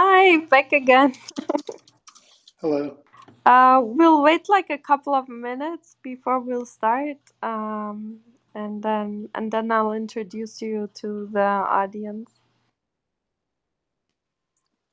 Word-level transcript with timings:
Hi, 0.00 0.38
back 0.46 0.72
again. 0.74 1.14
Hello. 2.60 2.96
Uh, 3.46 3.80
we'll 3.84 4.22
wait 4.22 4.48
like 4.48 4.70
a 4.70 4.78
couple 4.78 5.14
of 5.14 5.28
minutes 5.28 5.96
before 6.02 6.40
we'll 6.40 6.66
start, 6.66 7.18
um, 7.42 8.20
and 8.54 8.82
then 8.82 9.28
and 9.34 9.52
then 9.52 9.72
I'll 9.72 9.92
introduce 9.92 10.62
you 10.62 10.90
to 10.96 11.28
the 11.32 11.40
audience. 11.42 12.30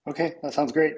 Okay, 0.08 0.36
that 0.44 0.54
sounds 0.54 0.72
great. 0.72 0.96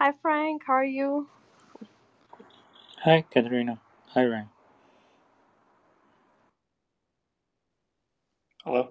Hi, 0.00 0.12
Frank. 0.22 0.64
How 0.66 0.74
are 0.74 0.84
you? 0.84 1.28
Hi, 3.04 3.24
Katerina. 3.30 3.78
Hi, 4.14 4.26
Ryan. 4.26 4.50
Hello. 8.64 8.90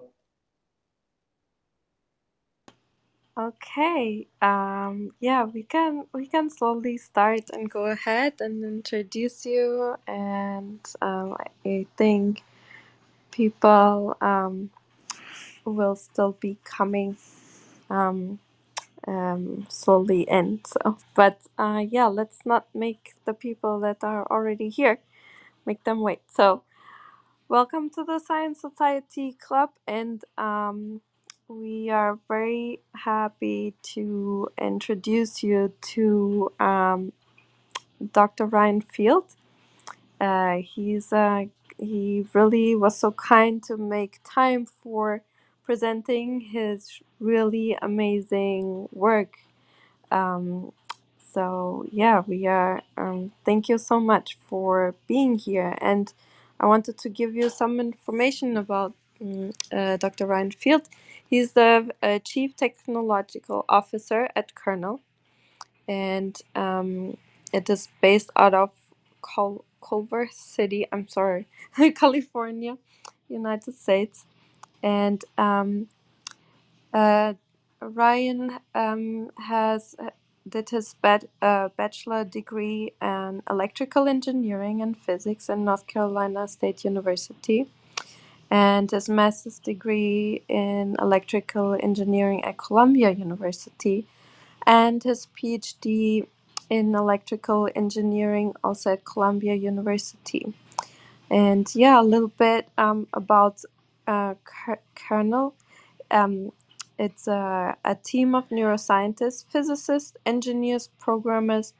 Okay. 3.38 4.28
Um, 4.42 5.10
yeah, 5.20 5.44
we 5.44 5.64
can 5.64 6.06
we 6.14 6.26
can 6.26 6.50
slowly 6.50 6.98
start 6.98 7.50
and 7.52 7.70
go 7.70 7.86
ahead 7.86 8.34
and 8.40 8.64
introduce 8.64 9.46
you. 9.46 9.96
And 10.08 10.80
um, 11.02 11.36
I 11.66 11.86
think 11.98 12.44
people 13.32 14.16
um, 14.20 14.70
will 15.64 15.96
still 15.96 16.32
be 16.40 16.58
coming 16.64 17.16
um, 17.90 18.40
um, 19.06 19.66
slowly 19.70 20.22
in. 20.22 20.60
So, 20.66 20.98
but 21.14 21.40
uh, 21.58 21.84
yeah, 21.88 22.06
let's 22.06 22.40
not 22.46 22.68
make 22.74 23.14
the 23.26 23.34
people 23.34 23.80
that 23.80 24.04
are 24.04 24.26
already 24.30 24.68
here 24.70 25.00
make 25.66 25.84
them 25.84 26.00
wait. 26.00 26.20
So, 26.28 26.62
welcome 27.48 27.90
to 27.90 28.04
the 28.04 28.20
Science 28.20 28.60
Society 28.62 29.32
Club, 29.34 29.70
and 29.86 30.22
um, 30.38 31.02
we 31.48 31.90
are 31.90 32.18
very 32.28 32.80
happy 32.94 33.74
to 33.94 34.48
introduce 34.60 35.42
you 35.42 35.72
to 35.94 36.52
um, 36.60 37.12
Dr. 38.12 38.46
Ryan 38.46 38.80
Field. 38.82 39.26
Uh, 40.20 40.58
he's 40.58 41.12
uh, 41.12 41.44
he 41.78 42.26
really 42.34 42.76
was 42.76 42.98
so 42.98 43.12
kind 43.12 43.62
to 43.64 43.76
make 43.76 44.20
time 44.24 44.66
for 44.66 45.22
presenting 45.66 46.40
his 46.40 47.00
really 47.20 47.78
amazing 47.82 48.88
work. 48.92 49.38
Um, 50.10 50.72
so 51.18 51.86
yeah, 51.92 52.22
we 52.26 52.46
are. 52.46 52.82
Um, 52.96 53.32
thank 53.44 53.68
you 53.68 53.78
so 53.78 54.00
much 54.00 54.38
for 54.48 54.94
being 55.08 55.38
here, 55.38 55.76
and 55.80 56.12
I 56.60 56.66
wanted 56.66 56.98
to 56.98 57.08
give 57.10 57.34
you 57.34 57.50
some 57.50 57.80
information 57.80 58.56
about 58.56 58.94
mm, 59.22 59.54
uh, 59.72 59.96
Dr. 59.98 60.26
Ryan 60.26 60.52
Field. 60.52 60.88
He's 61.28 61.52
the 61.52 61.90
uh, 62.02 62.20
Chief 62.20 62.56
Technological 62.56 63.64
Officer 63.68 64.28
at 64.36 64.54
Kernel, 64.54 65.00
and 65.88 66.40
um, 66.54 67.16
it 67.52 67.70
is 67.70 67.88
based 68.02 68.30
out 68.36 68.54
of 68.54 68.70
Cul- 69.22 69.64
Culver 69.82 70.28
City. 70.32 70.86
I'm 70.92 71.08
sorry, 71.08 71.48
California, 71.96 72.78
United 73.28 73.74
States, 73.76 74.26
and 74.82 75.24
um, 75.38 75.88
uh, 76.92 77.34
Ryan 77.80 78.58
um, 78.74 79.30
has 79.38 79.96
did 80.48 80.70
his 80.70 80.94
uh, 81.42 81.68
bachelor 81.76 82.24
degree 82.24 82.92
in 83.02 83.42
electrical 83.50 84.08
engineering 84.08 84.80
and 84.82 84.96
physics 84.96 85.48
in 85.48 85.64
North 85.64 85.86
Carolina 85.86 86.48
State 86.48 86.84
University, 86.84 87.68
and 88.50 88.90
his 88.90 89.08
master's 89.08 89.58
degree 89.58 90.42
in 90.48 90.96
electrical 91.00 91.76
engineering 91.82 92.44
at 92.44 92.58
Columbia 92.58 93.10
University, 93.10 94.06
and 94.66 95.02
his 95.02 95.26
PhD 95.36 96.26
in 96.70 96.94
electrical 96.94 97.68
engineering 97.74 98.54
also 98.64 98.92
at 98.92 99.04
Columbia 99.04 99.54
University. 99.54 100.52
And 101.30 101.72
yeah, 101.74 102.00
a 102.00 102.04
little 102.04 102.28
bit 102.28 102.68
um, 102.78 103.08
about 103.12 103.62
uh, 104.06 104.34
Ker- 104.44 104.80
Kernel. 104.94 105.54
Um, 106.10 106.52
it's 106.98 107.28
a, 107.28 107.76
a 107.84 107.96
team 107.96 108.34
of 108.34 108.48
neuroscientists, 108.50 109.44
physicists, 109.50 110.14
engineers, 110.26 110.90
programmers, 110.98 111.74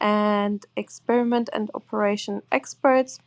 and 0.00 0.64
experiment 0.76 1.50
and 1.54 1.70
operation 1.74 2.42
experts 2.52 3.18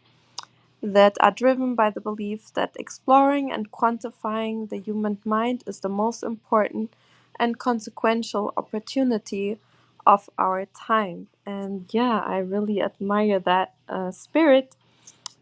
that 0.83 1.17
are 1.21 1.31
driven 1.31 1.75
by 1.75 1.91
the 1.91 2.01
belief 2.01 2.53
that 2.55 2.75
exploring 2.79 3.51
and 3.51 3.71
quantifying 3.71 4.69
the 4.69 4.79
human 4.79 5.19
mind 5.25 5.63
is 5.67 5.81
the 5.81 5.89
most 5.89 6.23
important 6.23 6.93
and 7.39 7.59
consequential 7.59 8.53
opportunity 8.57 9.59
of 10.07 10.29
our 10.39 10.65
time. 10.67 11.27
And 11.45 11.87
yeah, 11.93 12.19
I 12.25 12.39
really 12.39 12.81
admire 12.81 13.39
that 13.41 13.75
uh, 13.89 14.11
spirit. 14.11 14.75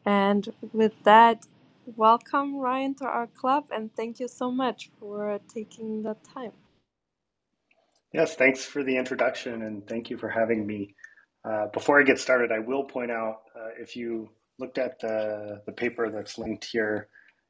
And 0.05 0.53
with 0.73 0.93
that, 1.03 1.45
welcome 1.85 2.57
Ryan 2.57 2.95
to 2.95 3.05
our 3.05 3.27
club 3.27 3.65
and 3.71 3.95
thank 3.95 4.19
you 4.19 4.27
so 4.27 4.51
much 4.51 4.89
for 4.99 5.39
taking 5.53 6.03
the 6.03 6.15
time. 6.33 6.51
Yes, 8.13 8.35
thanks 8.35 8.63
for 8.65 8.83
the 8.83 8.97
introduction 8.97 9.63
and 9.63 9.85
thank 9.87 10.09
you 10.09 10.17
for 10.17 10.29
having 10.29 10.65
me. 10.65 10.95
Uh, 11.43 11.67
before 11.73 11.99
I 11.99 12.03
get 12.03 12.19
started, 12.19 12.51
I 12.51 12.59
will 12.59 12.83
point 12.85 13.11
out 13.11 13.37
uh, 13.55 13.69
if 13.79 13.95
you 13.95 14.29
looked 14.59 14.77
at 14.77 14.99
the, 14.99 15.61
the 15.65 15.71
paper 15.71 16.09
that's 16.09 16.37
linked 16.37 16.65
here 16.65 17.09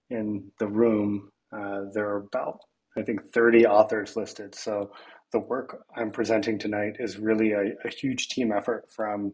in 0.10 0.52
the 0.60 0.68
room, 0.68 1.32
uh, 1.52 1.82
there 1.94 2.10
are 2.10 2.18
about, 2.18 2.60
I 2.98 3.04
think, 3.04 3.32
30 3.32 3.68
authors 3.68 4.16
listed. 4.16 4.56
So 4.56 4.92
the 5.32 5.40
work 5.40 5.84
I'm 5.96 6.12
presenting 6.12 6.58
tonight 6.60 6.98
is 7.00 7.18
really 7.18 7.52
a, 7.52 7.74
a 7.86 7.90
huge 7.90 8.30
team 8.30 8.52
effort 8.52 8.92
from 8.92 9.34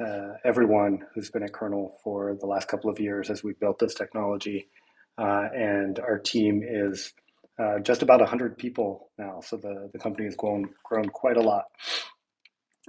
uh, 0.00 0.34
everyone 0.44 1.00
who's 1.14 1.30
been 1.30 1.42
at 1.42 1.52
Kernel 1.52 1.98
for 2.02 2.36
the 2.40 2.46
last 2.46 2.68
couple 2.68 2.90
of 2.90 2.98
years 2.98 3.30
as 3.30 3.44
we 3.44 3.54
built 3.54 3.78
this 3.78 3.94
technology. 3.94 4.68
Uh, 5.16 5.48
and 5.54 5.98
our 6.00 6.18
team 6.18 6.62
is 6.64 7.12
uh, 7.62 7.78
just 7.78 8.02
about 8.02 8.20
100 8.20 8.58
people 8.58 9.10
now. 9.18 9.40
So 9.40 9.56
the, 9.56 9.90
the 9.92 9.98
company 9.98 10.26
has 10.26 10.34
grown, 10.34 10.70
grown 10.84 11.08
quite 11.08 11.36
a 11.36 11.42
lot. 11.42 11.66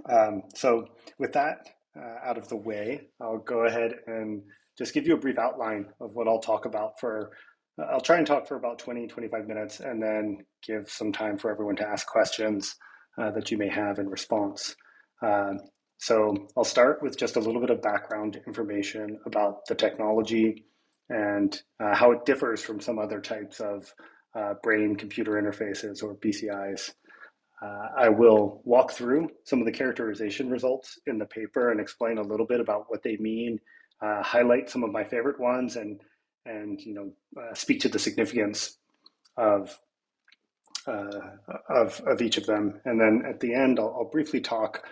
Um, 0.09 0.43
so 0.55 0.87
with 1.19 1.33
that 1.33 1.69
uh, 1.97 2.27
out 2.27 2.37
of 2.37 2.49
the 2.49 2.55
way, 2.57 3.07
I'll 3.21 3.37
go 3.37 3.65
ahead 3.65 3.93
and 4.07 4.41
just 4.77 4.93
give 4.93 5.07
you 5.07 5.13
a 5.13 5.19
brief 5.19 5.37
outline 5.37 5.87
of 6.01 6.11
what 6.13 6.27
I'll 6.27 6.39
talk 6.39 6.65
about 6.65 6.99
for, 6.99 7.31
I'll 7.79 8.01
try 8.01 8.17
and 8.17 8.27
talk 8.27 8.47
for 8.47 8.55
about 8.55 8.79
20, 8.79 9.07
25 9.07 9.47
minutes 9.47 9.79
and 9.79 10.01
then 10.01 10.39
give 10.65 10.89
some 10.89 11.13
time 11.13 11.37
for 11.37 11.51
everyone 11.51 11.75
to 11.77 11.87
ask 11.87 12.07
questions 12.07 12.75
uh, 13.21 13.31
that 13.31 13.51
you 13.51 13.57
may 13.57 13.69
have 13.69 13.99
in 13.99 14.09
response. 14.09 14.75
Um, 15.21 15.59
so 15.97 16.47
I'll 16.57 16.63
start 16.63 17.01
with 17.01 17.17
just 17.17 17.35
a 17.35 17.39
little 17.39 17.61
bit 17.61 17.69
of 17.69 17.81
background 17.81 18.41
information 18.45 19.19
about 19.25 19.65
the 19.67 19.75
technology 19.75 20.65
and 21.09 21.59
uh, 21.79 21.95
how 21.95 22.11
it 22.11 22.25
differs 22.25 22.61
from 22.61 22.79
some 22.79 22.99
other 22.99 23.21
types 23.21 23.59
of 23.59 23.93
uh, 24.35 24.55
brain 24.61 24.95
computer 24.95 25.33
interfaces 25.33 26.03
or 26.03 26.15
BCIs. 26.15 26.91
Uh, 27.61 27.87
I 27.97 28.09
will 28.09 28.61
walk 28.65 28.91
through 28.91 29.29
some 29.45 29.59
of 29.59 29.65
the 29.65 29.71
characterization 29.71 30.49
results 30.49 30.99
in 31.07 31.17
the 31.17 31.25
paper 31.25 31.71
and 31.71 31.79
explain 31.79 32.17
a 32.17 32.23
little 32.23 32.45
bit 32.45 32.59
about 32.59 32.85
what 32.89 33.01
they 33.01 33.17
mean, 33.17 33.59
uh, 34.01 34.21
highlight 34.21 34.69
some 34.69 34.83
of 34.83 34.91
my 34.91 35.03
favorite 35.03 35.39
ones, 35.39 35.77
and 35.77 36.01
and 36.45 36.79
you 36.81 36.93
know 36.93 37.41
uh, 37.41 37.53
speak 37.53 37.79
to 37.79 37.89
the 37.89 37.97
significance 37.97 38.77
of, 39.37 39.79
uh, 40.85 41.31
of 41.69 42.01
of 42.01 42.21
each 42.21 42.37
of 42.37 42.45
them. 42.45 42.81
And 42.83 42.99
then 42.99 43.23
at 43.27 43.39
the 43.39 43.53
end, 43.53 43.79
I'll, 43.79 43.95
I'll 43.97 44.11
briefly 44.11 44.41
talk 44.41 44.83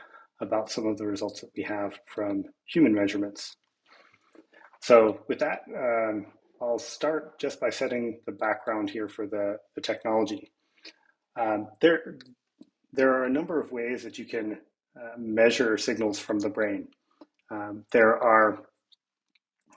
about 0.43 0.69
some 0.69 0.85
of 0.85 0.97
the 0.97 1.07
results 1.07 1.41
that 1.41 1.49
we 1.57 1.63
have 1.63 1.99
from 2.05 2.43
human 2.65 2.93
measurements. 2.93 3.55
So 4.81 5.21
with 5.27 5.39
that, 5.39 5.61
um, 5.75 6.27
I'll 6.61 6.79
start 6.79 7.39
just 7.39 7.59
by 7.59 7.69
setting 7.69 8.19
the 8.25 8.31
background 8.31 8.89
here 8.89 9.09
for 9.09 9.25
the, 9.27 9.57
the 9.75 9.81
technology. 9.81 10.51
Um, 11.39 11.67
there, 11.81 12.17
there 12.91 13.13
are 13.13 13.25
a 13.25 13.29
number 13.29 13.59
of 13.59 13.71
ways 13.71 14.03
that 14.03 14.19
you 14.19 14.25
can 14.25 14.59
uh, 14.95 15.17
measure 15.17 15.77
signals 15.77 16.19
from 16.19 16.39
the 16.39 16.49
brain. 16.49 16.87
Um, 17.49 17.85
there 17.91 18.21
are 18.21 18.59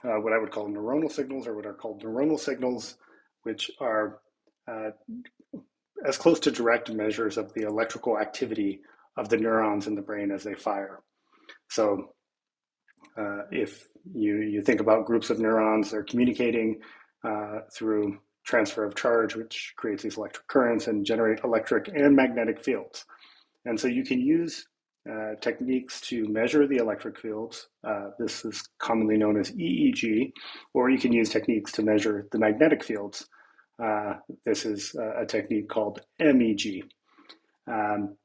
uh, 0.03 0.19
what 0.21 0.33
I 0.33 0.37
would 0.37 0.51
call 0.51 0.69
neuronal 0.69 1.11
signals, 1.11 1.47
or 1.47 1.55
what 1.55 1.65
are 1.65 1.73
called 1.73 2.03
neuronal 2.03 2.39
signals, 2.39 2.97
which 3.43 3.71
are 3.79 4.19
uh, 4.67 4.91
as 6.05 6.17
close 6.17 6.39
to 6.41 6.51
direct 6.51 6.91
measures 6.91 7.37
of 7.37 7.53
the 7.53 7.61
electrical 7.61 8.19
activity 8.19 8.81
of 9.17 9.29
the 9.29 9.37
neurons 9.37 9.87
in 9.87 9.95
the 9.95 10.01
brain 10.01 10.31
as 10.31 10.43
they 10.43 10.53
fire. 10.53 11.01
So, 11.69 12.13
uh, 13.17 13.43
if 13.51 13.87
you 14.13 14.37
you 14.37 14.61
think 14.61 14.79
about 14.79 15.05
groups 15.05 15.29
of 15.29 15.39
neurons, 15.39 15.91
they're 15.91 16.03
communicating 16.03 16.79
uh, 17.23 17.59
through 17.73 18.19
transfer 18.45 18.85
of 18.85 18.95
charge, 18.95 19.35
which 19.35 19.73
creates 19.75 20.03
these 20.03 20.17
electric 20.17 20.47
currents 20.47 20.87
and 20.87 21.05
generate 21.05 21.43
electric 21.43 21.89
and 21.89 22.15
magnetic 22.15 22.63
fields. 22.63 23.05
And 23.65 23.77
so 23.77 23.87
you 23.87 24.05
can 24.05 24.21
use 24.21 24.65
uh, 25.09 25.35
techniques 25.41 25.99
to 26.01 26.27
measure 26.27 26.67
the 26.67 26.77
electric 26.77 27.19
fields. 27.19 27.67
Uh, 27.83 28.09
this 28.19 28.45
is 28.45 28.63
commonly 28.79 29.17
known 29.17 29.37
as 29.39 29.51
EEG, 29.51 30.31
or 30.73 30.89
you 30.89 30.97
can 30.97 31.11
use 31.11 31.29
techniques 31.29 31.71
to 31.73 31.81
measure 31.81 32.27
the 32.31 32.39
magnetic 32.39 32.83
fields. 32.83 33.27
Uh, 33.83 34.13
this 34.45 34.65
is 34.65 34.95
a 34.95 35.25
technique 35.25 35.69
called 35.69 36.01
MEG. 36.19 36.83
Um, 37.67 38.15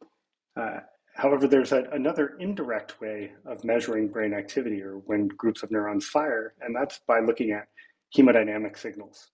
uh, 0.56 0.80
however, 1.14 1.46
there's 1.46 1.72
a, 1.72 1.84
another 1.92 2.36
indirect 2.38 3.00
way 3.00 3.32
of 3.46 3.64
measuring 3.64 4.08
brain 4.08 4.34
activity 4.34 4.82
or 4.82 4.98
when 5.06 5.28
groups 5.28 5.62
of 5.62 5.70
neurons 5.70 6.06
fire, 6.06 6.54
and 6.60 6.74
that's 6.74 7.00
by 7.06 7.20
looking 7.20 7.52
at 7.52 7.68
hemodynamic 8.16 8.78
signals. 8.78 9.30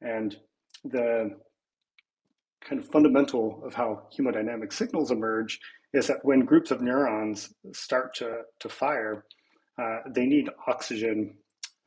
And 0.00 0.36
the 0.84 1.30
kind 2.60 2.80
of 2.80 2.88
fundamental 2.88 3.62
of 3.64 3.74
how 3.74 4.06
hemodynamic 4.16 4.72
signals 4.72 5.10
emerge 5.10 5.58
is 5.92 6.06
that 6.06 6.18
when 6.22 6.40
groups 6.40 6.70
of 6.70 6.82
neurons 6.82 7.52
start 7.72 8.14
to, 8.16 8.42
to 8.60 8.68
fire, 8.68 9.24
uh, 9.80 9.98
they 10.10 10.26
need 10.26 10.50
oxygen 10.66 11.34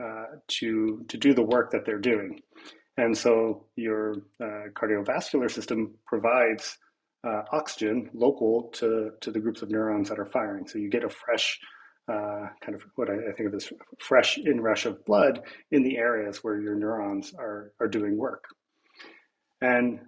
uh, 0.04 0.25
to, 0.48 1.06
to 1.07 1.18
do 1.18 1.34
the 1.34 1.44
work 1.44 1.72
that 1.72 1.86
they're 1.86 2.00
doing. 2.00 2.39
And 2.98 3.16
so 3.16 3.68
your 3.75 4.16
uh, 4.42 4.69
cardiovascular 4.74 5.50
system 5.50 5.94
provides 6.06 6.77
uh, 7.24 7.44
oxygen 7.52 8.10
local 8.14 8.70
to, 8.74 9.12
to 9.22 9.32
the 9.32 9.40
groups 9.40 9.62
of 9.62 9.70
neurons 9.70 10.10
that 10.10 10.20
are 10.20 10.26
firing. 10.26 10.68
So 10.68 10.80
you 10.80 10.90
get 10.90 11.04
a 11.04 11.10
fresh 11.10 11.60
uh, 12.08 12.48
kind 12.62 12.76
of 12.76 12.84
what 12.96 13.10
I, 13.10 13.14
I, 13.14 13.32
think 13.38 13.48
of 13.48 13.54
as 13.54 13.72
fresh 14.00 14.38
inrush 14.38 14.86
of 14.86 15.06
blood 15.06 15.42
in 15.70 15.84
the 15.84 15.98
areas 15.98 16.44
where 16.44 16.60
your 16.60 16.76
neurons 16.76 17.34
are, 17.38 17.74
are 17.80 17.88
doing 17.88 18.18
work. 18.18 18.44
And 19.62 20.00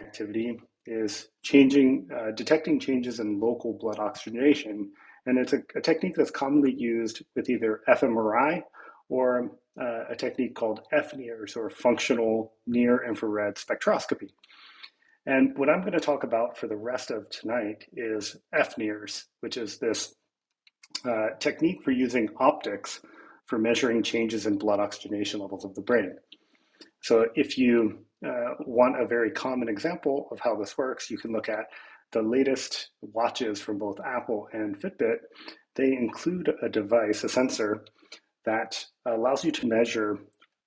activity 0.00 0.58
is 0.84 1.28
changing, 1.42 2.08
uh, 2.14 2.32
detecting 2.32 2.80
changes 2.80 3.20
in 3.20 3.40
local 3.40 3.78
blood 3.78 3.98
oxygenation. 3.98 4.90
And 5.26 5.38
it's 5.38 5.52
a, 5.52 5.62
a, 5.76 5.80
technique 5.80 6.14
that's 6.16 6.30
commonly 6.30 6.74
used 6.74 7.22
with 7.36 7.48
either 7.48 7.82
fMRI 7.88 8.62
or 9.08 9.52
uh, 9.80 10.04
a 10.10 10.16
technique 10.16 10.54
called 10.54 10.80
FNIRS 10.92 11.56
or 11.56 11.70
functional 11.70 12.54
near 12.66 13.06
infrared 13.06 13.56
spectroscopy. 13.56 14.28
And 15.28 15.58
what 15.58 15.68
I'm 15.68 15.80
going 15.80 15.92
to 15.92 16.00
talk 16.00 16.24
about 16.24 16.56
for 16.56 16.68
the 16.68 16.76
rest 16.76 17.10
of 17.10 17.28
tonight 17.28 17.84
is 17.92 18.34
FNIRS, 18.54 19.24
which 19.40 19.58
is 19.58 19.76
this 19.78 20.14
uh, 21.04 21.36
technique 21.38 21.82
for 21.84 21.90
using 21.90 22.30
optics 22.38 23.00
for 23.44 23.58
measuring 23.58 24.02
changes 24.02 24.46
in 24.46 24.56
blood 24.56 24.80
oxygenation 24.80 25.40
levels 25.40 25.66
of 25.66 25.74
the 25.74 25.82
brain. 25.82 26.16
So 27.02 27.26
if 27.34 27.58
you 27.58 28.06
uh, 28.26 28.54
want 28.60 29.02
a 29.02 29.06
very 29.06 29.30
common 29.30 29.68
example 29.68 30.28
of 30.32 30.40
how 30.40 30.56
this 30.56 30.78
works, 30.78 31.10
you 31.10 31.18
can 31.18 31.32
look 31.32 31.50
at 31.50 31.66
the 32.12 32.22
latest 32.22 32.88
watches 33.02 33.60
from 33.60 33.76
both 33.76 34.00
Apple 34.00 34.48
and 34.54 34.80
Fitbit. 34.80 35.18
They 35.76 35.92
include 35.92 36.50
a 36.62 36.70
device, 36.70 37.22
a 37.22 37.28
sensor, 37.28 37.84
that 38.46 38.82
allows 39.04 39.44
you 39.44 39.52
to 39.52 39.66
measure 39.66 40.18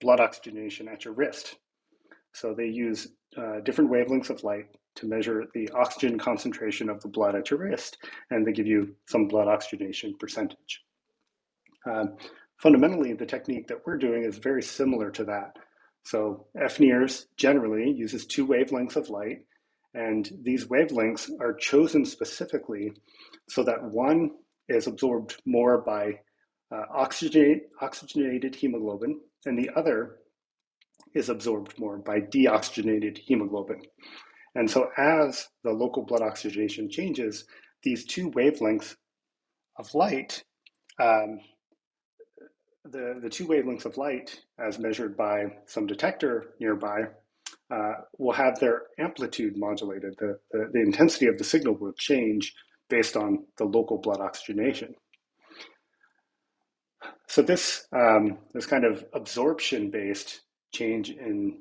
blood 0.02 0.20
oxygenation 0.20 0.88
at 0.88 1.04
your 1.04 1.16
wrist. 1.16 1.56
So 2.34 2.54
they 2.56 2.68
use 2.68 3.08
uh, 3.38 3.60
different 3.62 3.92
wavelengths 3.92 4.30
of 4.30 4.44
light 4.44 4.66
to 4.96 5.08
measure 5.08 5.46
the 5.54 5.70
oxygen 5.70 6.20
concentration 6.20 6.90
of 6.90 7.02
the 7.02 7.08
blood 7.08 7.36
at 7.36 7.50
your 7.50 7.60
wrist, 7.60 7.98
and 8.30 8.46
they 8.46 8.52
give 8.52 8.68
you 8.68 8.96
some 9.08 9.28
blood 9.28 9.48
oxygenation 9.48 10.16
percentage. 10.20 10.84
Um, 11.86 12.18
fundamentally, 12.58 13.14
the 13.14 13.26
technique 13.26 13.68
that 13.68 13.86
we're 13.86 13.98
doing 13.98 14.24
is 14.24 14.38
very 14.38 14.62
similar 14.62 15.10
to 15.12 15.24
that. 15.26 15.58
So 16.04 16.48
FNIRS 16.58 17.26
generally 17.38 17.92
uses 17.92 18.26
two 18.26 18.46
wavelengths 18.46 18.96
of 18.96 19.10
light, 19.10 19.46
and 19.94 20.30
these 20.44 20.66
wavelengths 20.66 21.30
are 21.40 21.54
chosen 21.54 22.06
specifically 22.06 22.92
so 23.48 23.64
that 23.64 23.84
one 23.84 24.32
is 24.68 24.88
absorbed 24.88 25.42
more 25.46 25.80
by 25.80 26.20
uh, 26.72 26.84
oxygenate, 26.96 27.62
oxygenated 27.82 28.56
hemoglobin, 28.56 29.20
and 29.46 29.58
the 29.58 29.70
other 29.76 30.18
is 31.16 31.30
absorbed 31.30 31.78
more 31.80 31.98
by 31.98 32.20
deoxygenated 32.20 33.18
hemoglobin. 33.18 33.82
And 34.56 34.70
so 34.70 34.90
as 34.98 35.48
the 35.64 35.72
local 35.72 36.04
blood 36.04 36.22
oxygenation 36.22 36.90
changes, 36.90 37.46
these 37.84 38.06
two 38.06 38.30
wavelengths 38.32 38.96
of 39.78 39.94
light, 39.96 40.44
um, 41.00 41.40
the, 42.86 43.20
the 43.22 43.30
two 43.30 43.48
wavelengths 43.48 43.86
of 43.86 43.98
light 43.98 44.42
as 44.60 44.80
measured 44.80 45.16
by 45.16 45.46
some 45.66 45.88
detector 45.88 46.54
nearby 46.60 47.04
uh, 47.74 47.94
will 48.18 48.34
have 48.34 48.60
their 48.60 48.84
amplitude 49.00 49.58
modulated. 49.58 50.16
The, 50.20 50.38
the, 50.52 50.70
the 50.74 50.82
intensity 50.82 51.28
of 51.28 51.38
the 51.38 51.44
signal 51.44 51.76
will 51.76 51.94
change 51.94 52.54
based 52.90 53.16
on 53.16 53.46
the 53.58 53.64
local 53.64 53.98
blood 53.98 54.20
oxygenation. 54.20 54.94
So 57.28 57.42
this, 57.42 57.88
um, 57.96 58.40
this 58.54 58.66
kind 58.66 58.84
of 58.84 59.06
absorption-based 59.14 60.42
change 60.72 61.10
in 61.10 61.60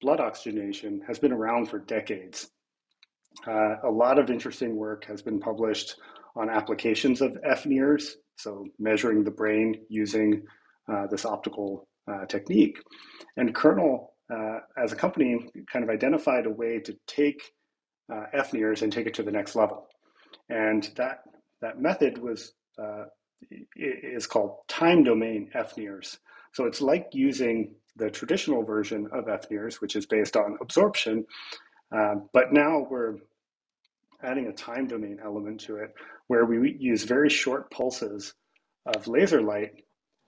blood 0.00 0.20
oxygenation 0.20 1.00
has 1.06 1.18
been 1.18 1.32
around 1.32 1.66
for 1.68 1.78
decades. 1.78 2.50
Uh, 3.46 3.76
a 3.84 3.90
lot 3.90 4.18
of 4.18 4.30
interesting 4.30 4.76
work 4.76 5.04
has 5.04 5.22
been 5.22 5.40
published 5.40 5.96
on 6.36 6.50
applications 6.50 7.20
of 7.20 7.32
FNIRS, 7.46 8.12
so 8.36 8.66
measuring 8.78 9.24
the 9.24 9.30
brain 9.30 9.80
using 9.88 10.42
uh, 10.92 11.06
this 11.06 11.24
optical 11.24 11.88
uh, 12.10 12.26
technique. 12.26 12.78
And 13.36 13.54
Kernel, 13.54 14.14
uh, 14.32 14.58
as 14.76 14.92
a 14.92 14.96
company, 14.96 15.38
kind 15.70 15.84
of 15.84 15.90
identified 15.90 16.46
a 16.46 16.50
way 16.50 16.80
to 16.80 16.96
take 17.06 17.42
uh, 18.12 18.24
FNIRS 18.34 18.82
and 18.82 18.92
take 18.92 19.06
it 19.06 19.14
to 19.14 19.22
the 19.22 19.30
next 19.30 19.54
level. 19.54 19.86
And 20.48 20.90
that, 20.96 21.20
that 21.60 21.80
method 21.80 22.18
was 22.18 22.52
uh, 22.82 23.04
is 23.76 24.26
called 24.26 24.58
time 24.68 25.04
domain 25.04 25.50
FNIRS. 25.54 26.18
So 26.54 26.64
it's 26.64 26.80
like 26.80 27.08
using 27.12 27.74
the 27.96 28.10
traditional 28.10 28.62
version 28.64 29.08
of 29.12 29.26
FNIRS, 29.26 29.80
which 29.80 29.96
is 29.96 30.06
based 30.06 30.36
on 30.36 30.58
absorption. 30.60 31.26
Uh, 31.96 32.16
but 32.32 32.52
now 32.52 32.86
we're 32.90 33.16
adding 34.22 34.46
a 34.46 34.52
time 34.52 34.86
domain 34.86 35.18
element 35.24 35.60
to 35.60 35.76
it 35.76 35.94
where 36.28 36.44
we 36.46 36.76
use 36.78 37.04
very 37.04 37.30
short 37.30 37.70
pulses 37.70 38.34
of 38.86 39.08
laser 39.08 39.42
light 39.42 39.72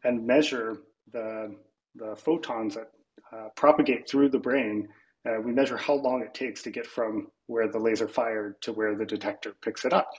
and 0.05 0.27
measure 0.27 0.79
the, 1.13 1.55
the 1.95 2.17
photons 2.17 2.75
that 2.75 2.91
uh, 3.33 3.49
propagate 3.57 4.09
through 4.09 4.29
the 4.31 4.39
brain 4.39 4.89
Uh, 5.27 5.41
we 5.41 5.53
measure 5.53 5.79
how 5.79 5.95
long 5.95 6.23
it 6.23 6.35
takes 6.35 6.63
to 6.63 6.71
get 6.71 6.87
from 6.87 7.29
where 7.47 7.69
the 7.69 7.79
laser 7.79 8.09
fired 8.09 8.61
to 8.61 8.73
where 8.73 8.95
the 8.97 9.07
detector 9.07 9.55
picks 9.63 9.85
it 9.85 9.93
up. 9.93 10.11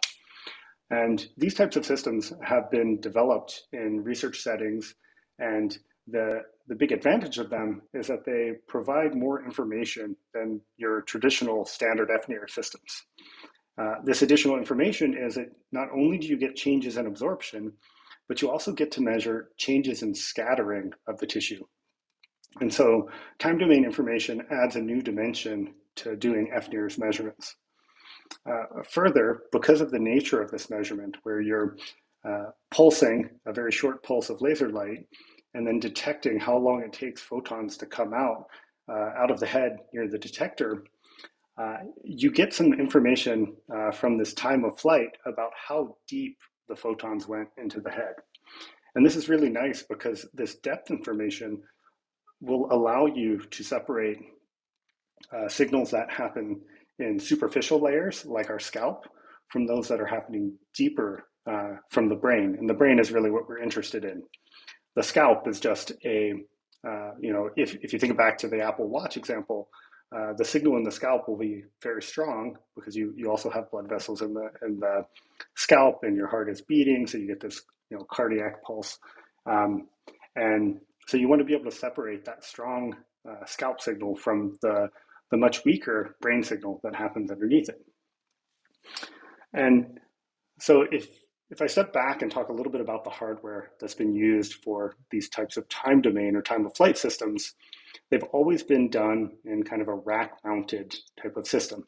And 0.89 1.27
these 1.37 1.53
types 1.55 1.77
of 1.77 1.85
systems 1.85 2.33
have 2.41 2.71
been 2.71 2.99
developed 3.01 3.63
in 3.71 4.03
research 4.03 4.41
settings. 4.41 4.95
And 5.37 5.77
the, 6.07 6.41
the 6.67 6.75
big 6.75 6.91
advantage 6.91 7.37
of 7.37 7.49
them 7.49 7.81
is 7.93 8.07
that 8.07 8.25
they 8.25 8.53
provide 8.67 9.15
more 9.15 9.43
information 9.43 10.15
than 10.33 10.61
your 10.77 11.01
traditional 11.01 11.65
standard 11.65 12.09
FNIR 12.09 12.49
systems. 12.49 13.05
Uh, 13.77 13.95
this 14.03 14.21
additional 14.21 14.57
information 14.57 15.15
is 15.17 15.35
that 15.35 15.49
not 15.71 15.89
only 15.93 16.17
do 16.17 16.27
you 16.27 16.37
get 16.37 16.55
changes 16.55 16.97
in 16.97 17.07
absorption, 17.07 17.73
but 18.27 18.41
you 18.41 18.49
also 18.49 18.71
get 18.71 18.91
to 18.91 19.01
measure 19.01 19.49
changes 19.57 20.01
in 20.01 20.15
scattering 20.15 20.91
of 21.07 21.17
the 21.19 21.27
tissue. 21.27 21.63
And 22.61 22.73
so 22.73 23.09
time 23.37 23.57
domain 23.57 23.83
information 23.83 24.41
adds 24.49 24.75
a 24.75 24.81
new 24.81 25.01
dimension 25.01 25.73
to 25.97 26.15
doing 26.15 26.51
FNIRS 26.55 26.97
measurements. 26.97 27.55
Uh, 28.49 28.81
further, 28.89 29.43
because 29.51 29.81
of 29.81 29.91
the 29.91 29.99
nature 29.99 30.41
of 30.41 30.49
this 30.51 30.69
measurement, 30.69 31.15
where 31.23 31.41
you're 31.41 31.75
uh, 32.27 32.45
pulsing 32.71 33.29
a 33.45 33.53
very 33.53 33.71
short 33.71 34.01
pulse 34.03 34.29
of 34.29 34.41
laser 34.41 34.69
light 34.69 35.05
and 35.55 35.65
then 35.65 35.79
detecting 35.79 36.37
how 36.37 36.57
long 36.57 36.83
it 36.83 36.91
takes 36.93 37.21
photons 37.21 37.77
to 37.77 37.85
come 37.85 38.13
out 38.13 38.45
uh, 38.89 39.11
out 39.17 39.31
of 39.31 39.39
the 39.39 39.45
head 39.45 39.77
near 39.93 40.07
the 40.07 40.19
detector, 40.19 40.83
uh, 41.57 41.77
you 42.03 42.29
get 42.29 42.53
some 42.53 42.73
information 42.73 43.55
uh, 43.73 43.89
from 43.91 44.17
this 44.17 44.33
time 44.33 44.65
of 44.65 44.77
flight 44.77 45.09
about 45.25 45.51
how 45.55 45.95
deep 46.07 46.37
the 46.67 46.75
photons 46.75 47.27
went 47.27 47.47
into 47.57 47.79
the 47.79 47.89
head. 47.89 48.15
And 48.95 49.05
this 49.05 49.15
is 49.15 49.29
really 49.29 49.49
nice 49.49 49.83
because 49.83 50.25
this 50.33 50.55
depth 50.55 50.91
information 50.91 51.61
will 52.41 52.67
allow 52.71 53.05
you 53.05 53.39
to 53.39 53.63
separate 53.63 54.17
uh, 55.33 55.47
signals 55.47 55.89
that 55.91 56.11
happen 56.11 56.59
in 56.99 57.17
superficial 57.17 57.81
layers, 57.81 58.25
like 58.25 58.49
our 58.49 58.59
scalp, 58.59 59.05
from 59.49 59.65
those 59.65 59.87
that 59.87 60.01
are 60.01 60.05
happening 60.05 60.53
deeper 60.75 61.27
uh, 61.49 61.75
from 61.89 62.09
the 62.09 62.15
brain. 62.15 62.57
And 62.59 62.69
the 62.69 62.73
brain 62.73 62.99
is 62.99 63.11
really 63.11 63.31
what 63.31 63.47
we're 63.47 63.63
interested 63.63 64.03
in. 64.03 64.21
The 64.95 65.03
scalp 65.03 65.47
is 65.47 65.59
just 65.59 65.91
a, 66.05 66.33
uh, 66.87 67.11
you 67.19 67.33
know, 67.33 67.49
if, 67.55 67.75
if 67.81 67.93
you 67.93 67.99
think 67.99 68.17
back 68.17 68.37
to 68.39 68.47
the 68.47 68.61
Apple 68.61 68.87
Watch 68.87 69.17
example, 69.17 69.69
uh, 70.15 70.33
the 70.37 70.45
signal 70.45 70.77
in 70.77 70.83
the 70.83 70.91
scalp 70.91 71.27
will 71.27 71.37
be 71.37 71.63
very 71.81 72.01
strong 72.01 72.57
because 72.75 72.95
you, 72.95 73.13
you 73.17 73.29
also 73.29 73.49
have 73.49 73.69
blood 73.71 73.89
vessels 73.89 74.21
in 74.21 74.33
the 74.33 74.49
in 74.61 74.79
the 74.79 75.05
scalp 75.55 75.99
and 76.03 76.15
your 76.15 76.27
heart 76.27 76.49
is 76.49 76.61
beating, 76.61 77.07
so 77.07 77.17
you 77.17 77.27
get 77.27 77.41
this 77.41 77.61
you 77.89 77.97
know 77.97 78.05
cardiac 78.09 78.63
pulse, 78.63 78.99
um, 79.45 79.87
and 80.35 80.79
so 81.07 81.17
you 81.17 81.27
want 81.27 81.39
to 81.39 81.45
be 81.45 81.53
able 81.53 81.69
to 81.69 81.75
separate 81.75 82.23
that 82.25 82.45
strong 82.45 82.95
uh, 83.27 83.45
scalp 83.45 83.81
signal 83.81 84.15
from 84.15 84.57
the 84.61 84.87
the 85.31 85.37
much 85.37 85.65
weaker 85.65 86.15
brain 86.21 86.43
signal 86.43 86.79
that 86.83 86.95
happens 86.95 87.31
underneath 87.31 87.67
it. 87.67 87.81
And 89.53 89.99
so 90.59 90.83
if 90.89 91.07
if 91.49 91.61
I 91.61 91.67
step 91.67 91.93
back 91.93 92.21
and 92.21 92.31
talk 92.31 92.49
a 92.49 92.53
little 92.53 92.71
bit 92.71 92.81
about 92.81 93.03
the 93.03 93.09
hardware 93.09 93.71
that's 93.79 93.93
been 93.93 94.13
used 94.13 94.55
for 94.55 94.95
these 95.11 95.29
types 95.29 95.57
of 95.57 95.69
time 95.69 96.01
domain 96.01 96.35
or 96.35 96.41
time 96.41 96.65
of 96.65 96.75
flight 96.75 96.97
systems, 96.97 97.53
they've 98.09 98.23
always 98.23 98.63
been 98.63 98.89
done 98.89 99.31
in 99.45 99.63
kind 99.63 99.81
of 99.81 99.87
a 99.87 99.95
rack 99.95 100.39
mounted 100.43 100.95
type 101.21 101.37
of 101.37 101.47
system. 101.47 101.83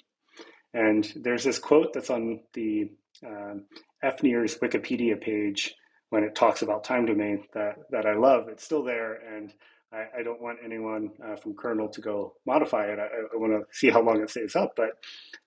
And 0.74 1.12
there's 1.16 1.44
this 1.44 1.60
quote 1.60 1.94
that's 1.94 2.10
on 2.10 2.42
the 2.54 2.92
uh, 3.26 3.56
FNIRS 4.04 4.60
Wikipedia 4.60 5.20
page 5.20 5.74
when 6.10 6.24
it 6.24 6.36
talks 6.36 6.62
about 6.62 6.84
time 6.84 7.06
domain 7.06 7.46
that, 7.54 7.76
that 7.90 8.06
I 8.06 8.14
love. 8.14 8.48
It's 8.50 8.64
still 8.64 8.84
there, 8.84 9.14
and 9.16 9.52
I, 9.92 10.20
I 10.20 10.24
don't 10.24 10.42
want 10.42 10.60
anyone 10.64 11.10
uh, 11.26 11.36
from 11.36 11.56
kernel 11.56 11.90
to 11.90 12.02
go 12.02 12.36
modify 12.46 12.86
it. 12.86 13.00
I, 13.00 13.06
I 13.06 13.38
want 13.38 13.54
to 13.54 13.78
see 13.78 13.90
how 13.90 14.02
long 14.02 14.22
it 14.22 14.30
stays 14.30 14.56
up. 14.56 14.74
But 14.76 14.92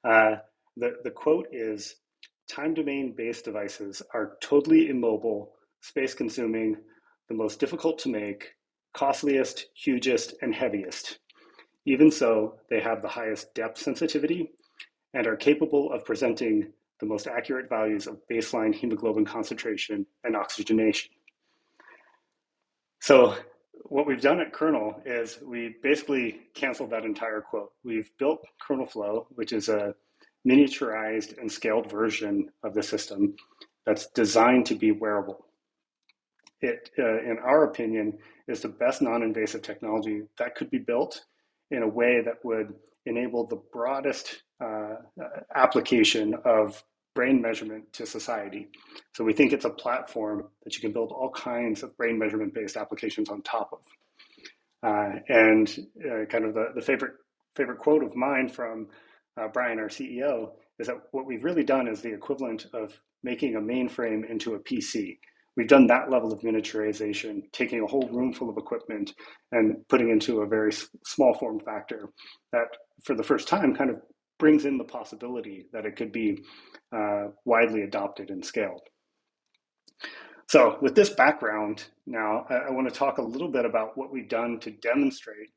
uh, 0.05 0.37
the, 0.77 0.97
the 1.05 1.11
quote 1.11 1.47
is 1.53 1.95
time 2.51 2.75
domain 2.75 3.15
based 3.17 3.45
devices 3.45 4.03
are 4.13 4.37
totally 4.41 4.89
immobile, 4.89 5.53
space 5.81 6.15
consuming, 6.15 6.77
the 7.29 7.35
most 7.35 7.61
difficult 7.61 7.99
to 8.01 8.09
make, 8.09 8.55
costliest, 8.93 9.67
hugest, 9.75 10.35
and 10.43 10.55
heaviest. 10.55 11.19
Even 11.87 12.11
so, 12.11 12.57
they 12.69 12.81
have 12.81 13.03
the 13.03 13.09
highest 13.09 13.55
depth 13.55 13.79
sensitivity 13.79 14.51
and 15.15 15.27
are 15.27 15.37
capable 15.37 15.93
of 15.93 16.05
presenting 16.05 16.73
the 16.99 17.07
most 17.07 17.27
accurate 17.27 17.69
values 17.69 18.07
of 18.07 18.21
baseline 18.31 18.75
hemoglobin 18.75 19.25
concentration 19.25 20.05
and 20.25 20.37
oxygenation. 20.37 21.11
So 23.01 23.37
what 23.85 24.07
we've 24.07 24.21
done 24.21 24.41
at 24.41 24.53
Kernel 24.53 25.01
is 25.07 25.39
we 25.43 25.77
basically 25.83 26.41
canceled 26.55 26.91
that 26.91 27.05
entire 27.05 27.41
quote. 27.41 27.73
We've 27.83 28.11
built 28.19 28.45
Kernel 28.61 28.87
Flow, 28.87 29.27
which 29.31 29.53
is 29.53 29.69
a 29.69 29.95
miniaturized 30.47 31.39
and 31.39 31.51
scaled 31.51 31.91
version 31.91 32.51
of 32.63 32.75
the 32.75 32.83
system 32.83 33.35
that's 33.87 34.07
designed 34.09 34.67
to 34.67 34.75
be 34.75 34.93
wearable. 34.93 35.47
It, 36.61 36.91
uh, 36.99 37.23
in 37.23 37.39
our 37.43 37.65
opinion, 37.65 38.19
is 38.47 38.61
the 38.61 38.69
best 38.69 39.01
non-invasive 39.01 39.63
technology 39.63 40.23
that 40.39 40.55
could 40.55 40.71
be 40.71 40.79
built 40.79 41.25
in 41.71 41.83
a 41.83 41.89
way 41.89 42.21
that 42.25 42.45
would 42.45 42.75
enable 43.07 43.47
the 43.47 43.61
broadest 43.73 44.43
uh, 44.61 44.97
application 45.55 46.35
of 46.45 46.83
brain 47.15 47.41
measurement 47.41 47.91
to 47.93 48.07
society. 48.07 48.69
So 49.15 49.25
we 49.25 49.33
think 49.33 49.53
it's 49.53 49.65
a 49.65 49.71
platform 49.71 50.47
that 50.65 50.75
you 50.75 50.81
can 50.81 50.93
build 50.93 51.13
all 51.13 51.31
kinds 51.31 51.83
of 51.83 51.97
brain 51.97 52.19
measurement 52.19 52.55
based 52.55 52.77
applications 52.77 53.29
on 53.29 53.43
top 53.43 53.71
of. 53.73 53.81
Uh, 54.83 55.19
and 55.29 55.89
uh, 56.05 56.25
kind 56.27 56.45
of 56.45 56.55
the, 56.55 56.69
the 56.75 56.81
favorite 56.81 57.15
favorite 57.57 57.79
quote 57.79 58.05
of 58.05 58.15
mine 58.15 58.49
from 58.49 58.87
uh, 59.41 59.49
Bryan, 59.49 59.79
our 59.79 59.89
CEO, 59.89 60.51
is 60.79 60.87
that 60.87 60.97
what 61.13 61.27
we've 61.27 61.45
really 61.45 61.65
done 61.65 61.89
is 61.89 62.01
the 62.01 62.13
equivalent 62.13 62.67
of 62.73 62.99
making 63.23 63.57
a 63.57 63.61
mainframe 63.61 64.29
into 64.29 64.55
a 64.55 64.59
PC. 64.61 65.19
We've 65.57 65.69
done 65.69 65.87
that 65.89 66.11
level 66.11 66.33
of 66.33 66.41
miniaturization, 66.41 67.43
taking 67.53 67.83
a 67.83 67.87
whole 67.87 68.09
room 68.11 68.33
full 68.33 68.49
of 68.49 68.57
equipment 68.57 69.13
and 69.53 69.77
putting 69.89 70.11
into 70.11 70.41
a 70.41 70.47
very 70.47 70.73
small 71.05 71.35
form 71.35 71.61
factor 71.61 72.11
that, 72.53 72.69
for 73.05 73.15
the 73.15 73.23
first 73.23 73.49
time, 73.49 73.75
kind 73.75 73.91
of 73.91 73.97
brings 74.39 74.65
in 74.65 74.79
the 74.79 74.85
possibility 74.85 75.67
that 75.73 75.85
it 75.85 75.97
could 75.97 76.13
be 76.13 76.43
uh, 76.97 77.27
widely 77.45 77.83
adopted 77.83 78.31
and 78.31 78.45
scaled. 78.45 78.81
So, 80.49 80.79
with 80.81 80.95
this 80.95 81.11
background, 81.11 81.85
now 82.07 82.47
I, 82.49 82.55
I 82.55 82.71
want 82.71 82.89
to 82.89 82.95
talk 82.95 83.19
a 83.19 83.23
little 83.23 83.51
bit 83.51 83.65
about 83.65 83.97
what 83.97 84.11
we've 84.11 84.29
done 84.29 84.59
to 84.61 84.71
demonstrate 84.71 85.51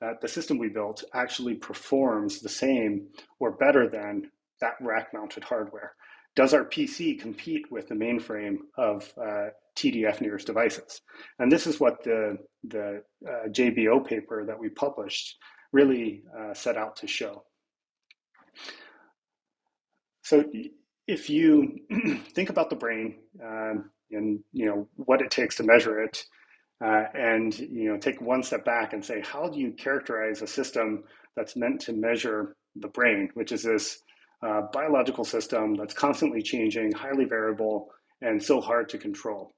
that 0.00 0.20
the 0.20 0.28
system 0.28 0.58
we 0.58 0.68
built 0.68 1.04
actually 1.14 1.54
performs 1.54 2.40
the 2.40 2.48
same 2.48 3.08
or 3.38 3.52
better 3.52 3.88
than 3.88 4.30
that 4.60 4.74
rack 4.80 5.12
mounted 5.12 5.44
hardware. 5.44 5.94
Does 6.36 6.52
our 6.52 6.64
PC 6.64 7.20
compete 7.20 7.70
with 7.70 7.88
the 7.88 7.94
mainframe 7.94 8.56
of 8.76 9.12
uh, 9.16 9.50
TD-fNIRS 9.76 10.44
devices? 10.44 11.00
And 11.38 11.50
this 11.50 11.66
is 11.66 11.78
what 11.78 12.02
the, 12.02 12.38
the 12.64 13.02
uh, 13.26 13.48
JBO 13.48 14.04
paper 14.06 14.44
that 14.44 14.58
we 14.58 14.68
published 14.68 15.36
really 15.72 16.22
uh, 16.36 16.54
set 16.54 16.76
out 16.76 16.96
to 16.96 17.06
show. 17.06 17.44
So 20.22 20.44
if 21.06 21.28
you 21.28 21.78
think 22.34 22.50
about 22.50 22.70
the 22.70 22.76
brain 22.76 23.16
um, 23.44 23.90
and 24.10 24.40
you 24.52 24.66
know 24.66 24.88
what 24.96 25.20
it 25.20 25.30
takes 25.30 25.56
to 25.56 25.62
measure 25.62 26.00
it, 26.00 26.24
uh, 26.82 27.04
and 27.14 27.58
you 27.58 27.90
know 27.90 27.98
take 27.98 28.20
one 28.20 28.42
step 28.42 28.64
back 28.64 28.92
and 28.92 29.04
say, 29.04 29.20
how 29.20 29.48
do 29.48 29.58
you 29.58 29.72
characterize 29.72 30.42
a 30.42 30.46
system 30.46 31.04
that's 31.36 31.56
meant 31.56 31.80
to 31.80 31.92
measure 31.92 32.56
the 32.76 32.88
brain, 32.88 33.28
which 33.34 33.52
is 33.52 33.62
this 33.62 34.02
uh, 34.42 34.62
biological 34.72 35.24
system 35.24 35.74
that's 35.74 35.94
constantly 35.94 36.42
changing, 36.42 36.92
highly 36.92 37.24
variable, 37.24 37.88
and 38.20 38.42
so 38.42 38.60
hard 38.60 38.88
to 38.88 38.98
control. 38.98 39.54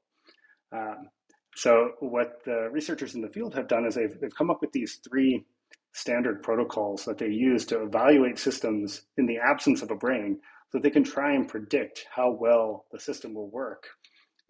Um, 0.73 1.09
so 1.55 1.93
what 2.01 2.41
the 2.45 2.69
researchers 2.71 3.15
in 3.15 3.23
the 3.23 3.29
field 3.29 3.55
have 3.55 3.69
done 3.69 3.87
is 3.87 3.95
they've, 3.95 4.19
they've 4.21 4.35
come 4.37 4.51
up 4.51 4.61
with 4.61 4.73
these 4.73 5.01
three 5.09 5.45
standard 5.95 6.43
protocols 6.43 7.05
that 7.07 7.17
they 7.17 7.29
use 7.29 7.65
to 7.67 7.83
evaluate 7.83 8.39
systems 8.39 9.03
in 9.17 9.27
the 9.27 9.39
absence 9.39 9.81
of 9.81 9.91
a 9.91 9.97
brain 9.97 10.39
so 10.71 10.79
they 10.79 10.91
can 10.91 11.05
try 11.05 11.35
and 11.35 11.49
predict 11.49 12.05
how 12.15 12.31
well 12.31 12.85
the 12.93 13.01
system 13.01 13.33
will 13.33 13.49
work 13.49 13.87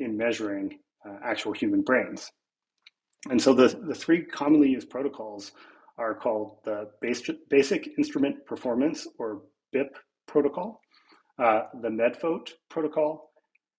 in 0.01 0.17
measuring 0.17 0.79
uh, 1.09 1.17
actual 1.25 1.53
human 1.53 1.83
brains. 1.83 2.33
And 3.30 3.40
so 3.40 3.54
the, 3.54 3.68
the 3.68 3.95
three 3.95 4.25
commonly 4.25 4.68
used 4.68 4.90
protocols 4.90 5.52
are 5.99 6.14
called 6.14 6.59
the 6.64 6.90
Basic 7.00 7.88
Instrument 7.99 8.45
Performance 8.47 9.06
or 9.18 9.42
BIP 9.75 9.97
protocol, 10.26 10.80
uh, 11.38 11.62
the 11.83 11.88
MEDPHOT 11.88 12.50
protocol, 12.68 13.30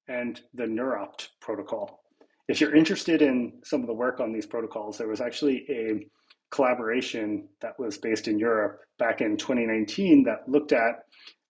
and 0.08 0.42
the 0.54 0.64
NeurOpt 0.64 1.28
protocol. 1.42 2.02
If 2.48 2.62
you're 2.62 2.76
interested 2.76 3.22
in 3.22 3.60
some 3.64 3.82
of 3.82 3.88
the 3.88 3.94
work 3.94 4.20
on 4.20 4.32
these 4.32 4.46
protocols, 4.46 4.98
there 4.98 5.08
was 5.08 5.22
actually 5.22 5.66
a 5.70 6.08
collaboration 6.50 7.48
that 7.62 7.78
was 7.78 7.98
based 7.98 8.28
in 8.28 8.40
Europe 8.40 8.80
back 8.98 9.22
in 9.22 9.38
2019 9.38 10.24
that 10.24 10.48
looked 10.48 10.72
at 10.72 11.04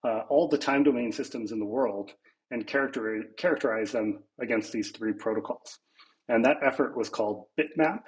uh, 0.04 0.22
all 0.30 0.48
the 0.48 0.58
time 0.58 0.84
domain 0.84 1.12
systems 1.12 1.52
in 1.52 1.60
the 1.60 1.66
world 1.66 2.12
and 2.52 2.66
character, 2.66 3.24
characterize 3.38 3.92
them 3.92 4.24
against 4.42 4.72
these 4.72 4.92
three 4.92 5.14
protocols. 5.14 5.80
And 6.30 6.44
that 6.46 6.58
effort 6.66 6.98
was 6.98 7.10
called 7.10 7.46
Bitmap. 7.58 8.02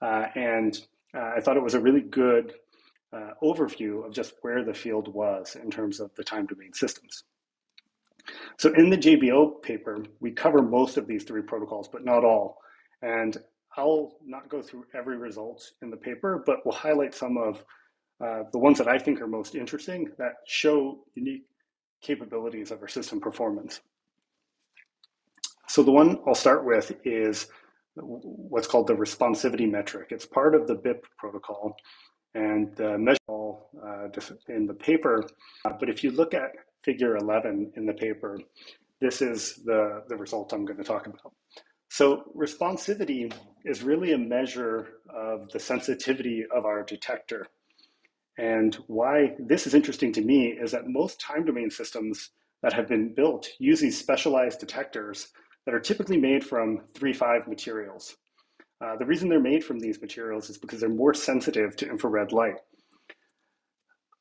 Uh, 0.00 0.26
and 0.34 0.78
uh, 1.14 1.32
I 1.36 1.40
thought 1.40 1.56
it 1.56 1.62
was 1.62 1.74
a 1.74 1.80
really 1.80 2.00
good 2.00 2.54
uh, 3.12 3.30
overview 3.42 4.06
of 4.06 4.12
just 4.12 4.34
where 4.42 4.64
the 4.64 4.74
field 4.74 5.12
was 5.12 5.56
in 5.56 5.70
terms 5.70 6.00
of 6.00 6.10
the 6.16 6.24
time 6.24 6.46
domain 6.46 6.72
systems. 6.72 7.24
So 8.58 8.72
in 8.74 8.90
the 8.90 8.96
JBO 8.96 9.62
paper, 9.62 10.04
we 10.20 10.30
cover 10.30 10.62
most 10.62 10.96
of 10.96 11.06
these 11.06 11.24
three 11.24 11.42
protocols, 11.42 11.88
but 11.88 12.04
not 12.04 12.24
all. 12.24 12.58
And 13.02 13.36
I'll 13.76 14.16
not 14.24 14.48
go 14.48 14.62
through 14.62 14.84
every 14.94 15.16
result 15.16 15.72
in 15.82 15.90
the 15.90 15.96
paper, 15.96 16.42
but 16.44 16.58
we'll 16.64 16.74
highlight 16.74 17.14
some 17.14 17.36
of 17.36 17.64
uh, 18.24 18.44
the 18.52 18.58
ones 18.58 18.78
that 18.78 18.88
I 18.88 18.98
think 18.98 19.20
are 19.20 19.26
most 19.26 19.54
interesting 19.54 20.08
that 20.18 20.34
show 20.46 21.00
unique 21.14 21.44
capabilities 22.02 22.70
of 22.70 22.80
our 22.80 22.88
system 22.88 23.20
performance. 23.20 23.80
So 25.72 25.82
the 25.82 25.90
one 25.90 26.18
I'll 26.26 26.34
start 26.34 26.66
with 26.66 26.92
is 27.02 27.46
what's 27.94 28.66
called 28.66 28.88
the 28.88 28.94
responsivity 28.94 29.70
metric. 29.70 30.08
It's 30.10 30.26
part 30.26 30.54
of 30.54 30.66
the 30.66 30.74
BIP 30.74 31.00
protocol 31.16 31.74
and 32.34 32.76
the 32.76 32.92
uh, 32.92 34.52
in 34.54 34.66
the 34.66 34.74
paper. 34.74 35.24
Uh, 35.64 35.70
but 35.80 35.88
if 35.88 36.04
you 36.04 36.10
look 36.10 36.34
at 36.34 36.50
figure 36.84 37.16
11 37.16 37.72
in 37.76 37.86
the 37.86 37.94
paper, 37.94 38.38
this 39.00 39.22
is 39.22 39.62
the, 39.64 40.02
the 40.10 40.16
result 40.16 40.52
I'm 40.52 40.66
going 40.66 40.76
to 40.76 40.84
talk 40.84 41.06
about. 41.06 41.32
So 41.88 42.24
responsivity 42.36 43.32
is 43.64 43.82
really 43.82 44.12
a 44.12 44.18
measure 44.18 44.98
of 45.08 45.48
the 45.52 45.58
sensitivity 45.58 46.44
of 46.54 46.66
our 46.66 46.82
detector. 46.82 47.46
And 48.36 48.74
why 48.88 49.36
this 49.38 49.66
is 49.66 49.72
interesting 49.72 50.12
to 50.12 50.20
me 50.20 50.48
is 50.48 50.72
that 50.72 50.86
most 50.86 51.18
time 51.18 51.46
domain 51.46 51.70
systems 51.70 52.28
that 52.62 52.74
have 52.74 52.88
been 52.88 53.14
built 53.14 53.48
use 53.58 53.80
these 53.80 53.98
specialized 53.98 54.60
detectors 54.60 55.28
that 55.66 55.74
are 55.74 55.80
typically 55.80 56.16
made 56.16 56.44
from 56.44 56.80
3-5 56.94 57.46
materials. 57.46 58.16
Uh, 58.80 58.96
the 58.96 59.06
reason 59.06 59.28
they're 59.28 59.40
made 59.40 59.64
from 59.64 59.78
these 59.78 60.00
materials 60.00 60.50
is 60.50 60.58
because 60.58 60.80
they're 60.80 60.88
more 60.88 61.14
sensitive 61.14 61.76
to 61.76 61.88
infrared 61.88 62.32
light. 62.32 62.56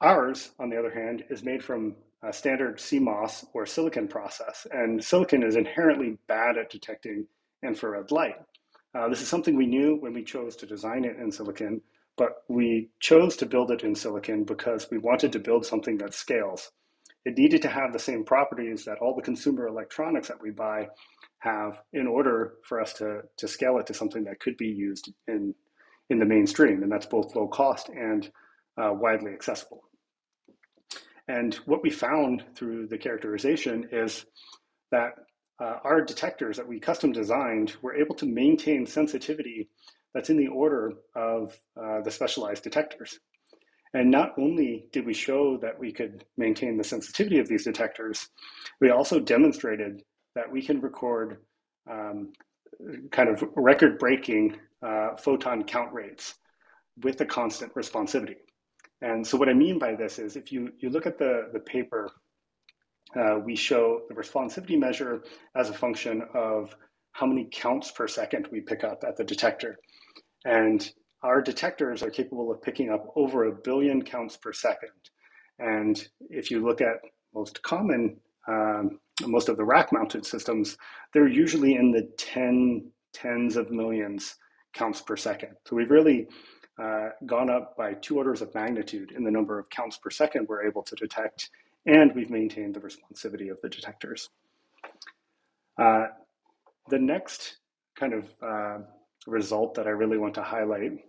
Ours, 0.02 0.52
on 0.60 0.70
the 0.70 0.78
other 0.78 0.92
hand, 0.92 1.24
is 1.30 1.44
made 1.44 1.64
from 1.64 1.96
a 2.24 2.32
standard 2.32 2.78
CMOS 2.78 3.46
or 3.54 3.66
silicon 3.66 4.08
process, 4.08 4.68
and 4.72 5.04
silicon 5.04 5.44
is 5.44 5.56
inherently 5.56 6.18
bad 6.28 6.58
at 6.58 6.70
detecting 6.70 7.26
infrared 7.64 8.12
light. 8.12 8.36
Uh, 8.94 9.08
this 9.10 9.22
is 9.22 9.28
something 9.28 9.56
we 9.56 9.66
knew 9.66 9.96
when 9.96 10.14
we 10.14 10.24
chose 10.24 10.56
to 10.58 10.66
design 10.66 11.06
it 11.06 11.18
in 11.18 11.32
silicon, 11.32 11.82
but 12.18 12.44
we 12.48 12.90
chose 13.00 13.36
to 13.38 13.46
build 13.46 13.72
it 13.72 13.84
in 13.84 13.96
silicon 13.96 14.44
because 14.44 14.88
we 14.92 14.98
wanted 14.98 15.32
to 15.32 15.40
build 15.40 15.66
something 15.66 15.98
that 15.98 16.14
scales. 16.14 16.72
It 17.25 17.38
needed 17.38 17.62
to 17.63 17.70
have 17.70 17.94
the 17.94 18.00
same 18.00 18.24
properties 18.24 18.86
that 18.86 18.98
all 19.00 19.16
the 19.16 19.22
consumer 19.22 19.68
electronics 19.68 20.28
that 20.28 20.42
we 20.42 20.51
buy 20.51 20.88
have 21.40 21.80
in 21.94 22.08
order 22.08 22.54
for 22.68 22.82
us 22.82 22.94
to, 22.94 23.22
to 23.38 23.48
scale 23.48 23.78
it 23.78 23.88
to 23.88 23.94
something 23.94 24.24
that 24.25 24.40
could 24.40 24.58
be 24.58 24.68
used 24.68 25.12
in, 25.28 25.54
in 26.10 26.20
the 26.20 26.25
mainstream, 26.25 26.84
and 26.84 26.92
that's 26.92 27.06
both 27.06 27.36
low 27.36 27.48
cost 27.48 27.90
and 27.90 28.32
uh, 28.78 28.92
widely 28.94 29.32
accessible. 29.32 29.84
And 31.28 31.54
what 31.66 31.84
we 31.84 31.90
found 31.90 32.44
through 32.56 32.88
the 32.88 32.98
characterization 32.98 33.90
is 33.92 34.25
that 34.92 35.13
uh, 35.60 35.78
our 35.84 36.01
detectors 36.01 36.58
that 36.58 36.68
we 36.68 36.80
custom 36.80 37.12
designed 37.12 37.75
were 37.82 37.96
able 37.96 38.16
to 38.16 38.25
maintain 38.25 38.86
sensitivity 38.86 39.70
that's 40.13 40.30
in 40.30 40.38
the 40.38 40.48
order 40.48 40.94
of 41.16 41.58
uh, 41.82 42.01
the 42.01 42.12
specialized 42.12 42.63
detectors. 42.63 43.20
And 43.94 44.10
not 44.10 44.34
only 44.38 44.86
did 44.92 45.06
we 45.06 45.14
show 45.14 45.58
that 45.58 45.78
we 45.78 45.92
could 45.92 46.24
maintain 46.38 46.78
the 46.78 46.84
sensitivity 46.84 47.40
of 47.40 47.48
these 47.48 47.66
detectors, 47.66 48.30
we 48.80 48.90
also 48.90 49.20
demonstrated 49.20 50.04
that 50.36 50.50
we 50.50 50.62
can 50.62 50.80
record 50.80 51.38
um, 51.90 52.32
kind 53.12 53.30
of 53.30 53.44
record 53.56 54.00
breaking 54.00 54.58
uh, 54.82 55.16
photon 55.18 55.64
count 55.64 55.92
rates 55.94 56.36
with 57.04 57.20
a 57.22 57.25
constant 57.25 57.74
responsivity. 57.75 58.36
And 59.01 59.25
so 59.25 59.38
what 59.38 59.50
I 59.50 59.54
mean 59.54 59.80
by 59.80 59.96
this 59.96 60.20
is 60.20 60.36
if 60.36 60.51
you, 60.51 60.72
you 60.80 60.90
look 60.90 61.06
at 61.06 61.18
the, 61.18 61.50
the 61.51 61.60
paper, 61.60 62.10
uh, 63.20 63.40
we 63.44 63.56
show 63.56 64.04
the 64.08 64.16
responsivity 64.16 64.80
measure 64.80 65.24
as 65.56 65.70
a 65.70 65.74
function 65.74 66.24
of 66.34 66.75
how 67.14 67.25
many 67.25 67.50
counts 67.51 67.92
per 67.92 68.08
second 68.08 68.48
we 68.51 68.62
pick 68.62 68.84
up 68.84 69.04
at 69.06 69.18
the 69.18 69.24
detector. 69.24 69.77
And 70.46 70.90
our 71.24 71.42
detectors 71.42 72.01
are 72.01 72.10
capable 72.10 72.51
of 72.51 72.62
picking 72.62 72.90
up 72.90 73.12
over 73.16 73.46
a 73.46 73.51
billion 73.51 74.01
counts 74.01 74.38
per 74.38 74.53
second. 74.53 74.90
And 75.60 76.03
if 76.29 76.50
you 76.50 76.66
look 76.66 76.81
at 76.81 76.98
most 77.34 77.62
common, 77.62 78.18
um, 78.48 79.00
most 79.25 79.50
of 79.50 79.57
the 79.57 79.64
rack 79.64 79.94
mounted 79.94 80.25
systems, 80.25 80.77
they're 81.14 81.27
usually 81.27 81.75
in 81.75 81.92
the 81.92 82.10
10, 82.18 82.90
tens 83.14 83.55
of 83.55 83.70
millions 83.70 84.36
counts 84.74 85.01
per 85.01 85.16
second. 85.16 85.55
So 85.66 85.75
we've 85.75 85.92
really 85.92 86.27
uh, 86.81 87.10
gone 87.25 87.50
up 87.50 87.77
by 87.77 87.94
two 87.94 88.18
orders 88.18 88.42
of 88.42 88.53
magnitude 88.55 89.12
in 89.12 89.24
the 89.24 89.31
number 89.31 89.60
of 89.60 89.70
counts 89.70 89.98
per 89.98 90.10
second 90.10 90.48
we're 90.48 90.66
able 90.66 90.81
to 90.84 90.96
detect, 90.96 91.50
and 91.86 92.16
we've 92.16 92.29
maintained 92.29 92.75
the 92.75 92.79
responsivity 92.79 93.51
of 93.51 93.60
the 93.62 93.70
detectors. 93.70 94.29
Uh, 95.77 96.05
the 96.90 96.98
next 96.98 97.57
kind 97.96 98.14
of 98.14 98.25
uh, 98.42 98.77
result 99.27 99.75
that 99.75 99.86
I 99.86 99.92
really 99.92 100.18
want 100.18 100.34
to 100.36 100.42
highlight 100.42 101.03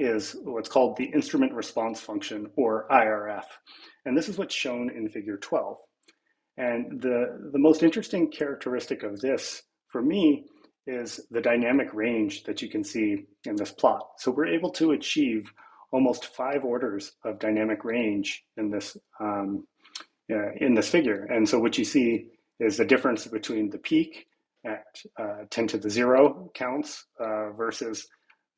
is 0.00 0.36
what's 0.42 0.68
called 0.68 0.96
the 0.96 1.04
instrument 1.04 1.52
response 1.52 2.00
function, 2.00 2.50
or 2.56 2.86
IRF. 2.90 3.44
And 4.04 4.16
this 4.16 4.28
is 4.28 4.38
what's 4.38 4.54
shown 4.54 4.90
in 4.90 5.08
figure 5.08 5.36
12. 5.36 5.76
And 6.56 7.00
the, 7.00 7.50
the 7.52 7.58
most 7.58 7.82
interesting 7.82 8.30
characteristic 8.30 9.02
of 9.02 9.20
this, 9.20 9.62
for 9.88 10.02
me, 10.02 10.46
is 10.86 11.20
the 11.30 11.40
dynamic 11.40 11.92
range 11.94 12.44
that 12.44 12.62
you 12.62 12.68
can 12.68 12.82
see 12.82 13.26
in 13.44 13.56
this 13.56 13.70
plot. 13.70 14.02
So 14.18 14.30
we're 14.30 14.46
able 14.46 14.70
to 14.72 14.92
achieve 14.92 15.52
almost 15.92 16.34
five 16.34 16.64
orders 16.64 17.12
of 17.24 17.38
dynamic 17.38 17.84
range 17.84 18.44
in 18.56 18.70
this 18.70 18.96
um, 19.20 19.66
uh, 20.30 20.52
in 20.60 20.74
this 20.74 20.88
figure. 20.88 21.24
And 21.24 21.48
so 21.48 21.58
what 21.58 21.76
you 21.76 21.84
see 21.84 22.26
is 22.60 22.76
the 22.76 22.84
difference 22.84 23.26
between 23.26 23.70
the 23.70 23.78
peak 23.78 24.26
at 24.64 24.84
uh, 25.18 25.44
10 25.50 25.66
to 25.68 25.78
the 25.78 25.90
zero 25.90 26.50
counts 26.54 27.06
uh, 27.18 27.50
versus 27.50 28.06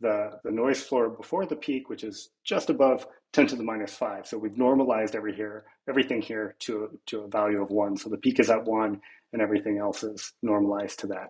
the, 0.03 0.38
the 0.45 0.51
noise 0.51 0.83
floor 0.83 1.09
before 1.09 1.47
the 1.47 1.57
peak, 1.57 1.88
which 1.88 2.05
is 2.05 2.31
just 2.45 2.69
above 2.69 3.07
10 3.33 3.47
to 3.49 3.57
the 3.57 3.62
minus 3.62 3.95
five. 3.95 4.27
So 4.27 4.37
we've 4.37 4.59
normalized 4.59 5.15
every 5.15 5.35
here, 5.35 5.65
everything 5.88 6.21
here 6.21 6.57
to, 6.61 6.99
to 7.07 7.21
a 7.21 7.29
value 7.29 7.62
of 7.62 7.71
one. 7.71 7.97
So 7.97 8.11
the 8.11 8.19
peak 8.19 8.41
is 8.41 8.51
at 8.51 8.65
one 8.65 9.01
and 9.33 9.41
everything 9.41 9.79
else 9.79 10.03
is 10.03 10.33
normalized 10.43 10.99
to 11.01 11.07
that. 11.09 11.29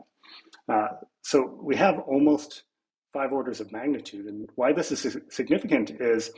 Uh, 0.69 0.89
so 1.23 1.59
we 1.63 1.77
have 1.77 2.01
almost 2.01 2.65
five 3.13 3.33
orders 3.33 3.61
of 3.61 3.71
magnitude. 3.71 4.27
And 4.27 4.49
why 4.57 4.73
this 4.73 4.91
is 4.91 5.17
significant 5.31 5.93
is 6.01 6.33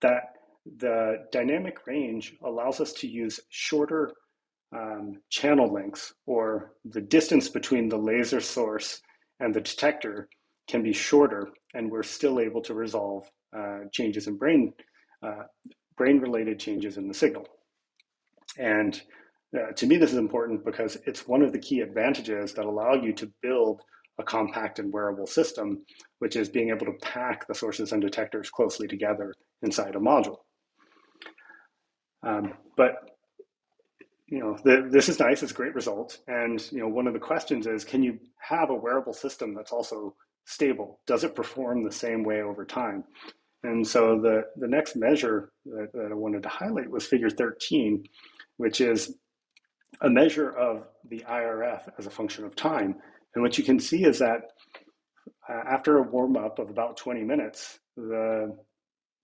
that 0.00 0.22
the 0.78 1.26
dynamic 1.30 1.86
range 1.86 2.34
allows 2.44 2.80
us 2.80 2.92
to 2.94 3.06
use 3.06 3.38
shorter 3.50 4.12
um, 4.76 5.20
channel 5.30 5.72
lengths 5.72 6.12
or 6.26 6.72
the 6.84 7.00
distance 7.00 7.48
between 7.48 7.88
the 7.88 7.96
laser 7.96 8.40
source 8.40 9.00
and 9.38 9.54
the 9.54 9.60
detector 9.60 10.28
can 10.68 10.82
be 10.82 10.92
shorter 10.92 11.48
and 11.74 11.90
we're 11.90 12.02
still 12.02 12.40
able 12.40 12.62
to 12.62 12.74
resolve 12.74 13.28
uh, 13.56 13.80
changes 13.92 14.26
in 14.26 14.36
brain 14.36 14.72
uh, 15.22 15.44
brain 15.96 16.18
related 16.18 16.58
changes 16.60 16.98
in 16.98 17.08
the 17.08 17.14
signal. 17.14 17.46
And 18.58 19.00
uh, 19.56 19.72
to 19.76 19.86
me, 19.86 19.96
this 19.96 20.12
is 20.12 20.18
important 20.18 20.64
because 20.64 20.98
it's 21.06 21.26
one 21.26 21.42
of 21.42 21.52
the 21.52 21.58
key 21.58 21.80
advantages 21.80 22.52
that 22.54 22.66
allow 22.66 22.94
you 22.94 23.12
to 23.14 23.32
build 23.42 23.80
a 24.18 24.22
compact 24.22 24.78
and 24.78 24.92
wearable 24.92 25.26
system, 25.26 25.82
which 26.18 26.36
is 26.36 26.48
being 26.48 26.70
able 26.70 26.86
to 26.86 26.98
pack 27.02 27.46
the 27.46 27.54
sources 27.54 27.92
and 27.92 28.02
detectors 28.02 28.50
closely 28.50 28.88
together 28.88 29.34
inside 29.62 29.94
a 29.94 29.98
module. 29.98 30.38
Um, 32.22 32.54
but 32.76 33.10
you 34.26 34.40
know, 34.40 34.58
the, 34.64 34.88
this 34.90 35.08
is 35.08 35.20
nice. 35.20 35.42
It's 35.42 35.52
a 35.52 35.54
great 35.54 35.74
result. 35.74 36.18
And 36.26 36.60
you 36.72 36.80
know, 36.80 36.88
one 36.88 37.06
of 37.06 37.12
the 37.12 37.20
questions 37.20 37.66
is, 37.66 37.84
can 37.84 38.02
you 38.02 38.18
have 38.38 38.70
a 38.70 38.74
wearable 38.74 39.12
system 39.12 39.54
that's 39.54 39.72
also 39.72 40.14
stable? 40.46 41.00
Does 41.06 41.24
it 41.24 41.34
perform 41.34 41.84
the 41.84 41.92
same 41.92 42.24
way 42.24 42.40
over 42.40 42.64
time? 42.64 43.04
And 43.62 43.86
so 43.86 44.20
the, 44.20 44.42
the 44.56 44.68
next 44.68 44.96
measure 44.96 45.52
that, 45.66 45.88
that 45.92 46.08
I 46.12 46.14
wanted 46.14 46.42
to 46.44 46.48
highlight 46.48 46.90
was 46.90 47.04
figure 47.04 47.28
13, 47.28 48.04
which 48.56 48.80
is 48.80 49.14
a 50.00 50.08
measure 50.08 50.50
of 50.50 50.84
the 51.08 51.24
IRF 51.28 51.88
as 51.98 52.06
a 52.06 52.10
function 52.10 52.44
of 52.44 52.54
time. 52.54 52.96
And 53.34 53.42
what 53.42 53.58
you 53.58 53.64
can 53.64 53.80
see 53.80 54.04
is 54.04 54.18
that 54.20 54.42
uh, 55.48 55.62
after 55.68 55.98
a 55.98 56.02
warm 56.02 56.36
up 56.36 56.58
of 56.58 56.70
about 56.70 56.96
20 56.96 57.22
minutes, 57.22 57.78
the, 57.96 58.56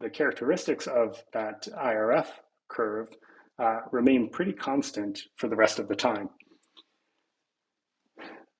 the 0.00 0.11
characteristics 0.11 0.87
of 0.87 1.22
that 1.32 1.68
IRF 1.78 2.26
curve 2.68 3.08
uh, 3.58 3.80
remain 3.92 4.28
pretty 4.28 4.52
constant 4.52 5.20
for 5.37 5.48
the 5.48 5.56
rest 5.56 5.78
of 5.78 5.88
the 5.88 5.94
time. 5.94 6.28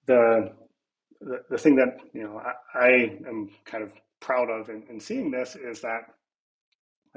The, 0.07 0.53
the, 1.25 1.43
the 1.51 1.59
thing 1.59 1.77
that 1.77 1.99
you 2.13 2.23
know 2.23 2.41
I, 2.75 2.79
I 2.79 2.89
am 3.29 3.51
kind 3.65 3.85
of 3.85 3.93
proud 4.21 4.51
of 4.51 4.69
in, 4.69 4.85
in 4.89 5.01
seeing 5.01 5.31
this 5.31 5.57
is 5.57 5.81
that 5.81 6.03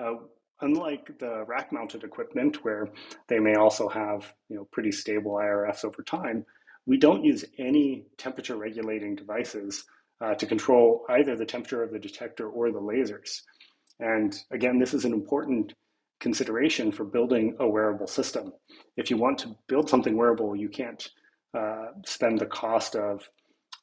uh, 0.02 0.16
unlike 0.62 1.18
the 1.20 1.44
rack 1.48 1.72
mounted 1.72 2.04
equipment 2.04 2.64
where 2.64 2.90
they 3.28 3.40
may 3.40 3.56
also 3.56 3.88
have 3.90 4.34
you 4.50 4.58
know 4.58 4.68
pretty 4.72 4.92
stable 4.92 5.34
IRFs 5.34 5.86
over 5.86 6.04
time, 6.04 6.46
we 6.86 6.98
don't 6.98 7.24
use 7.24 7.46
any 7.58 8.06
temperature 8.18 8.58
regulating 8.58 9.16
devices 9.16 9.86
uh, 10.22 10.34
to 10.36 10.46
control 10.46 11.06
either 11.10 11.36
the 11.36 11.46
temperature 11.46 11.84
of 11.84 11.92
the 11.92 12.00
detector 12.00 12.48
or 12.50 12.72
the 12.72 12.80
lasers. 12.80 13.42
And 14.00 14.38
again, 14.52 14.80
this 14.80 14.94
is 14.94 15.06
an 15.06 15.14
important 15.14 15.74
consideration 16.20 16.92
for 16.92 17.04
building 17.04 17.56
a 17.60 17.68
wearable 17.68 18.08
system. 18.08 18.54
If 18.98 19.10
you 19.10 19.18
want 19.18 19.38
to 19.40 19.56
build 19.68 19.90
something 19.90 20.16
wearable, 20.16 20.56
you 20.56 20.70
can't 20.70 21.08
uh, 21.58 21.88
spend 22.06 22.40
the 22.40 22.46
cost 22.46 22.96
of 22.96 23.30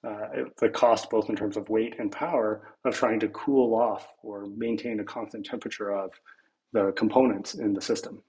uh, 0.06 0.44
the 0.58 0.68
cost 0.68 1.10
both 1.10 1.28
in 1.30 1.36
terms 1.36 1.56
of 1.56 1.68
weight 1.68 1.94
and 1.98 2.10
power 2.10 2.68
of 2.84 2.94
trying 2.94 3.20
to 3.20 3.28
cool 3.28 3.74
off 3.74 4.08
or 4.22 4.46
maintain 4.56 5.00
a 5.00 5.04
constant 5.04 5.46
temperature 5.46 5.90
of 5.90 6.10
the 6.72 6.92
components 6.96 7.54
in 7.54 7.72
the 7.72 7.80
system. 7.80 8.22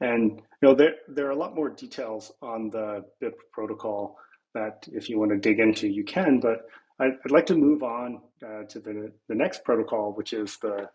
And 0.00 0.40
you 0.62 0.68
know 0.68 0.74
there, 0.74 0.94
there 1.08 1.26
are 1.26 1.30
a 1.30 1.36
lot 1.36 1.54
more 1.54 1.68
details 1.68 2.32
on 2.42 2.70
the 2.70 3.04
BIP 3.22 3.34
protocol 3.52 4.18
that 4.54 4.86
if 4.92 5.08
you 5.08 5.18
want 5.18 5.32
to 5.32 5.36
dig 5.38 5.60
into, 5.60 5.86
you 5.86 6.04
can, 6.04 6.40
but 6.40 6.66
I'd, 6.98 7.12
I'd 7.24 7.30
like 7.30 7.46
to 7.46 7.54
move 7.54 7.82
on 7.82 8.20
uh, 8.44 8.62
to 8.68 8.80
the, 8.80 9.12
the 9.28 9.34
next 9.34 9.64
protocol, 9.64 10.12
which 10.14 10.32
is 10.32 10.56
the, 10.62 10.88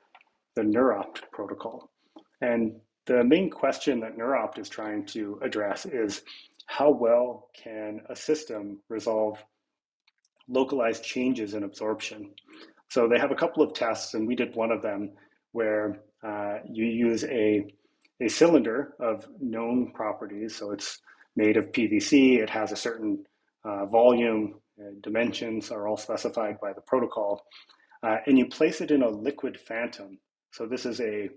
the 0.56 0.64
NeurOpt 0.64 1.30
protocol. 1.32 1.92
And 2.42 2.74
the 3.06 3.24
main 3.24 3.50
question 3.50 4.00
that 4.00 4.18
NeurOpt 4.18 4.58
is 4.58 4.70
trying 4.70 5.06
to 5.08 5.40
address 5.44 5.86
is 5.86 6.24
how 6.72 6.90
well 6.90 7.50
can 7.54 8.00
a 8.10 8.16
system 8.16 8.80
resolve 8.88 9.38
localized 10.48 11.04
changes 11.04 11.54
in 11.54 11.64
absorption? 11.64 12.32
So 12.88 13.10
they 13.10 13.20
have 13.20 13.32
a 13.32 13.36
couple 13.36 13.62
of 13.62 13.74
tests, 13.74 14.14
and 14.14 14.26
we 14.26 14.36
did 14.36 14.56
one 14.56 14.72
of 14.72 14.82
them 14.82 15.12
where 15.52 16.00
uh, 16.24 16.60
you 16.66 16.86
use 16.86 17.26
a, 17.26 17.66
a 18.22 18.30
cylinder 18.30 18.94
of 19.02 19.28
known 19.42 19.92
properties. 19.92 20.56
So 20.56 20.72
it's 20.72 21.00
made 21.36 21.58
of 21.58 21.74
PVC, 21.74 22.40
it 22.40 22.50
has 22.50 22.72
a 22.72 22.78
certain 22.78 23.26
uh, 23.66 23.86
volume, 23.88 24.56
uh, 24.80 24.92
dimensions 25.02 25.72
are 25.72 25.90
all 25.90 25.98
specified 25.98 26.58
by 26.62 26.72
the 26.72 26.82
protocol. 26.82 27.46
Uh, 28.02 28.18
and 28.28 28.38
you 28.38 28.48
place 28.48 28.80
it 28.80 28.92
in 28.92 29.04
a 29.04 29.10
liquid 29.10 29.60
phantom. 29.60 30.18
So 30.52 30.66
this 30.66 30.86
is 30.86 31.02
a 31.02 31.30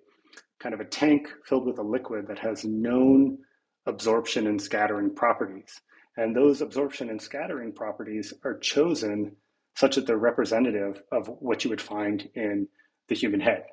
kind 0.60 0.74
of 0.74 0.80
a 0.80 0.84
tank 0.84 1.26
filled 1.44 1.66
with 1.66 1.78
a 1.78 1.82
liquid 1.82 2.28
that 2.28 2.38
has 2.38 2.64
known 2.64 3.38
absorption 3.86 4.46
and 4.46 4.60
scattering 4.60 5.14
properties. 5.14 5.80
And 6.16 6.34
those 6.34 6.60
absorption 6.60 7.10
and 7.10 7.20
scattering 7.20 7.72
properties 7.72 8.32
are 8.44 8.58
chosen 8.58 9.36
such 9.76 9.96
that 9.96 10.06
they're 10.06 10.16
representative 10.16 11.02
of 11.10 11.28
what 11.40 11.64
you 11.64 11.70
would 11.70 11.80
find 11.80 12.28
in 12.34 12.68
the 13.08 13.14
human 13.14 13.40
head. 13.40 13.64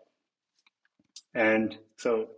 And 1.33 1.77
so 1.97 2.29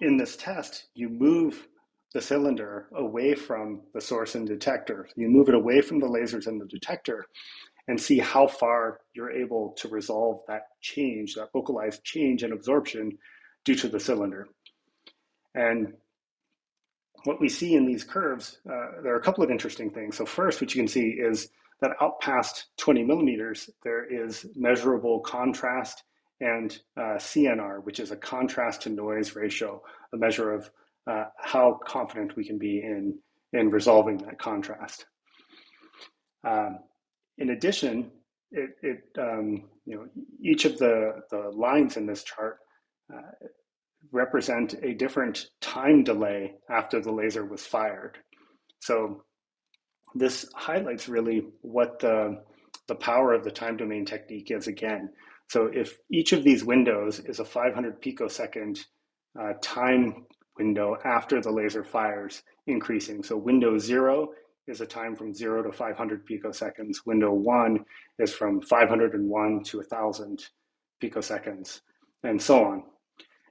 in 0.00 0.16
this 0.16 0.36
test, 0.36 0.86
you 0.94 1.08
move 1.08 1.68
the 2.12 2.20
cylinder 2.20 2.88
away 2.94 3.34
from 3.34 3.82
the 3.94 4.00
source 4.00 4.34
and 4.34 4.46
detector. 4.46 5.08
You 5.16 5.28
move 5.28 5.48
it 5.48 5.54
away 5.54 5.80
from 5.80 6.00
the 6.00 6.08
lasers 6.08 6.46
and 6.46 6.60
the 6.60 6.66
detector 6.66 7.26
and 7.88 8.00
see 8.00 8.18
how 8.18 8.46
far 8.46 9.00
you're 9.14 9.30
able 9.30 9.74
to 9.78 9.88
resolve 9.88 10.40
that 10.48 10.66
change, 10.80 11.34
that 11.34 11.48
localized 11.54 12.04
change 12.04 12.44
in 12.44 12.52
absorption 12.52 13.16
due 13.64 13.74
to 13.76 13.88
the 13.88 13.98
cylinder. 14.00 14.48
And 15.54 15.94
what 17.24 17.40
we 17.40 17.48
see 17.48 17.74
in 17.74 17.86
these 17.86 18.04
curves, 18.04 18.58
uh, 18.68 19.02
there 19.02 19.12
are 19.12 19.18
a 19.18 19.22
couple 19.22 19.44
of 19.44 19.50
interesting 19.50 19.90
things. 19.90 20.16
So 20.16 20.26
first, 20.26 20.60
what 20.60 20.74
you 20.74 20.80
can 20.80 20.88
see 20.88 21.10
is 21.10 21.48
that 21.80 21.92
out 22.00 22.20
past 22.20 22.66
20 22.78 23.04
millimeters, 23.04 23.70
there 23.82 24.04
is 24.04 24.46
measurable 24.54 25.20
contrast 25.20 26.04
and 26.40 26.78
uh, 26.96 27.16
CNR, 27.18 27.84
which 27.84 28.00
is 28.00 28.10
a 28.10 28.16
contrast 28.16 28.82
to 28.82 28.90
noise 28.90 29.36
ratio, 29.36 29.82
a 30.12 30.16
measure 30.16 30.52
of 30.52 30.70
uh, 31.06 31.24
how 31.36 31.78
confident 31.86 32.36
we 32.36 32.44
can 32.44 32.58
be 32.58 32.80
in, 32.82 33.18
in 33.52 33.70
resolving 33.70 34.18
that 34.18 34.38
contrast. 34.38 35.06
Um, 36.44 36.80
in 37.38 37.50
addition, 37.50 38.10
it, 38.50 38.70
it 38.82 39.02
um, 39.18 39.68
you 39.84 39.96
know, 39.96 40.06
each 40.40 40.64
of 40.64 40.78
the, 40.78 41.22
the 41.30 41.50
lines 41.54 41.96
in 41.96 42.06
this 42.06 42.22
chart 42.22 42.58
uh, 43.12 43.46
represent 44.10 44.74
a 44.82 44.94
different 44.94 45.46
time 45.60 46.04
delay 46.04 46.54
after 46.70 47.00
the 47.00 47.12
laser 47.12 47.44
was 47.44 47.64
fired. 47.64 48.18
So 48.80 49.22
this 50.14 50.46
highlights 50.54 51.08
really 51.08 51.46
what 51.62 52.00
the, 52.00 52.42
the 52.88 52.94
power 52.94 53.32
of 53.32 53.44
the 53.44 53.50
time 53.50 53.76
domain 53.76 54.04
technique 54.04 54.50
is 54.50 54.66
again. 54.66 55.10
So 55.48 55.70
if 55.72 55.98
each 56.10 56.32
of 56.32 56.44
these 56.44 56.64
windows 56.64 57.20
is 57.20 57.38
a 57.38 57.44
500 57.44 58.00
picosecond 58.00 58.84
uh, 59.40 59.52
time 59.62 60.26
window 60.58 60.96
after 61.04 61.40
the 61.40 61.50
laser 61.50 61.84
fires 61.84 62.42
increasing. 62.66 63.22
So 63.22 63.36
window 63.36 63.78
zero 63.78 64.28
is 64.66 64.80
a 64.80 64.86
time 64.86 65.16
from 65.16 65.34
zero 65.34 65.62
to 65.62 65.72
500 65.72 66.26
picoseconds. 66.26 66.98
Window 67.04 67.32
one 67.32 67.84
is 68.18 68.32
from 68.32 68.60
501 68.60 69.64
to 69.64 69.76
1000 69.78 70.44
picoseconds, 71.02 71.80
and 72.22 72.40
so 72.40 72.64
on. 72.64 72.84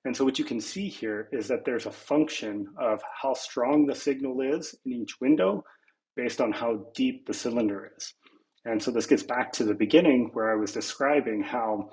And 0.06 0.16
so 0.16 0.26
what 0.26 0.40
you 0.40 0.46
can 0.46 0.60
see 0.60 0.88
here 0.88 1.30
is 1.32 1.48
that 1.48 1.64
there's 1.64 1.86
a 1.86 1.92
function 1.92 2.68
of 2.80 3.02
how 3.22 3.34
strong 3.34 3.86
the 3.86 3.96
signal 3.96 4.42
is 4.42 4.76
in 4.86 4.94
each 4.94 5.22
window 5.22 5.64
based 6.16 6.42
on 6.42 6.52
how 6.52 6.86
deep 6.96 7.28
the 7.28 7.34
cylinder 7.34 7.92
is. 7.96 8.14
And 8.66 8.82
so 8.82 8.92
this 8.92 9.06
gets 9.06 9.24
back 9.24 9.52
to 9.54 9.64
the 9.64 9.74
beginning 9.74 10.30
where 10.34 10.52
I 10.52 10.56
was 10.56 10.72
describing 10.72 11.42
how 11.42 11.90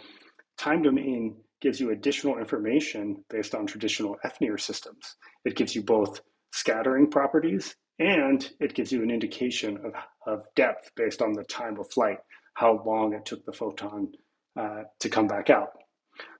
time 0.56 0.82
domain 0.82 1.36
gives 1.60 1.80
you 1.80 1.90
additional 1.90 2.38
information 2.38 3.24
based 3.30 3.54
on 3.54 3.66
traditional 3.66 4.16
FNIR 4.24 4.60
systems. 4.60 5.16
It 5.44 5.56
gives 5.56 5.74
you 5.74 5.82
both 5.82 6.20
scattering 6.52 7.10
properties 7.10 7.74
and 7.98 8.48
it 8.60 8.74
gives 8.74 8.92
you 8.92 9.02
an 9.02 9.10
indication 9.10 9.78
of, 9.84 9.92
of 10.26 10.42
depth 10.54 10.90
based 10.96 11.20
on 11.20 11.32
the 11.32 11.44
time 11.44 11.78
of 11.80 11.90
flight, 11.90 12.18
how 12.54 12.82
long 12.84 13.12
it 13.12 13.24
took 13.24 13.44
the 13.44 13.52
photon 13.52 14.12
uh, 14.58 14.82
to 15.00 15.08
come 15.08 15.26
back 15.26 15.50
out. 15.50 15.70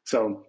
So, 0.05 0.45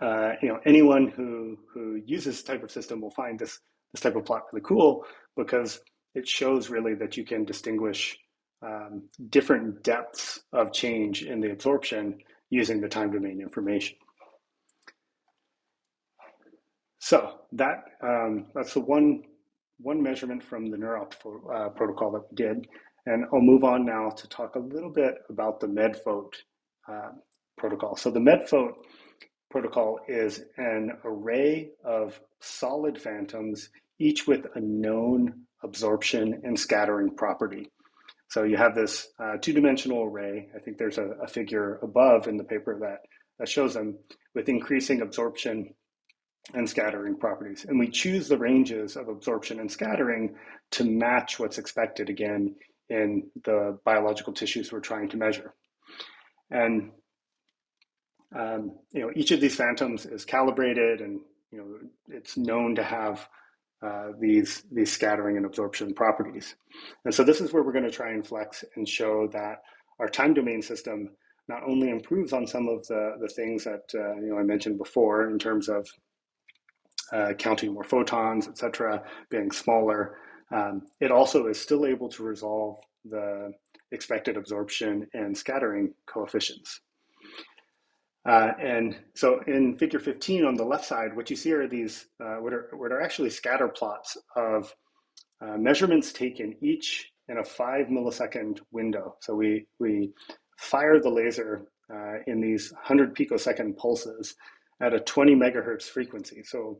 uh, 0.00 0.32
you 0.42 0.48
know, 0.48 0.58
anyone 0.64 1.08
who, 1.08 1.58
who 1.72 2.00
uses 2.06 2.36
this 2.36 2.42
type 2.42 2.62
of 2.62 2.70
system 2.70 3.00
will 3.00 3.10
find 3.10 3.38
this, 3.38 3.58
this 3.92 4.00
type 4.00 4.16
of 4.16 4.24
plot 4.24 4.44
really 4.52 4.64
cool 4.64 5.04
because 5.36 5.80
it 6.14 6.26
shows 6.26 6.70
really 6.70 6.94
that 6.94 7.16
you 7.16 7.24
can 7.24 7.44
distinguish 7.44 8.18
um, 8.62 9.08
different 9.30 9.82
depths 9.82 10.40
of 10.52 10.72
change 10.72 11.22
in 11.22 11.40
the 11.40 11.50
absorption 11.50 12.18
using 12.50 12.80
the 12.80 12.88
time 12.88 13.10
domain 13.10 13.40
information. 13.40 13.96
So 16.98 17.40
that 17.52 17.84
um, 18.02 18.46
that's 18.54 18.74
the 18.74 18.80
one 18.80 19.22
one 19.78 20.02
measurement 20.02 20.42
from 20.42 20.70
the 20.70 20.76
NeurOpt 20.76 21.14
uh, 21.24 21.70
protocol 21.70 22.12
that 22.12 22.24
we 22.30 22.36
did, 22.36 22.66
and 23.06 23.24
I'll 23.32 23.40
move 23.40 23.64
on 23.64 23.86
now 23.86 24.10
to 24.10 24.28
talk 24.28 24.56
a 24.56 24.58
little 24.58 24.90
bit 24.90 25.14
about 25.30 25.60
the 25.60 25.66
MEDPHOT 25.66 26.34
uh, 26.86 27.12
protocol. 27.56 27.96
So 27.96 28.10
the 28.10 28.20
MEDPHOT 28.20 28.72
protocol 29.50 29.98
is 30.08 30.42
an 30.56 30.92
array 31.04 31.70
of 31.84 32.20
solid 32.40 33.00
phantoms, 33.00 33.68
each 33.98 34.26
with 34.26 34.46
a 34.54 34.60
known 34.60 35.46
absorption 35.62 36.40
and 36.44 36.58
scattering 36.58 37.14
property. 37.14 37.70
So 38.28 38.44
you 38.44 38.56
have 38.56 38.74
this 38.74 39.08
uh, 39.18 39.36
two-dimensional 39.38 40.04
array. 40.04 40.48
I 40.54 40.60
think 40.60 40.78
there's 40.78 40.98
a, 40.98 41.10
a, 41.22 41.26
figure 41.26 41.80
above 41.82 42.28
in 42.28 42.36
the 42.36 42.44
paper 42.44 42.78
that, 42.80 43.00
that 43.38 43.48
shows 43.48 43.74
them 43.74 43.98
with 44.34 44.48
increasing 44.48 45.02
absorption 45.02 45.74
and 46.54 46.68
scattering 46.68 47.16
properties. 47.16 47.66
And 47.68 47.78
we 47.78 47.90
choose 47.90 48.28
the 48.28 48.38
ranges 48.38 48.96
of 48.96 49.08
absorption 49.08 49.58
and 49.58 49.70
scattering 49.70 50.36
to 50.72 50.84
match 50.84 51.40
what's 51.40 51.58
expected 51.58 52.08
again 52.08 52.54
in 52.88 53.30
the 53.44 53.78
biological 53.84 54.32
tissues 54.32 54.72
we're 54.72 54.80
trying 54.80 55.08
to 55.10 55.16
measure. 55.16 55.54
And 56.50 56.92
um, 58.36 58.78
you 58.92 59.00
know, 59.00 59.10
each 59.14 59.30
of 59.30 59.40
these 59.40 59.56
phantoms 59.56 60.06
is 60.06 60.24
calibrated 60.24 61.00
and 61.00 61.20
you 61.50 61.58
know, 61.58 61.88
it's 62.08 62.36
known 62.36 62.74
to 62.76 62.82
have 62.82 63.28
uh, 63.82 64.08
these, 64.20 64.64
these 64.70 64.92
scattering 64.92 65.36
and 65.36 65.46
absorption 65.46 65.94
properties. 65.94 66.54
And 67.04 67.14
so 67.14 67.24
this 67.24 67.40
is 67.40 67.52
where 67.52 67.62
we're 67.62 67.72
going 67.72 67.84
to 67.84 67.90
try 67.90 68.10
and 68.10 68.26
flex 68.26 68.64
and 68.76 68.88
show 68.88 69.28
that 69.32 69.62
our 69.98 70.08
time 70.08 70.34
domain 70.34 70.62
system 70.62 71.10
not 71.48 71.62
only 71.66 71.90
improves 71.90 72.32
on 72.32 72.46
some 72.46 72.68
of 72.68 72.86
the, 72.86 73.16
the 73.20 73.28
things 73.28 73.64
that 73.64 73.82
uh, 73.94 74.14
you 74.16 74.30
know 74.30 74.38
I 74.38 74.42
mentioned 74.42 74.78
before 74.78 75.28
in 75.30 75.38
terms 75.38 75.68
of 75.68 75.88
uh, 77.12 77.32
counting 77.34 77.74
more 77.74 77.82
photons, 77.82 78.46
et 78.46 78.56
cetera, 78.56 79.02
being 79.30 79.50
smaller, 79.50 80.18
um, 80.52 80.82
it 81.00 81.10
also 81.10 81.46
is 81.48 81.60
still 81.60 81.86
able 81.86 82.08
to 82.10 82.22
resolve 82.22 82.76
the 83.04 83.52
expected 83.90 84.36
absorption 84.36 85.06
and 85.14 85.36
scattering 85.36 85.92
coefficients. 86.06 86.80
Uh, 88.28 88.52
and 88.60 88.98
so 89.14 89.40
in 89.46 89.76
figure 89.78 89.98
15 89.98 90.44
on 90.44 90.54
the 90.54 90.64
left 90.64 90.84
side, 90.84 91.16
what 91.16 91.30
you 91.30 91.36
see 91.36 91.52
are 91.52 91.66
these, 91.66 92.06
uh, 92.22 92.36
what, 92.36 92.52
are, 92.52 92.68
what 92.74 92.92
are 92.92 93.00
actually 93.00 93.30
scatter 93.30 93.68
plots 93.68 94.16
of 94.36 94.74
uh, 95.40 95.56
measurements 95.56 96.12
taken 96.12 96.54
each 96.60 97.10
in 97.28 97.38
a 97.38 97.44
five 97.44 97.86
millisecond 97.86 98.58
window. 98.72 99.16
So 99.20 99.34
we, 99.34 99.66
we 99.78 100.12
fire 100.58 101.00
the 101.00 101.08
laser 101.08 101.66
uh, 101.92 102.18
in 102.26 102.40
these 102.40 102.70
100 102.72 103.14
picosecond 103.14 103.76
pulses 103.78 104.34
at 104.82 104.92
a 104.92 105.00
20 105.00 105.34
megahertz 105.34 105.84
frequency. 105.84 106.42
So 106.42 106.78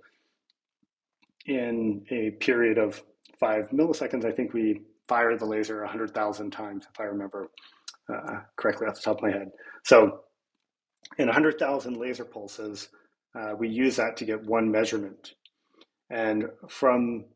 in 1.46 2.04
a 2.10 2.32
period 2.32 2.76
of 2.76 3.02
five 3.38 3.70
milliseconds, 3.70 4.26
I 4.26 4.32
think 4.32 4.52
we 4.52 4.82
fire 5.08 5.36
the 5.36 5.46
laser 5.46 5.80
100,000 5.80 6.50
times, 6.50 6.86
if 6.92 7.00
I 7.00 7.04
remember 7.04 7.50
uh, 8.12 8.40
correctly 8.56 8.86
off 8.86 8.96
the 8.96 9.00
top 9.00 9.16
of 9.16 9.22
my 9.22 9.30
head. 9.30 9.48
So 9.84 10.20
in 11.18 11.26
100,000 11.26 11.96
laser 11.96 12.24
pulses, 12.24 12.88
uh, 13.38 13.54
we 13.58 13.68
use 13.68 13.96
that 13.96 14.16
to 14.18 14.24
get 14.24 14.44
one 14.44 14.70
measurement. 14.70 15.34
And 16.10 16.46
from 16.68 17.26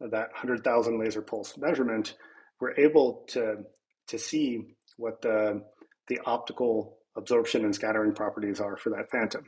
that 0.00 0.30
100,000 0.32 0.98
laser 0.98 1.22
pulse 1.22 1.56
measurement, 1.56 2.14
we're 2.60 2.74
able 2.76 3.24
to, 3.28 3.58
to 4.08 4.18
see 4.18 4.74
what 4.96 5.22
the, 5.22 5.62
the 6.08 6.18
optical 6.26 6.98
absorption 7.16 7.64
and 7.64 7.74
scattering 7.74 8.12
properties 8.12 8.60
are 8.60 8.76
for 8.76 8.90
that 8.90 9.10
phantom. 9.10 9.44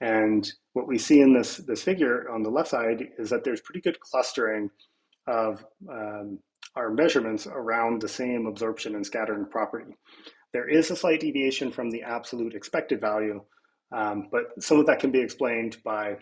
And 0.00 0.50
what 0.72 0.88
we 0.88 0.98
see 0.98 1.20
in 1.20 1.32
this, 1.32 1.58
this 1.58 1.82
figure 1.82 2.28
on 2.30 2.42
the 2.42 2.50
left 2.50 2.70
side 2.70 3.08
is 3.18 3.30
that 3.30 3.44
there's 3.44 3.60
pretty 3.60 3.80
good 3.80 4.00
clustering 4.00 4.68
of 5.26 5.64
um, 5.90 6.40
our 6.74 6.90
measurements 6.90 7.46
around 7.46 8.00
the 8.00 8.08
same 8.08 8.46
absorption 8.46 8.94
and 8.96 9.06
scattering 9.06 9.46
property. 9.46 9.94
There 10.52 10.68
is 10.68 10.90
a 10.90 10.96
slight 10.96 11.20
deviation 11.20 11.72
from 11.72 11.90
the 11.90 12.02
absolute 12.02 12.54
expected 12.54 13.00
value, 13.00 13.42
um, 13.92 14.28
but 14.32 14.62
some 14.62 14.78
of 14.78 14.86
that 14.86 15.00
can 15.00 15.10
be 15.10 15.20
explained 15.20 15.78
by 15.84 16.16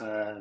uh, 0.00 0.36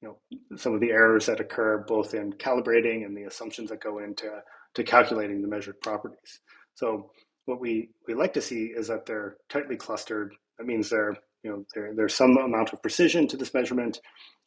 you 0.00 0.08
know, 0.08 0.18
some 0.56 0.74
of 0.74 0.80
the 0.80 0.90
errors 0.90 1.26
that 1.26 1.40
occur 1.40 1.84
both 1.86 2.14
in 2.14 2.32
calibrating 2.34 3.04
and 3.04 3.16
the 3.16 3.24
assumptions 3.24 3.70
that 3.70 3.82
go 3.82 3.98
into 3.98 4.30
to 4.74 4.84
calculating 4.84 5.42
the 5.42 5.48
measured 5.48 5.80
properties. 5.82 6.40
So 6.74 7.10
what 7.46 7.60
we, 7.60 7.90
we 8.06 8.14
like 8.14 8.32
to 8.34 8.42
see 8.42 8.66
is 8.66 8.88
that 8.88 9.06
they're 9.06 9.36
tightly 9.48 9.76
clustered. 9.76 10.34
That 10.58 10.66
means 10.66 10.88
they're, 10.88 11.16
you 11.42 11.50
know, 11.50 11.64
there, 11.74 11.92
there's 11.94 12.14
some 12.14 12.36
amount 12.36 12.72
of 12.72 12.82
precision 12.82 13.26
to 13.28 13.36
this 13.36 13.54
measurement 13.54 14.00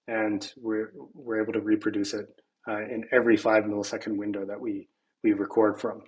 and 0.08 0.52
we're, 0.58 0.94
we're 1.14 1.42
able 1.42 1.54
to 1.54 1.62
reproduce 1.62 2.14
it 2.14 2.28
uh, 2.70 2.82
in 2.82 3.06
every 3.12 3.38
five 3.38 3.66
millisecond 3.66 4.18
window 4.18 4.46
that 4.46 4.60
we, 4.62 4.88
we 5.24 5.34
record 5.34 5.80
from. 5.80 6.04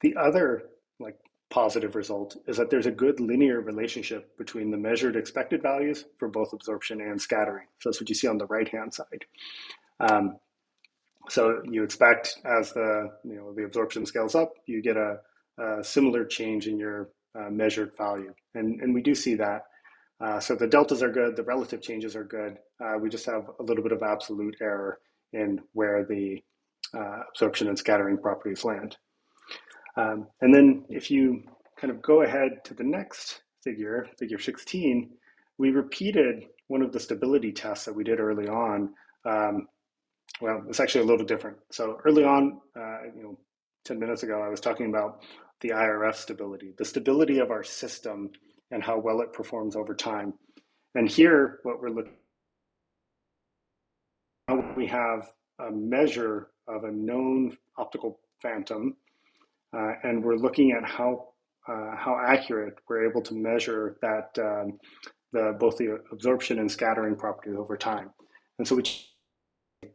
The 0.00 0.16
other 0.16 0.64
like 1.00 1.18
positive 1.50 1.94
result 1.94 2.36
is 2.46 2.56
that 2.56 2.70
there's 2.70 2.86
a 2.86 2.90
good 2.90 3.20
linear 3.20 3.60
relationship 3.60 4.36
between 4.36 4.70
the 4.70 4.76
measured 4.76 5.16
expected 5.16 5.62
values 5.62 6.04
for 6.18 6.28
both 6.28 6.52
absorption 6.52 7.00
and 7.00 7.20
scattering. 7.20 7.66
So 7.80 7.88
that's 7.88 8.00
what 8.00 8.08
you 8.08 8.14
see 8.14 8.28
on 8.28 8.38
the 8.38 8.46
right-hand 8.46 8.92
side. 8.92 9.24
Um, 10.00 10.36
so 11.28 11.62
you 11.64 11.82
expect 11.82 12.38
as 12.44 12.72
the 12.72 13.10
you 13.24 13.36
know 13.36 13.52
the 13.52 13.64
absorption 13.64 14.06
scales 14.06 14.34
up, 14.34 14.54
you 14.66 14.82
get 14.82 14.96
a, 14.96 15.18
a 15.58 15.82
similar 15.82 16.24
change 16.24 16.66
in 16.66 16.78
your 16.78 17.10
uh, 17.38 17.50
measured 17.50 17.96
value, 17.96 18.32
and 18.54 18.80
and 18.80 18.94
we 18.94 19.02
do 19.02 19.14
see 19.14 19.34
that. 19.34 19.62
Uh, 20.20 20.40
so 20.40 20.54
the 20.54 20.66
deltas 20.66 21.02
are 21.02 21.10
good, 21.12 21.36
the 21.36 21.42
relative 21.42 21.82
changes 21.82 22.16
are 22.16 22.24
good. 22.24 22.56
Uh, 22.82 22.96
we 22.98 23.08
just 23.08 23.26
have 23.26 23.50
a 23.60 23.62
little 23.62 23.82
bit 23.82 23.92
of 23.92 24.02
absolute 24.02 24.56
error 24.62 24.98
in 25.32 25.60
where 25.72 26.04
the 26.04 26.42
uh, 26.94 27.20
absorption 27.28 27.68
and 27.68 27.78
scattering 27.78 28.16
properties 28.16 28.64
land. 28.64 28.96
Um, 29.96 30.26
and 30.40 30.54
then 30.54 30.84
if 30.88 31.10
you 31.10 31.42
kind 31.80 31.90
of 31.90 32.02
go 32.02 32.22
ahead 32.22 32.64
to 32.64 32.74
the 32.74 32.84
next 32.84 33.42
figure, 33.62 34.08
figure 34.18 34.38
16, 34.38 35.10
we 35.58 35.70
repeated 35.70 36.44
one 36.68 36.82
of 36.82 36.92
the 36.92 37.00
stability 37.00 37.52
tests 37.52 37.84
that 37.84 37.94
we 37.94 38.04
did 38.04 38.20
early 38.20 38.48
on. 38.48 38.94
Um, 39.24 39.68
well, 40.40 40.62
it's 40.68 40.80
actually 40.80 41.02
a 41.02 41.06
little 41.06 41.24
different. 41.24 41.56
So 41.70 41.98
early 42.04 42.24
on, 42.24 42.60
uh, 42.76 42.98
you 43.14 43.22
know, 43.22 43.38
10 43.84 43.98
minutes 43.98 44.22
ago, 44.22 44.42
I 44.42 44.48
was 44.48 44.60
talking 44.60 44.86
about 44.86 45.22
the 45.60 45.70
IRF 45.70 46.14
stability, 46.14 46.74
the 46.76 46.84
stability 46.84 47.38
of 47.38 47.50
our 47.50 47.62
system 47.62 48.30
and 48.70 48.82
how 48.82 48.98
well 48.98 49.20
it 49.20 49.32
performs 49.32 49.76
over 49.76 49.94
time. 49.94 50.34
And 50.94 51.08
here, 51.08 51.60
what 51.62 51.80
we're 51.80 51.90
looking 51.90 52.12
we 54.76 54.86
have 54.86 55.32
a 55.58 55.70
measure 55.70 56.50
of 56.68 56.84
a 56.84 56.92
known 56.92 57.56
optical 57.78 58.20
phantom 58.40 58.96
uh, 59.76 59.92
and 60.04 60.24
we're 60.24 60.36
looking 60.36 60.72
at 60.72 60.88
how 60.88 61.28
uh, 61.68 61.96
how 61.96 62.16
accurate 62.24 62.74
we're 62.88 63.08
able 63.08 63.20
to 63.20 63.34
measure 63.34 63.96
that 64.00 64.28
um, 64.38 64.78
the 65.32 65.56
both 65.58 65.76
the 65.76 65.98
absorption 66.12 66.60
and 66.60 66.70
scattering 66.70 67.16
properties 67.16 67.56
over 67.56 67.76
time. 67.76 68.10
And 68.58 68.66
so 68.66 68.76
we 68.76 68.82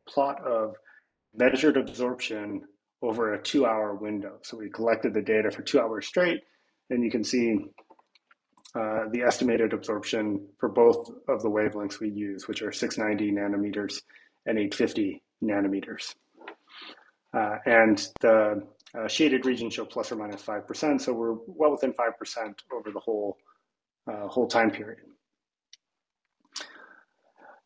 plot 0.08 0.46
of 0.46 0.76
measured 1.34 1.78
absorption 1.78 2.62
over 3.02 3.34
a 3.34 3.42
two-hour 3.42 3.96
window. 3.96 4.38
So 4.44 4.58
we 4.58 4.70
collected 4.70 5.14
the 5.14 5.22
data 5.22 5.50
for 5.50 5.64
two 5.64 5.80
hours 5.80 6.06
straight, 6.06 6.42
and 6.90 7.04
you 7.04 7.10
can 7.10 7.24
see 7.24 7.58
uh, 8.76 9.06
the 9.12 9.22
estimated 9.22 9.74
absorption 9.74 10.48
for 10.60 10.70
both 10.70 11.10
of 11.28 11.42
the 11.42 11.50
wavelengths 11.50 12.00
we 12.00 12.10
use, 12.10 12.48
which 12.48 12.62
are 12.62 12.72
690 12.72 13.34
nanometers 13.34 14.02
and 14.46 14.60
850 14.60 15.24
nanometers. 15.44 16.14
Uh, 17.34 17.58
and 17.66 18.08
the 18.20 18.62
uh, 18.98 19.08
shaded 19.08 19.46
regions 19.46 19.74
show 19.74 19.86
plus 19.86 20.12
or 20.12 20.16
minus 20.16 20.42
5%, 20.42 21.02
so 21.02 21.14
we're 21.14 21.36
well 21.48 21.72
within 21.72 21.94
5% 21.94 22.56
over 22.74 22.92
the 22.92 23.00
whole, 23.00 23.38
uh, 24.12 24.28
whole 24.28 24.48
time 24.48 24.72
period. 24.72 25.00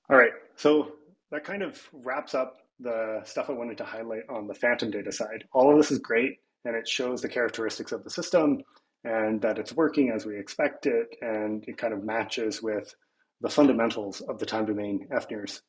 All 0.09 0.17
right, 0.17 0.33
so 0.55 0.93
that 1.31 1.43
kind 1.43 1.63
of 1.63 1.81
wraps 1.91 2.35
up 2.35 2.57
the 2.79 3.21
stuff 3.23 3.49
I 3.49 3.53
wanted 3.53 3.77
to 3.79 3.85
highlight 3.85 4.23
on 4.29 4.47
the 4.47 4.53
phantom 4.53 4.91
data 4.91 5.11
side. 5.11 5.45
All 5.53 5.71
of 5.71 5.77
this 5.77 5.91
is 5.91 5.99
great, 5.99 6.39
and 6.65 6.75
it 6.75 6.87
shows 6.87 7.21
the 7.21 7.29
characteristics 7.29 7.91
of 7.91 8.03
the 8.03 8.09
system 8.09 8.61
and 9.05 9.39
that 9.41 9.59
it's 9.59 9.73
working 9.73 10.09
as 10.09 10.25
we 10.25 10.37
expect 10.37 10.87
it, 10.87 11.15
and 11.21 11.63
it 11.67 11.77
kind 11.77 11.93
of 11.93 12.03
matches 12.03 12.61
with 12.61 12.93
the 13.41 13.49
fundamentals 13.49 14.21
of 14.21 14.39
the 14.39 14.45
time 14.45 14.65
domain 14.65 15.07
FNIRS 15.11 15.61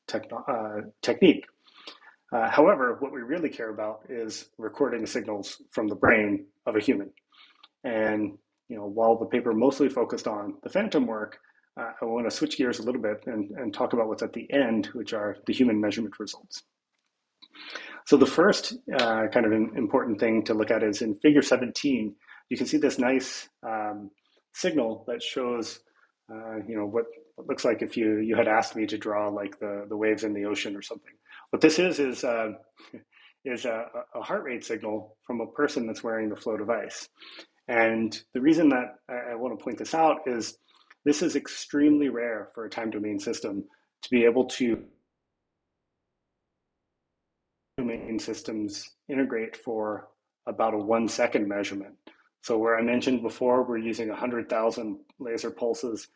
uh, 0.48 0.88
technique. 1.02 1.44
Uh, 2.32 2.50
however, 2.50 2.96
what 2.98 3.12
we 3.12 3.20
really 3.20 3.48
care 3.48 3.70
about 3.70 4.00
is 4.08 4.50
recording 4.58 5.06
signals 5.06 5.62
from 5.70 5.86
the 5.86 5.94
brain 5.94 6.46
of 6.66 6.76
a 6.76 6.80
human. 6.80 7.10
And 7.84 8.36
you 8.68 8.76
know, 8.76 8.86
while 8.86 9.16
the 9.16 9.26
paper 9.26 9.52
mostly 9.52 9.88
focused 9.88 10.26
on 10.26 10.54
the 10.62 10.68
phantom 10.68 11.06
work, 11.06 11.38
uh, 11.78 11.92
I 12.00 12.04
want 12.04 12.28
to 12.28 12.36
switch 12.36 12.56
gears 12.56 12.78
a 12.78 12.82
little 12.82 13.00
bit 13.00 13.22
and, 13.26 13.50
and 13.52 13.72
talk 13.72 13.92
about 13.92 14.08
what's 14.08 14.22
at 14.22 14.32
the 14.32 14.50
end, 14.52 14.86
which 14.86 15.12
are 15.12 15.36
the 15.46 15.52
human 15.52 15.80
measurement 15.80 16.18
results. 16.18 16.62
So 18.06 18.16
the 18.16 18.26
first 18.26 18.74
uh, 18.98 19.26
kind 19.32 19.46
of 19.46 19.52
important 19.52 20.20
thing 20.20 20.44
to 20.44 20.54
look 20.54 20.70
at 20.70 20.82
is 20.82 21.02
in 21.02 21.16
figure 21.16 21.42
17, 21.42 22.14
you 22.48 22.56
can 22.56 22.66
see 22.66 22.76
this 22.76 22.98
nice 22.98 23.48
um, 23.66 24.10
signal 24.54 25.04
that 25.08 25.22
shows, 25.22 25.80
uh, 26.32 26.56
you 26.66 26.76
know, 26.76 26.86
what, 26.86 27.06
what 27.34 27.48
looks 27.48 27.64
like 27.64 27.82
if 27.82 27.96
you, 27.96 28.18
you 28.18 28.36
had 28.36 28.48
asked 28.48 28.76
me 28.76 28.86
to 28.86 28.96
draw 28.96 29.28
like 29.28 29.58
the, 29.58 29.86
the 29.88 29.96
waves 29.96 30.24
in 30.24 30.32
the 30.32 30.44
ocean 30.44 30.76
or 30.76 30.82
something. 30.82 31.12
What 31.50 31.62
this 31.62 31.78
is 31.78 31.98
is 31.98 32.24
uh, 32.24 32.52
is 33.44 33.64
a, 33.64 33.86
a, 34.14 34.20
heart 34.20 34.42
rate 34.42 34.64
signal 34.64 35.16
from 35.24 35.40
a 35.40 35.46
person 35.46 35.86
that's 35.86 36.02
wearing 36.02 36.28
the 36.28 36.36
flow 36.36 36.56
device. 36.56 37.08
And 37.68 38.16
the 38.34 38.40
reason 38.40 38.68
that 38.70 38.96
I, 39.08 39.32
I 39.32 39.34
want 39.36 39.56
to 39.56 39.62
point 39.62 39.78
this 39.78 39.94
out 39.94 40.20
is 40.26 40.58
this 41.04 41.22
is 41.22 41.36
extremely 41.36 42.08
rare 42.08 42.48
for 42.54 42.64
a 42.64 42.70
time 42.70 42.90
domain 42.90 43.20
system 43.20 43.64
to 44.02 44.10
be 44.10 44.24
able 44.24 44.46
to 44.46 44.82
domain 47.78 48.18
systems 48.18 48.90
integrate 49.08 49.56
for 49.56 50.08
about 50.46 50.74
a 50.74 50.78
one 50.78 51.08
second 51.08 51.46
measurement. 51.46 51.94
So 52.42 52.56
where 52.56 52.78
I 52.78 52.82
mentioned 52.82 53.22
before, 53.22 53.64
we're 53.64 53.78
using 53.78 54.08
100,000 54.08 54.98
laser 55.18 55.50
pulses 55.50 56.08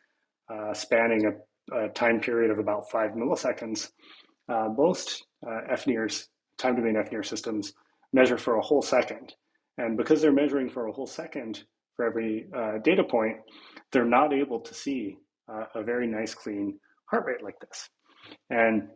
uh, 0.48 0.72
spanning 0.74 1.26
a, 1.26 1.76
a, 1.76 1.88
time 1.88 2.20
period 2.20 2.50
of 2.50 2.58
about 2.58 2.90
five 2.90 3.12
milliseconds. 3.12 3.90
Uh, 4.50 4.68
most 4.76 5.26
uh, 5.46 5.60
FNIRS, 5.72 6.26
time 6.58 6.74
domain 6.76 6.94
FNIR 6.94 7.24
systems, 7.24 7.72
measure 8.12 8.36
for 8.36 8.56
a 8.56 8.60
whole 8.60 8.82
second. 8.82 9.34
And 9.78 9.96
because 9.96 10.20
they're 10.20 10.32
measuring 10.32 10.68
for 10.68 10.88
a 10.88 10.92
whole 10.92 11.06
second 11.06 11.62
for 11.96 12.04
every 12.04 12.48
uh, 12.56 12.78
data 12.82 13.04
point, 13.04 13.36
they're 13.92 14.04
not 14.04 14.32
able 14.32 14.60
to 14.60 14.74
see 14.74 15.18
uh, 15.48 15.66
a 15.74 15.82
very 15.82 16.06
nice, 16.06 16.34
clean 16.34 16.78
heart 17.06 17.26
rate 17.26 17.44
like 17.44 17.60
this. 17.60 17.88
And 18.50 18.88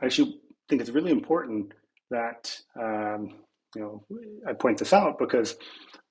I 0.00 0.08
should 0.08 0.28
think 0.68 0.80
it's 0.80 0.90
really 0.90 1.12
important 1.12 1.72
that 2.10 2.56
um, 2.80 3.40
you 3.74 3.82
know 3.82 4.04
I 4.48 4.52
point 4.52 4.78
this 4.78 4.92
out 4.92 5.18
because 5.18 5.56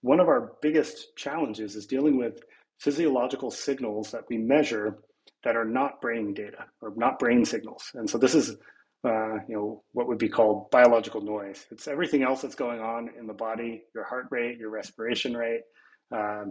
one 0.02 0.20
of 0.20 0.28
our 0.28 0.54
biggest 0.62 1.16
challenges 1.16 1.76
is 1.76 1.86
dealing 1.86 2.18
with 2.18 2.42
physiological 2.80 3.52
signals 3.52 4.12
that 4.12 4.24
we 4.30 4.38
measure 4.38 5.00
that 5.44 5.56
are 5.56 5.66
not 5.66 6.02
brain 6.02 6.34
data 6.34 6.66
or 6.82 6.94
not 6.96 7.20
brain 7.20 7.46
signals. 7.46 7.92
And 7.96 8.10
so 8.10 8.18
this 8.18 8.36
is, 8.36 8.52
uh, 9.04 9.36
you 9.48 9.56
know, 9.56 9.84
what 9.92 10.08
would 10.08 10.18
be 10.18 10.30
called 10.30 10.72
biological 10.72 11.22
noise. 11.22 11.66
It's 11.72 11.88
everything 11.88 12.24
else 12.24 12.42
that's 12.42 12.56
going 12.56 12.80
on 12.80 13.10
in 13.20 13.28
the 13.28 13.34
body, 13.34 13.84
your 13.94 14.06
heart 14.06 14.28
rate, 14.32 14.58
your 14.58 14.70
respiration 14.70 15.36
rate, 15.36 15.62
uh, 16.16 16.46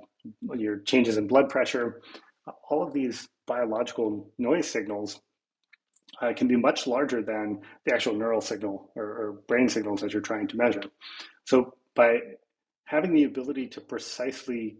your 0.54 0.78
changes 0.80 1.16
in 1.16 1.26
blood 1.26 1.48
pressure. 1.48 2.00
All 2.68 2.82
of 2.82 2.92
these 2.92 3.28
biological 3.46 4.30
noise 4.38 4.68
signals 4.68 5.20
uh, 6.20 6.32
can 6.34 6.48
be 6.48 6.56
much 6.56 6.86
larger 6.86 7.22
than 7.22 7.60
the 7.86 7.94
actual 7.94 8.14
neural 8.14 8.40
signal 8.40 8.90
or, 8.94 9.04
or 9.04 9.42
brain 9.48 9.68
signals 9.68 10.00
that 10.00 10.12
you're 10.12 10.22
trying 10.22 10.48
to 10.48 10.56
measure. 10.56 10.82
So 11.44 11.74
by 11.94 12.18
having 12.84 13.14
the 13.14 13.24
ability 13.24 13.68
to 13.68 13.80
precisely 13.80 14.76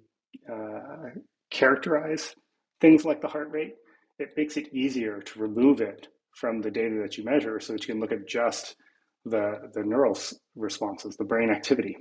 uh, 0.50 1.10
characterize 1.50 2.34
things 2.82 3.06
like 3.06 3.22
the 3.22 3.28
heart 3.28 3.50
rate, 3.50 3.76
it 4.18 4.36
makes 4.36 4.58
it 4.58 4.74
easier 4.74 5.22
to 5.22 5.38
remove 5.38 5.80
it 5.80 6.08
from 6.34 6.60
the 6.60 6.70
data 6.70 6.96
that 7.00 7.16
you 7.16 7.24
measure 7.24 7.60
so 7.60 7.72
that 7.72 7.86
you 7.86 7.94
can 7.94 8.00
look 8.00 8.12
at 8.12 8.28
just 8.28 8.76
the, 9.24 9.70
the 9.72 9.82
neural 9.82 10.18
responses, 10.56 11.16
the 11.16 11.24
brain 11.24 11.48
activity. 11.48 11.96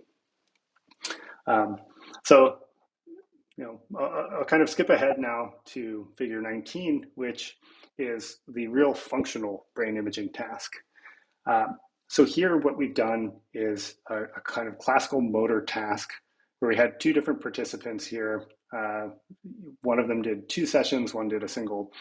Um, 1.47 1.77
so 2.25 2.57
you 3.57 3.63
know, 3.63 3.81
I'll, 3.99 4.39
I'll, 4.39 4.45
kind 4.45 4.63
of 4.63 4.69
skip 4.69 4.89
ahead 4.89 5.17
now 5.19 5.53
to 5.65 6.07
figure 6.17 6.41
19, 6.41 7.07
which 7.15 7.57
is 7.99 8.39
the 8.47 8.67
real 8.67 8.93
functional 8.93 9.67
brain 9.75 9.97
imaging 9.97 10.31
task. 10.31 10.71
Um, 11.45 11.77
so 12.07 12.25
here 12.25 12.57
what 12.57 12.77
we've 12.77 12.95
done 12.95 13.33
is 13.53 13.95
a, 14.09 14.23
a, 14.23 14.41
kind 14.43 14.67
of 14.67 14.77
classical 14.79 15.21
motor 15.21 15.61
task 15.61 16.09
where 16.59 16.69
we 16.69 16.75
had 16.75 16.99
two 16.99 17.13
different 17.13 17.41
participants 17.41 18.05
here. 18.05 18.45
Uh, 18.75 19.09
one 19.81 19.99
of 19.99 20.07
them 20.07 20.21
did 20.21 20.47
two 20.49 20.65
sessions, 20.65 21.13
one 21.13 21.27
did 21.27 21.43
a 21.43 21.47
single 21.47 21.91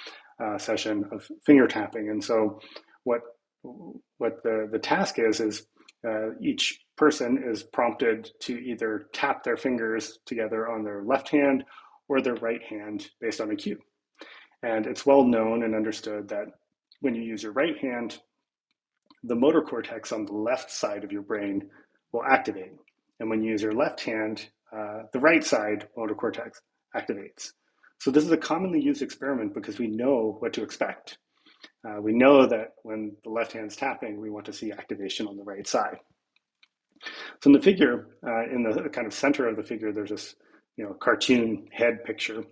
uh, 0.42 0.58
session 0.58 1.04
of 1.12 1.28
finger 1.44 1.66
tapping. 1.66 2.08
And 2.10 2.22
so 2.22 2.60
what 3.04 3.20
what 3.62 4.42
the, 4.42 4.68
the 4.72 4.78
task 4.78 5.18
is, 5.18 5.40
is 5.40 5.66
uh, 6.06 6.30
each 6.40 6.80
person 6.96 7.42
is 7.46 7.62
prompted 7.62 8.30
to 8.40 8.58
either 8.58 9.06
tap 9.12 9.44
their 9.44 9.56
fingers 9.56 10.18
together 10.24 10.68
on 10.68 10.82
their 10.82 11.02
left 11.02 11.28
hand 11.28 11.64
or 12.08 12.20
their 12.20 12.36
right 12.36 12.62
hand 12.62 13.08
based 13.20 13.40
on 13.40 13.50
a 13.50 13.56
cue. 13.56 13.78
And 14.62 14.86
it's 14.86 15.06
well 15.06 15.24
known 15.24 15.62
and 15.62 15.74
understood 15.74 16.28
that 16.28 16.46
when 17.00 17.14
you 17.14 17.22
use 17.22 17.42
your 17.42 17.52
right 17.52 17.76
hand, 17.78 18.18
the 19.24 19.34
motor 19.34 19.62
cortex 19.62 20.12
on 20.12 20.24
the 20.24 20.32
left 20.32 20.70
side 20.70 21.04
of 21.04 21.12
your 21.12 21.22
brain 21.22 21.68
will 22.12 22.24
activate. 22.24 22.72
And 23.18 23.28
when 23.28 23.42
you 23.42 23.50
use 23.50 23.62
your 23.62 23.74
left 23.74 24.00
hand, 24.02 24.48
uh, 24.76 25.02
the 25.12 25.20
right 25.20 25.44
side 25.44 25.88
motor 25.96 26.14
cortex 26.14 26.60
activates. 26.94 27.52
So 27.98 28.10
this 28.10 28.24
is 28.24 28.30
a 28.30 28.36
commonly 28.36 28.80
used 28.80 29.02
experiment 29.02 29.54
because 29.54 29.78
we 29.78 29.88
know 29.88 30.36
what 30.38 30.52
to 30.54 30.62
expect. 30.62 31.18
Uh, 31.86 32.00
we 32.00 32.12
know 32.12 32.46
that 32.46 32.74
when 32.82 33.12
the 33.24 33.30
left 33.30 33.52
hand's 33.52 33.76
tapping, 33.76 34.20
we 34.20 34.30
want 34.30 34.46
to 34.46 34.52
see 34.52 34.72
activation 34.72 35.26
on 35.26 35.36
the 35.36 35.44
right 35.44 35.66
side. 35.66 35.98
So 37.42 37.48
in 37.48 37.52
the 37.52 37.62
figure, 37.62 38.06
uh, 38.26 38.44
in 38.44 38.62
the 38.62 38.88
kind 38.90 39.06
of 39.06 39.14
center 39.14 39.48
of 39.48 39.56
the 39.56 39.62
figure, 39.62 39.92
there's 39.92 40.10
this 40.10 40.34
you 40.76 40.84
know 40.84 40.94
cartoon 40.94 41.66
head 41.72 42.04
picture, 42.04 42.44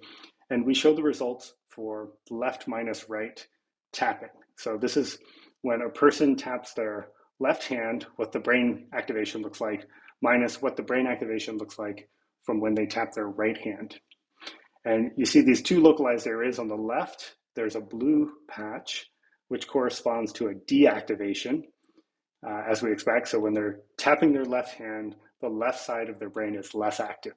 and 0.50 0.64
we 0.64 0.74
show 0.74 0.94
the 0.94 1.02
results 1.02 1.54
for 1.68 2.10
left 2.30 2.66
minus 2.66 3.08
right 3.08 3.46
tapping. 3.92 4.30
So 4.56 4.78
this 4.78 4.96
is 4.96 5.18
when 5.62 5.82
a 5.82 5.90
person 5.90 6.36
taps 6.36 6.72
their 6.72 7.08
left 7.40 7.64
hand, 7.64 8.06
what 8.16 8.32
the 8.32 8.40
brain 8.40 8.86
activation 8.94 9.42
looks 9.42 9.60
like, 9.60 9.86
minus 10.22 10.60
what 10.60 10.76
the 10.76 10.82
brain 10.82 11.06
activation 11.06 11.58
looks 11.58 11.78
like 11.78 12.08
from 12.44 12.60
when 12.60 12.74
they 12.74 12.86
tap 12.86 13.12
their 13.12 13.28
right 13.28 13.58
hand. 13.58 13.98
And 14.84 15.10
you 15.16 15.26
see 15.26 15.42
these 15.42 15.62
two 15.62 15.80
localized 15.80 16.26
areas 16.26 16.58
on 16.58 16.68
the 16.68 16.76
left, 16.76 17.34
there's 17.54 17.76
a 17.76 17.80
blue 17.80 18.30
patch, 18.48 19.06
which 19.48 19.68
corresponds 19.68 20.32
to 20.34 20.48
a 20.48 20.54
deactivation, 20.54 21.62
uh, 22.46 22.62
as 22.70 22.82
we 22.82 22.92
expect. 22.92 23.28
So 23.28 23.40
when 23.40 23.52
they're 23.52 23.80
tapping 23.96 24.32
their 24.32 24.44
left 24.44 24.74
hand, 24.74 25.16
the 25.40 25.48
left 25.48 25.80
side 25.80 26.08
of 26.08 26.18
their 26.18 26.30
brain 26.30 26.54
is 26.54 26.74
less 26.74 27.00
active. 27.00 27.34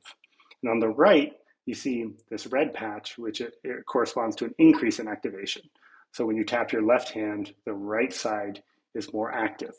And 0.63 0.71
on 0.71 0.79
the 0.79 0.89
right, 0.89 1.33
you 1.65 1.73
see 1.73 2.05
this 2.29 2.47
red 2.47 2.73
patch, 2.73 3.17
which 3.17 3.41
it, 3.41 3.53
it 3.63 3.85
corresponds 3.85 4.35
to 4.37 4.45
an 4.45 4.55
increase 4.57 4.99
in 4.99 5.07
activation. 5.07 5.63
So 6.13 6.25
when 6.25 6.35
you 6.35 6.43
tap 6.43 6.71
your 6.71 6.85
left 6.85 7.09
hand, 7.09 7.53
the 7.65 7.73
right 7.73 8.13
side 8.13 8.61
is 8.95 9.13
more 9.13 9.31
active. 9.31 9.73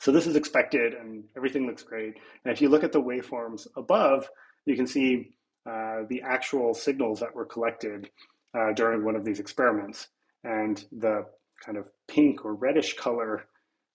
So 0.00 0.10
this 0.10 0.26
is 0.26 0.36
expected 0.36 0.94
and 0.94 1.24
everything 1.36 1.66
looks 1.66 1.82
great. 1.82 2.14
And 2.44 2.52
if 2.52 2.60
you 2.60 2.68
look 2.68 2.84
at 2.84 2.92
the 2.92 3.00
waveforms 3.00 3.66
above, 3.76 4.28
you 4.66 4.76
can 4.76 4.86
see 4.86 5.30
uh, 5.64 6.02
the 6.08 6.22
actual 6.22 6.74
signals 6.74 7.20
that 7.20 7.34
were 7.34 7.44
collected 7.44 8.10
uh, 8.58 8.72
during 8.72 9.04
one 9.04 9.16
of 9.16 9.24
these 9.24 9.40
experiments. 9.40 10.08
And 10.44 10.84
the 10.90 11.26
kind 11.64 11.78
of 11.78 11.86
pink 12.08 12.44
or 12.44 12.54
reddish 12.54 12.96
color 12.96 13.46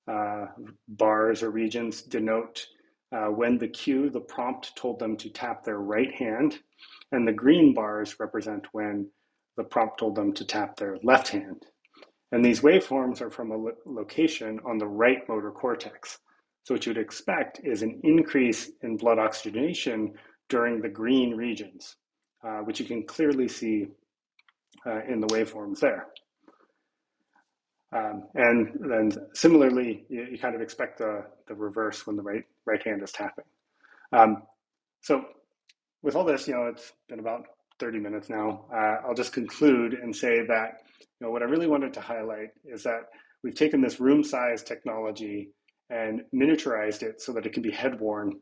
uh, 0.10 0.46
bars 0.88 1.44
or 1.44 1.52
regions 1.52 2.02
denote 2.02 2.66
uh, 3.12 3.28
when 3.28 3.58
the 3.58 3.68
cue, 3.68 4.10
the 4.10 4.20
prompt 4.20 4.76
told 4.76 5.00
them 5.00 5.18
to 5.18 5.30
tap 5.30 5.64
their 5.64 5.80
right 5.80 6.14
hand. 6.14 6.60
And 7.12 7.28
the 7.28 7.34
green 7.34 7.74
bars 7.74 8.16
represent 8.20 8.68
when 8.72 9.10
the 9.58 9.64
prompt 9.64 10.00
told 10.00 10.16
them 10.16 10.34
to 10.34 10.46
tap 10.46 10.78
their 10.78 10.98
left 11.04 11.30
hand. 11.30 11.66
And 12.32 12.44
these 12.44 12.62
waveforms 12.62 13.22
are 13.22 13.30
from 13.30 13.52
a 13.52 13.58
lo 13.58 13.72
location 13.86 14.60
on 14.66 14.78
the 14.78 14.88
right 14.88 15.28
motor 15.30 15.52
cortex. 15.52 16.20
So 16.64 16.74
what 16.74 16.86
you'd 16.86 16.98
expect 16.98 17.62
is 17.64 17.82
an 17.82 18.02
increase 18.04 18.72
in 18.82 18.98
blood 18.98 19.20
oxygenation 19.20 20.14
during 20.50 20.82
the 20.82 20.90
green 20.90 21.36
regions, 21.36 21.96
uh, 22.44 22.60
which 22.60 22.80
you 22.80 22.86
can 22.86 23.04
clearly 23.04 23.48
see 23.48 23.88
uh, 24.86 25.02
in 25.08 25.22
the 25.22 25.28
waveforms 25.28 25.80
there. 25.80 26.08
Um, 27.96 28.28
and 28.36 28.78
then 28.82 29.12
similarly, 29.34 30.06
you, 30.10 30.28
you, 30.32 30.38
kind 30.38 30.56
of 30.56 30.62
expect 30.62 30.98
the, 30.98 31.24
the 31.48 31.56
reverse 31.56 32.06
when 32.06 32.18
the 32.18 32.22
right, 32.22 32.44
right 32.66 32.84
hand 32.84 33.02
is 33.02 33.14
tapping. 33.14 33.46
Um, 34.12 34.44
so 35.00 35.24
with 36.02 36.16
all 36.16 36.26
this, 36.26 36.50
you 36.50 36.54
know, 36.54 36.66
it's 36.66 36.92
been 37.08 37.20
about 37.20 37.46
30 37.80 38.00
minutes 38.00 38.30
now. 38.30 38.66
Uh, 38.74 39.08
I'll 39.08 39.16
just 39.16 39.34
conclude 39.34 39.94
and 39.94 40.16
say 40.16 40.46
that, 40.48 40.82
you 41.00 41.28
know, 41.28 41.32
what 41.32 41.42
I 41.42 41.46
really 41.46 41.68
wanted 41.68 41.94
to 41.94 42.02
highlight 42.02 42.50
is 42.66 42.84
that 42.84 43.02
we've 43.44 43.56
taken 43.56 43.82
this 43.82 44.00
room 44.00 44.24
size 44.24 44.64
technology 44.64 45.50
and 45.90 46.22
miniaturized 46.34 47.04
it 47.04 47.22
so 47.22 47.34
that 47.34 47.46
it 47.46 47.54
can 47.54 47.64
be 47.64 47.72
head 47.72 48.00
worn. 48.00 48.34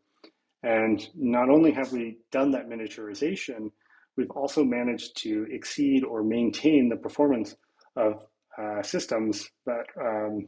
And 0.63 1.06
not 1.15 1.50
only 1.50 1.71
have 1.74 1.91
we 1.91 2.17
done 2.32 2.52
that 2.52 2.67
miniaturization, 2.67 3.69
we've 4.17 4.32
also 4.32 4.63
managed 4.63 5.17
to 5.17 5.45
exceed 5.52 6.04
or 6.04 6.24
maintain 6.24 6.89
the 6.89 6.95
performance 6.95 7.56
of 7.95 8.13
uh, 8.58 8.82
systems 8.82 9.48
that 9.65 9.86
um, 10.02 10.48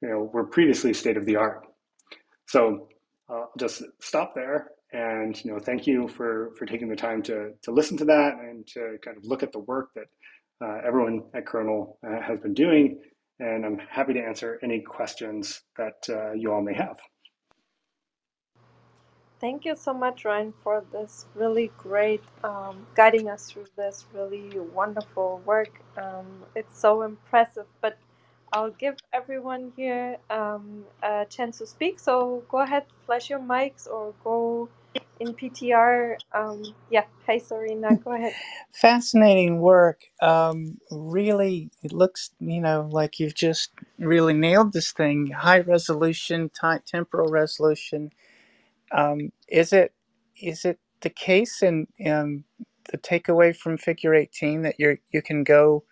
you 0.00 0.08
know 0.08 0.30
were 0.32 0.46
previously 0.46 0.94
state 0.94 1.16
of 1.16 1.26
the 1.26 1.36
art. 1.36 1.66
So 2.46 2.88
uh, 3.28 3.34
I'll 3.34 3.52
just 3.58 3.82
stop 4.00 4.32
there 4.34 4.68
and 4.92 5.42
you 5.44 5.52
know 5.52 5.58
thank 5.58 5.86
you 5.86 6.08
for 6.08 6.52
for 6.58 6.66
taking 6.66 6.88
the 6.88 6.96
time 6.96 7.22
to 7.22 7.52
to 7.62 7.70
listen 7.72 7.96
to 7.98 8.04
that 8.06 8.34
and 8.34 8.66
to 8.66 8.96
kind 9.04 9.16
of 9.16 9.24
look 9.24 9.42
at 9.42 9.52
the 9.52 9.58
work 9.60 9.90
that 9.94 10.06
uh, 10.64 10.80
everyone 10.86 11.22
at 11.34 11.46
Kernel 11.46 11.98
uh, 12.06 12.20
has 12.20 12.40
been 12.40 12.54
doing. 12.54 13.00
And 13.40 13.64
I'm 13.64 13.78
happy 13.78 14.14
to 14.14 14.20
answer 14.20 14.58
any 14.62 14.80
questions 14.80 15.62
that 15.76 15.94
uh, 16.08 16.32
you 16.32 16.52
all 16.52 16.62
may 16.62 16.74
have. 16.74 16.98
Thank 19.40 19.64
you 19.64 19.76
so 19.76 19.94
much, 19.94 20.24
Ryan, 20.24 20.52
for 20.64 20.84
this 20.92 21.26
really 21.36 21.70
great 21.78 22.22
um, 22.42 22.86
guiding 22.96 23.28
us 23.28 23.50
through 23.50 23.66
this 23.76 24.04
really 24.12 24.58
wonderful 24.74 25.40
work. 25.46 25.80
Um, 25.96 26.42
it's 26.56 26.80
so 26.80 27.02
impressive, 27.02 27.66
but 27.80 27.98
I'll 28.52 28.72
give 28.72 28.96
everyone 29.12 29.72
here 29.76 30.16
um, 30.30 30.84
a 31.04 31.24
chance 31.28 31.58
to 31.58 31.66
speak. 31.66 32.00
So 32.00 32.42
go 32.48 32.58
ahead, 32.60 32.86
flash 33.06 33.30
your 33.30 33.38
mics 33.38 33.86
or 33.86 34.12
go 34.24 34.68
in 35.20 35.34
PTR. 35.34 36.16
Um, 36.34 36.62
yeah, 36.90 37.04
hi, 37.26 37.38
Serena, 37.38 37.96
go 38.04 38.12
ahead. 38.14 38.36
Fascinating 38.72 39.60
work. 39.60 40.02
Um, 40.22 40.78
really, 40.90 41.70
it 41.82 41.92
looks, 41.92 42.30
you 42.40 42.60
know, 42.60 42.88
like 42.92 43.20
you've 43.20 43.34
just 43.34 43.70
really 43.98 44.34
nailed 44.34 44.72
this 44.74 44.92
thing. 44.92 45.28
High 45.32 45.60
resolution, 45.60 46.50
tight 46.50 46.86
temporal 46.86 47.30
resolution 47.30 48.04
um, 48.92 49.32
is 49.48 49.72
it 49.72 49.92
is 50.40 50.64
it 50.64 50.78
the 51.00 51.10
case 51.10 51.62
in, 51.62 51.86
in 51.98 52.44
the 52.90 52.98
takeaway 52.98 53.54
from 53.56 53.76
Figure 53.76 54.14
18 54.14 54.62
that 54.62 54.76
you're 54.78 54.98
you 55.12 55.22
can 55.22 55.44
go 55.44 55.84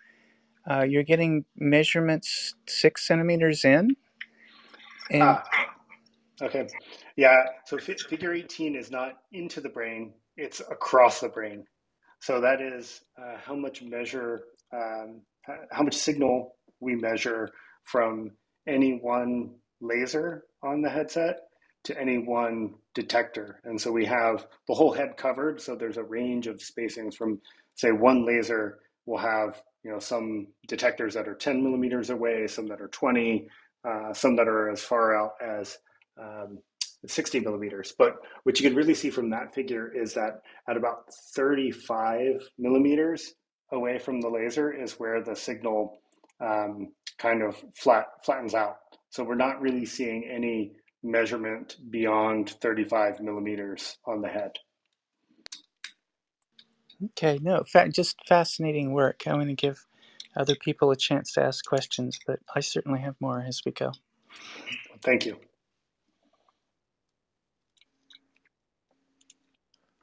uh, 0.69 0.83
you're 0.83 1.03
getting 1.03 1.45
measurements 1.57 2.55
six 2.67 3.07
centimeters 3.07 3.65
in? 3.65 3.95
And 5.11 5.23
ah, 5.23 5.43
okay, 6.41 6.67
yeah. 7.15 7.43
So 7.65 7.77
Figure 7.77 8.33
18 8.33 8.75
is 8.75 8.91
not 8.91 9.13
into 9.31 9.61
the 9.61 9.69
brain; 9.69 10.13
it's 10.35 10.59
across 10.59 11.19
the 11.19 11.29
brain. 11.29 11.65
So 12.19 12.41
that 12.41 12.61
is 12.61 13.01
uh, 13.17 13.37
how 13.43 13.55
much 13.55 13.81
measure, 13.83 14.41
um, 14.73 15.21
how 15.71 15.83
much 15.83 15.95
signal 15.95 16.55
we 16.79 16.95
measure 16.95 17.49
from 17.83 18.31
any 18.67 18.99
one 19.01 19.55
laser 19.81 20.43
on 20.63 20.81
the 20.81 20.89
headset 20.89 21.41
to 21.83 21.99
any 21.99 22.17
one 22.17 22.73
detector. 22.95 23.61
And 23.63 23.79
so 23.79 23.91
we 23.91 24.05
have 24.05 24.47
the 24.67 24.73
whole 24.73 24.91
head 24.91 25.15
covered. 25.15 25.61
So 25.61 25.75
there's 25.75 25.97
a 25.97 26.03
range 26.03 26.47
of 26.47 26.57
spacings 26.57 27.13
from, 27.13 27.39
say, 27.75 27.91
one 27.91 28.25
laser 28.25 28.79
will 29.05 29.19
have 29.19 29.61
you 29.83 29.91
know 29.91 29.99
some 29.99 30.47
detectors 30.67 31.13
that 31.13 31.27
are 31.27 31.35
10 31.35 31.63
millimeters 31.63 32.09
away, 32.09 32.45
some 32.47 32.67
that 32.67 32.81
are 32.81 32.89
20, 32.89 33.47
uh, 33.87 34.13
some 34.13 34.35
that 34.35 34.47
are 34.47 34.69
as 34.69 34.81
far 34.81 35.15
out 35.15 35.33
as 35.41 35.77
um, 36.21 36.59
60 37.05 37.39
millimeters. 37.41 37.93
But 37.97 38.15
what 38.43 38.59
you 38.59 38.67
can 38.69 38.75
really 38.75 38.93
see 38.93 39.09
from 39.09 39.29
that 39.31 39.53
figure 39.53 39.91
is 39.93 40.13
that 40.15 40.41
at 40.69 40.77
about 40.77 41.13
35 41.35 42.49
millimeters 42.57 43.33
away 43.71 43.99
from 43.99 44.21
the 44.21 44.29
laser 44.29 44.71
is 44.71 44.93
where 44.93 45.21
the 45.23 45.35
signal 45.35 45.99
um, 46.41 46.89
kind 47.17 47.41
of 47.43 47.55
flat 47.75 48.07
flattens 48.23 48.53
out. 48.53 48.77
So 49.09 49.23
we're 49.23 49.35
not 49.35 49.61
really 49.61 49.85
seeing 49.85 50.25
any 50.29 50.73
measurement 51.03 51.77
beyond 51.89 52.49
35 52.61 53.19
millimeters 53.21 53.97
on 54.05 54.21
the 54.21 54.27
head. 54.27 54.51
Okay, 57.11 57.39
no, 57.41 57.63
fa- 57.67 57.89
just 57.89 58.17
fascinating 58.27 58.91
work. 58.91 59.23
I'm 59.27 59.35
going 59.35 59.47
to 59.47 59.53
give 59.55 59.85
other 60.35 60.55
people 60.55 60.91
a 60.91 60.95
chance 60.95 61.33
to 61.33 61.43
ask 61.43 61.63
questions, 61.65 62.19
but 62.25 62.39
I 62.55 62.59
certainly 62.61 63.01
have 63.01 63.15
more 63.19 63.41
as 63.41 63.61
we 63.65 63.71
go. 63.71 63.91
Thank 65.03 65.25
you. 65.25 65.37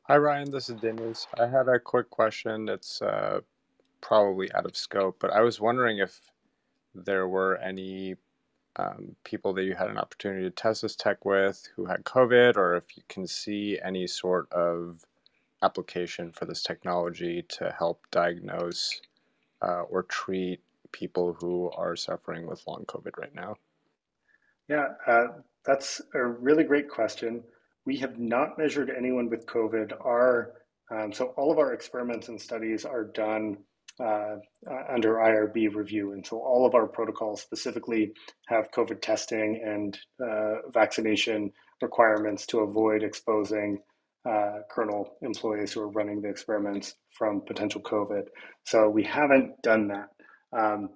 Hi, 0.07 0.19
Ryan. 0.19 0.51
This 0.51 0.69
is 0.69 0.79
Dennis. 0.83 1.27
I 1.41 1.47
had 1.47 1.67
a 1.67 1.79
quick 1.79 2.11
question. 2.11 2.69
It's 2.69 3.01
uh, 3.01 3.41
probably 4.03 4.53
out 4.53 4.67
of 4.67 4.77
scope, 4.77 5.17
but 5.19 5.31
I 5.31 5.41
was 5.41 5.63
wondering 5.63 5.97
if 5.97 6.21
there 6.95 7.27
were 7.27 7.57
any 7.57 8.17
um, 8.77 9.17
people 9.25 9.55
that 9.55 9.65
you 9.65 9.75
had 9.75 9.89
an 9.89 9.97
opportunity 9.97 10.43
to 10.43 10.51
test 10.51 10.83
this 10.83 10.95
tech 10.95 11.25
with 11.25 11.67
who 11.75 11.87
had 11.87 12.05
COVID, 12.05 12.59
or 12.59 12.77
if 12.77 12.99
you 12.99 13.03
can 13.09 13.27
see 13.27 13.79
any 13.83 14.07
sort 14.07 14.53
of 14.53 15.07
application 15.63 16.33
for 16.33 16.45
this 16.45 16.63
technology 16.63 17.43
to 17.49 17.75
help 17.79 18.07
diagnose 18.11 19.01
uh, 19.63 19.85
or 19.89 20.03
treat 20.03 20.61
people 20.93 21.33
who 21.41 21.71
are 21.71 21.97
suffering 21.97 22.47
with 22.47 22.67
long 22.67 22.85
COVID 22.85 23.17
right 23.17 23.35
now. 23.35 23.57
Yeah, 24.69 24.89
uh, 25.07 25.29
that's 25.65 26.03
a 26.13 26.23
really 26.23 26.65
great 26.65 26.91
question. 26.91 27.43
We 27.87 27.97
have 27.99 28.18
not 28.18 28.59
measured 28.59 28.91
anyone 28.91 29.28
with 29.28 29.47
COVID. 29.47 29.93
Our 30.05 30.55
um, 30.91 31.12
so 31.12 31.26
all 31.37 31.51
of 31.51 31.59
our 31.59 31.72
experiments 31.72 32.28
and 32.28 32.41
studies 32.41 32.85
are 32.85 33.05
done 33.05 33.59
uh, 34.01 34.37
under 34.93 35.14
IRB 35.14 35.74
review, 35.74 36.12
and 36.12 36.26
so 36.26 36.39
all 36.39 36.66
of 36.66 36.74
our 36.74 36.87
protocols 36.87 37.41
specifically 37.41 38.12
have 38.47 38.70
COVID 38.70 39.01
testing 39.01 39.61
and 39.64 39.99
uh, 40.22 40.68
vaccination 40.72 41.53
requirements 41.80 42.47
to 42.47 42.61
avoid 42.61 43.03
exposing 43.03 43.78
uh, 44.28 44.61
kernel 44.70 45.16
employees 45.22 45.72
who 45.72 45.80
are 45.80 45.91
running 45.91 46.22
the 46.22 46.28
experiments 46.28 46.95
from 47.11 47.43
potential 47.43 47.80
COVID. 47.80 48.24
So 48.64 48.89
we 48.89 49.05
haven't 49.05 49.61
done 49.62 49.89
that. 49.89 50.09
Um, 50.53 50.91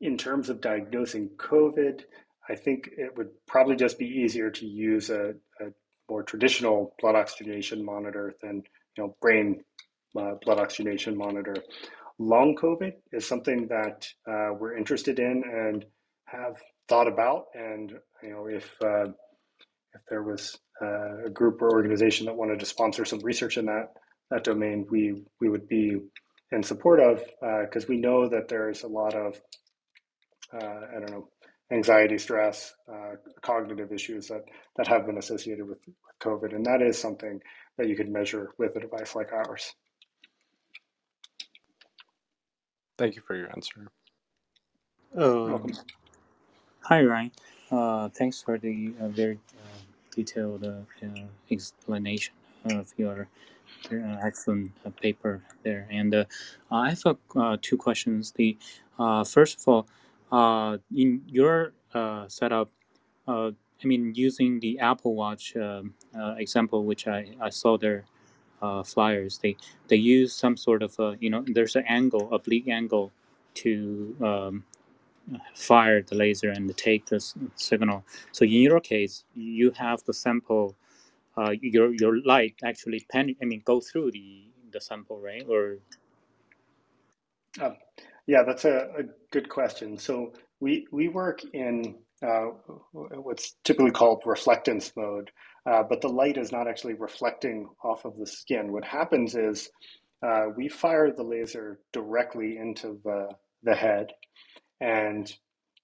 in 0.00 0.18
terms 0.18 0.50
of 0.50 0.60
diagnosing 0.60 1.30
COVID, 1.38 2.02
I 2.48 2.56
think 2.56 2.90
it 2.96 3.16
would 3.16 3.30
probably 3.46 3.76
just 3.76 3.98
be 3.98 4.06
easier 4.06 4.50
to 4.50 4.66
use 4.66 5.08
a, 5.08 5.34
a 5.60 5.66
more 6.08 6.22
traditional 6.22 6.94
blood 7.00 7.14
oxygenation 7.14 7.84
monitor 7.84 8.34
than 8.42 8.62
you 8.96 9.04
know 9.04 9.16
brain 9.20 9.62
uh, 10.18 10.34
blood 10.42 10.58
oxygenation 10.58 11.16
monitor. 11.16 11.56
Long 12.18 12.56
COVID 12.56 12.92
is 13.12 13.26
something 13.26 13.66
that 13.68 14.06
uh, 14.28 14.54
we're 14.58 14.76
interested 14.76 15.18
in 15.18 15.42
and 15.44 15.84
have 16.26 16.56
thought 16.88 17.08
about, 17.08 17.46
and 17.54 17.92
you 18.22 18.30
know 18.30 18.46
if 18.46 18.70
uh, 18.82 19.10
if 19.94 20.00
there 20.08 20.22
was 20.22 20.58
uh, 20.82 21.24
a 21.26 21.30
group 21.30 21.62
or 21.62 21.72
organization 21.72 22.26
that 22.26 22.36
wanted 22.36 22.60
to 22.60 22.66
sponsor 22.66 23.04
some 23.04 23.20
research 23.20 23.56
in 23.56 23.66
that 23.66 23.92
that 24.30 24.44
domain, 24.44 24.86
we 24.90 25.24
we 25.40 25.48
would 25.48 25.68
be 25.68 25.98
in 26.52 26.62
support 26.62 27.00
of 27.00 27.24
because 27.64 27.84
uh, 27.84 27.88
we 27.88 27.96
know 27.96 28.28
that 28.28 28.48
there's 28.48 28.82
a 28.82 28.88
lot 28.88 29.14
of 29.14 29.40
uh, 30.52 30.80
I 30.96 31.00
don't 31.00 31.10
know 31.10 31.28
anxiety, 31.70 32.18
stress, 32.18 32.74
uh, 32.92 33.16
cognitive 33.42 33.92
issues 33.92 34.28
that, 34.28 34.44
that 34.76 34.86
have 34.86 35.06
been 35.06 35.18
associated 35.18 35.66
with, 35.66 35.78
with 35.86 36.18
COVID. 36.20 36.54
And 36.54 36.64
that 36.66 36.82
is 36.82 36.98
something 36.98 37.40
that 37.78 37.88
you 37.88 37.96
could 37.96 38.10
measure 38.10 38.50
with 38.58 38.76
a 38.76 38.80
device 38.80 39.14
like 39.14 39.32
ours. 39.32 39.74
Thank 42.96 43.16
you 43.16 43.22
for 43.26 43.34
your 43.34 43.48
answer. 43.50 43.88
Uh, 45.16 45.58
hi, 46.80 47.02
Ryan. 47.02 47.32
Uh, 47.70 48.08
thanks 48.08 48.40
for 48.42 48.58
the 48.58 48.92
uh, 49.00 49.08
very 49.08 49.38
uh, 49.52 49.80
detailed 50.14 50.64
uh, 50.64 50.82
explanation 51.50 52.34
of 52.66 52.92
your 52.96 53.28
excellent 54.22 54.70
paper 55.00 55.42
there. 55.64 55.88
And 55.90 56.26
I 56.70 56.90
have 56.90 57.60
two 57.60 57.76
questions. 57.76 58.32
The 58.32 58.56
first 59.26 59.58
of 59.60 59.68
all, 59.68 59.88
uh, 60.34 60.78
in 60.94 61.22
your 61.26 61.74
uh, 61.94 62.26
setup, 62.28 62.70
uh, 63.28 63.50
I 63.82 63.86
mean, 63.86 64.12
using 64.14 64.60
the 64.60 64.78
Apple 64.80 65.14
Watch 65.14 65.56
um, 65.56 65.94
uh, 66.18 66.34
example, 66.38 66.84
which 66.84 67.06
I, 67.06 67.20
I 67.40 67.50
saw 67.50 67.78
their 67.78 68.04
uh, 68.62 68.82
flyers, 68.82 69.38
they 69.42 69.56
they 69.88 69.96
use 69.96 70.34
some 70.34 70.56
sort 70.56 70.82
of 70.82 70.98
a, 70.98 71.16
you 71.20 71.30
know, 71.30 71.44
there's 71.46 71.76
an 71.76 71.84
angle, 71.86 72.32
oblique 72.32 72.68
angle, 72.68 73.12
to 73.54 74.16
um, 74.22 74.64
fire 75.54 76.02
the 76.02 76.14
laser 76.14 76.50
and 76.50 76.76
take 76.76 77.06
the 77.06 77.20
signal. 77.56 78.04
So 78.32 78.44
in 78.44 78.50
your 78.50 78.80
case, 78.80 79.24
you 79.34 79.70
have 79.72 80.02
the 80.04 80.14
sample, 80.14 80.76
uh, 81.36 81.52
your 81.60 81.94
your 81.94 82.22
light 82.22 82.54
actually 82.64 83.06
pen, 83.12 83.36
I 83.42 83.44
mean, 83.44 83.62
go 83.64 83.80
through 83.80 84.12
the 84.12 84.44
the 84.72 84.80
sample, 84.80 85.20
right? 85.20 85.44
Or 85.48 85.78
um, 87.60 87.76
yeah, 88.26 88.42
that's 88.46 88.64
a, 88.64 88.88
a, 88.98 89.02
good 89.30 89.48
question. 89.48 89.98
So 89.98 90.32
we 90.60 90.86
we 90.92 91.08
work 91.08 91.40
in 91.52 91.96
uh, 92.22 92.46
what's 92.92 93.56
typically 93.64 93.90
called 93.90 94.22
reflectance 94.24 94.92
mode, 94.96 95.30
uh, 95.66 95.82
but 95.82 96.00
the 96.00 96.08
light 96.08 96.38
is 96.38 96.52
not 96.52 96.68
actually 96.68 96.94
reflecting 96.94 97.68
off 97.82 98.04
of 98.04 98.16
the 98.16 98.26
skin. 98.26 98.72
What 98.72 98.84
happens 98.84 99.34
is 99.34 99.68
uh, 100.22 100.46
we 100.56 100.68
fire 100.68 101.12
the 101.12 101.22
laser 101.22 101.80
directly 101.92 102.56
into 102.56 103.00
the 103.04 103.28
the 103.62 103.74
head, 103.74 104.12
and 104.80 105.30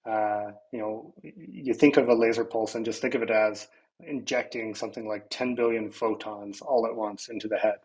uh, 0.09 0.51
you 0.71 0.79
know 0.79 1.13
you 1.23 1.73
think 1.73 1.97
of 1.97 2.09
a 2.09 2.13
laser 2.13 2.45
pulse 2.45 2.75
and 2.75 2.85
just 2.85 3.01
think 3.01 3.15
of 3.15 3.21
it 3.21 3.31
as 3.31 3.67
injecting 4.07 4.73
something 4.73 5.07
like 5.07 5.27
10 5.29 5.53
billion 5.53 5.91
photons 5.91 6.59
all 6.61 6.87
at 6.87 6.95
once 6.95 7.29
into 7.29 7.47
the 7.47 7.57
head. 7.57 7.75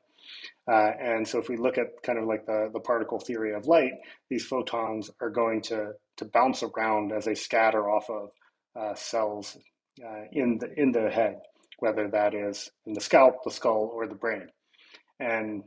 Uh, 0.70 0.90
and 1.00 1.26
so 1.26 1.38
if 1.38 1.48
we 1.48 1.56
look 1.56 1.78
at 1.78 2.02
kind 2.02 2.18
of 2.18 2.26
like 2.26 2.46
the, 2.46 2.70
the 2.72 2.80
particle 2.80 3.18
theory 3.18 3.54
of 3.54 3.66
light, 3.66 3.92
these 4.30 4.44
photons 4.44 5.10
are 5.20 5.30
going 5.30 5.62
to, 5.62 5.92
to 6.16 6.24
bounce 6.24 6.62
around 6.62 7.12
as 7.12 7.24
they 7.24 7.34
scatter 7.34 7.88
off 7.88 8.08
of 8.10 8.30
uh, 8.78 8.94
cells 8.94 9.56
uh, 10.04 10.24
in, 10.32 10.58
the, 10.58 10.72
in 10.80 10.92
the 10.92 11.10
head, 11.10 11.36
whether 11.78 12.08
that 12.08 12.34
is 12.34 12.70
in 12.86 12.92
the 12.92 13.00
scalp, 13.00 13.44
the 13.44 13.50
skull, 13.50 13.90
or 13.94 14.06
the 14.06 14.14
brain. 14.14 14.48
And 15.20 15.62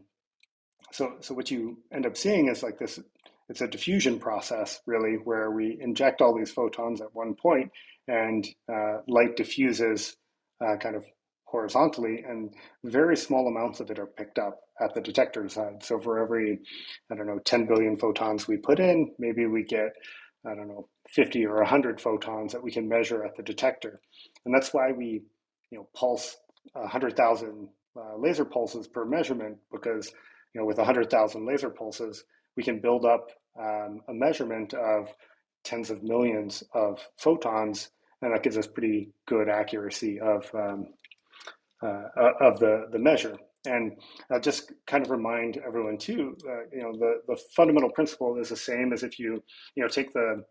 so, 0.92 1.18
so 1.22 1.34
what 1.34 1.52
you 1.52 1.80
end 1.94 2.06
up 2.06 2.18
seeing 2.18 2.50
is 2.50 2.64
like 2.64 2.78
this, 2.78 3.00
it's 3.48 3.62
a 3.62 3.68
diffusion 3.68 4.20
process 4.20 4.80
really, 4.86 5.16
where 5.24 5.50
we 5.52 5.78
inject 5.80 6.22
all 6.22 6.38
these 6.38 6.52
photons 6.52 7.02
at 7.02 7.14
one 7.14 7.36
point 7.36 7.72
and 8.08 8.48
uh, 8.72 8.98
light 9.08 9.36
diffuses 9.36 10.16
uh, 10.62 10.76
kind 10.78 10.96
of 10.96 11.06
horizontally, 11.50 12.24
and 12.28 12.54
very 12.84 13.18
small 13.18 13.48
amounts 13.48 13.80
of 13.80 13.90
it 13.90 14.00
are 14.00 14.06
picked 14.06 14.38
up 14.38 14.60
at 14.80 14.94
the 14.94 15.02
detector 15.02 15.50
side. 15.50 15.84
So 15.84 16.00
for 16.00 16.20
every, 16.20 16.60
I 17.12 17.16
don't 17.16 17.28
know, 17.28 17.40
10 17.40 17.66
billion 17.66 17.98
photons 17.98 18.48
we 18.48 18.58
put 18.58 18.80
in, 18.80 19.14
maybe 19.18 19.48
we 19.48 19.64
get, 19.64 19.92
I 20.46 20.54
don't 20.56 20.68
know, 20.68 20.88
50 21.10 21.46
or 21.48 21.56
100 21.56 22.00
photons 22.00 22.54
that 22.54 22.64
we 22.64 22.72
can 22.72 22.88
measure 22.88 23.26
at 23.26 23.36
the 23.36 23.44
detector. 23.44 24.00
And 24.46 24.54
that's 24.54 24.74
why 24.74 24.92
we, 24.92 25.24
you 25.72 25.80
know, 25.80 25.90
pulse 25.96 26.38
100,000 26.74 27.68
uh, 27.98 28.18
laser 28.18 28.46
pulses 28.46 28.88
per 28.88 29.04
measurement, 29.04 29.58
because, 29.72 30.14
you 30.54 30.62
know, 30.62 30.68
with 30.68 30.78
100,000 30.78 31.46
laser 31.48 31.72
pulses, 31.72 32.24
we 32.56 32.64
can 32.64 32.80
build 32.80 33.06
up 33.06 33.32
um, 33.60 34.02
a 34.08 34.14
measurement 34.14 34.74
of 34.76 35.10
tens 35.64 35.90
of 35.90 36.04
millions 36.04 36.64
of 36.74 37.00
photons, 37.18 37.90
and 38.22 38.34
that 38.34 38.44
gives 38.44 38.58
us 38.58 38.68
pretty 38.68 39.10
good 39.28 39.50
accuracy 39.50 40.20
of 40.20 40.50
um, 40.54 40.88
of 41.88 42.60
the, 42.60 42.88
the 42.92 43.00
measure. 43.00 43.38
And 43.66 43.98
I'll 44.32 44.40
just 44.40 44.72
kind 44.88 45.04
of 45.04 45.12
remind 45.12 45.58
everyone 45.58 45.98
too, 45.98 46.38
uh, 46.48 46.64
you 46.72 46.82
know, 46.82 46.94
the, 46.94 47.22
the 47.28 47.40
fundamental 47.56 47.90
principle 47.90 48.38
is 48.38 48.50
the 48.50 48.56
same 48.56 48.94
as 48.94 49.04
if 49.04 49.20
you, 49.20 49.44
you 49.76 49.84
know, 49.84 49.90
take 49.90 50.14
the, 50.14 50.44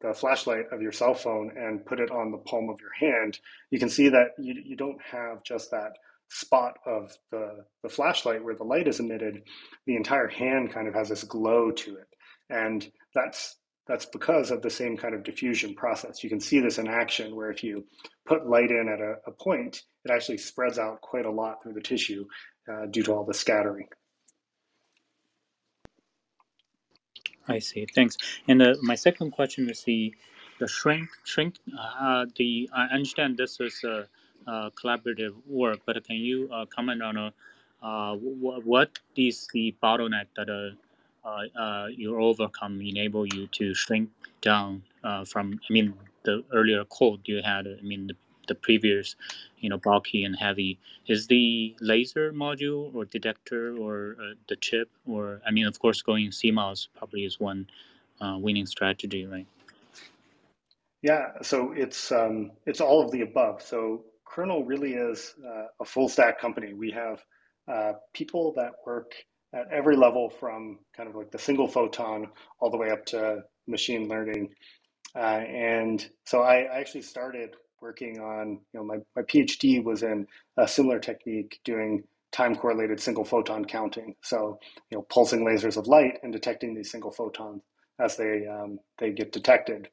the 0.00 0.12
flashlight 0.12 0.64
of 0.72 0.82
your 0.82 0.92
cell 0.92 1.14
phone 1.14 1.52
and 1.56 1.86
put 1.86 2.00
it 2.00 2.10
on 2.10 2.32
the 2.32 2.38
palm 2.38 2.68
of 2.68 2.80
your 2.80 2.92
hand, 3.12 3.38
you 3.70 3.78
can 3.78 3.88
see 3.88 4.08
that 4.08 4.30
you, 4.38 4.54
you 4.64 4.76
don't 4.76 5.00
have 5.00 5.42
just 5.44 5.70
that 5.70 5.92
spot 6.28 6.74
of 6.86 7.16
the, 7.30 7.64
the 7.84 7.88
flashlight 7.88 8.42
where 8.42 8.56
the 8.56 8.64
light 8.64 8.88
is 8.88 8.98
emitted. 8.98 9.42
The 9.86 9.96
entire 9.96 10.28
hand 10.28 10.72
kind 10.72 10.88
of 10.88 10.94
has 10.94 11.08
this 11.08 11.22
glow 11.24 11.70
to 11.70 11.96
it. 11.96 12.08
And 12.50 12.90
that's 13.14 13.56
that's 13.86 14.06
because 14.06 14.50
of 14.50 14.62
the 14.62 14.70
same 14.70 14.96
kind 14.96 15.14
of 15.14 15.22
diffusion 15.22 15.74
process. 15.74 16.24
You 16.24 16.28
can 16.28 16.40
see 16.40 16.58
this 16.58 16.78
in 16.78 16.88
action 16.88 17.36
where 17.36 17.52
if 17.52 17.62
you 17.62 17.84
put 18.26 18.48
light 18.48 18.70
in 18.70 18.88
at 18.92 19.00
a, 19.00 19.14
a 19.28 19.30
point, 19.30 19.82
it 20.06 20.12
actually 20.12 20.38
spreads 20.38 20.78
out 20.78 21.00
quite 21.00 21.26
a 21.26 21.30
lot 21.30 21.62
through 21.62 21.72
the 21.72 21.80
tissue 21.80 22.26
uh, 22.70 22.86
due 22.86 23.02
to 23.02 23.12
all 23.12 23.24
the 23.24 23.34
scattering. 23.34 23.88
I 27.48 27.58
see. 27.58 27.86
Thanks. 27.94 28.16
And 28.48 28.62
uh, 28.62 28.74
my 28.82 28.94
second 28.94 29.32
question 29.32 29.68
is 29.70 29.82
the 29.82 30.14
the 30.58 30.68
shrink 30.68 31.08
shrink. 31.24 31.56
Uh, 31.78 32.26
the 32.36 32.68
I 32.74 32.84
understand 32.86 33.36
this 33.36 33.60
is 33.60 33.84
a, 33.84 34.06
a 34.46 34.70
collaborative 34.72 35.34
work, 35.46 35.80
but 35.86 36.02
can 36.04 36.16
you 36.16 36.48
uh, 36.52 36.66
comment 36.66 37.02
on 37.02 37.16
a, 37.16 37.32
uh, 37.82 38.16
what 38.16 38.98
is 39.16 39.46
the 39.52 39.74
bottleneck 39.82 40.26
that 40.36 40.48
uh, 40.48 40.74
uh, 41.26 41.42
uh, 41.58 41.86
you 41.88 42.20
overcome 42.20 42.80
enable 42.80 43.26
you 43.26 43.48
to 43.48 43.74
shrink 43.74 44.08
down 44.42 44.80
uh, 45.02 45.24
from 45.24 45.58
i 45.68 45.72
mean 45.72 45.92
the 46.22 46.44
earlier 46.52 46.84
code 46.84 47.20
you 47.24 47.42
had 47.42 47.66
i 47.66 47.82
mean 47.82 48.06
the, 48.06 48.14
the 48.46 48.54
previous 48.54 49.16
you 49.58 49.68
know 49.68 49.78
bulky 49.78 50.24
and 50.24 50.36
heavy. 50.36 50.78
Is 51.06 51.26
the 51.26 51.76
laser 51.80 52.32
module 52.32 52.94
or 52.94 53.04
detector 53.04 53.76
or 53.76 54.16
uh, 54.20 54.34
the 54.48 54.56
chip 54.56 54.90
or 55.06 55.40
i 55.46 55.50
mean 55.50 55.66
of 55.66 55.78
course 55.78 56.02
going 56.02 56.30
cmos 56.30 56.88
probably 56.96 57.24
is 57.24 57.38
one 57.38 57.68
uh, 58.20 58.36
winning 58.38 58.66
strategy 58.66 59.26
right? 59.26 59.46
Yeah 61.02 61.26
so 61.42 61.72
it's 61.76 62.10
um, 62.12 62.52
it's 62.66 62.80
all 62.80 63.04
of 63.04 63.10
the 63.12 63.22
above. 63.22 63.62
So 63.62 64.04
kernel 64.26 64.64
really 64.64 64.94
is 64.94 65.34
uh, 65.46 65.66
a 65.80 65.84
full 65.84 66.08
stack 66.08 66.40
company. 66.40 66.74
We 66.74 66.90
have 66.90 67.22
uh, 67.72 67.92
people 68.12 68.52
that 68.56 68.72
work 68.84 69.12
at 69.54 69.66
every 69.72 69.96
level 69.96 70.30
from 70.30 70.78
kind 70.96 71.08
of 71.08 71.14
like 71.14 71.30
the 71.30 71.38
single 71.38 71.68
photon 71.68 72.28
all 72.60 72.70
the 72.70 72.76
way 72.76 72.90
up 72.90 73.04
to 73.06 73.42
machine 73.66 74.08
learning. 74.08 74.50
Uh, 75.14 75.42
and 75.48 76.08
so 76.24 76.42
I, 76.42 76.62
I 76.62 76.78
actually 76.78 77.02
started 77.02 77.54
working 77.80 78.20
on, 78.20 78.60
you 78.72 78.80
know, 78.80 78.84
my, 78.84 78.98
my 79.14 79.22
PhD 79.22 79.82
was 79.82 80.02
in 80.02 80.26
a 80.56 80.66
similar 80.68 80.98
technique 80.98 81.60
doing 81.64 82.04
time 82.32 82.56
correlated 82.56 83.00
single 83.00 83.24
photon 83.24 83.64
counting. 83.64 84.14
So, 84.22 84.58
you 84.90 84.98
know, 84.98 85.06
pulsing 85.08 85.44
lasers 85.44 85.76
of 85.76 85.86
light 85.86 86.18
and 86.22 86.32
detecting 86.32 86.74
these 86.74 86.90
single 86.90 87.10
photons 87.12 87.62
as 87.98 88.16
they 88.16 88.46
um, 88.46 88.78
they 88.98 89.10
get 89.10 89.32
detected. 89.32 89.88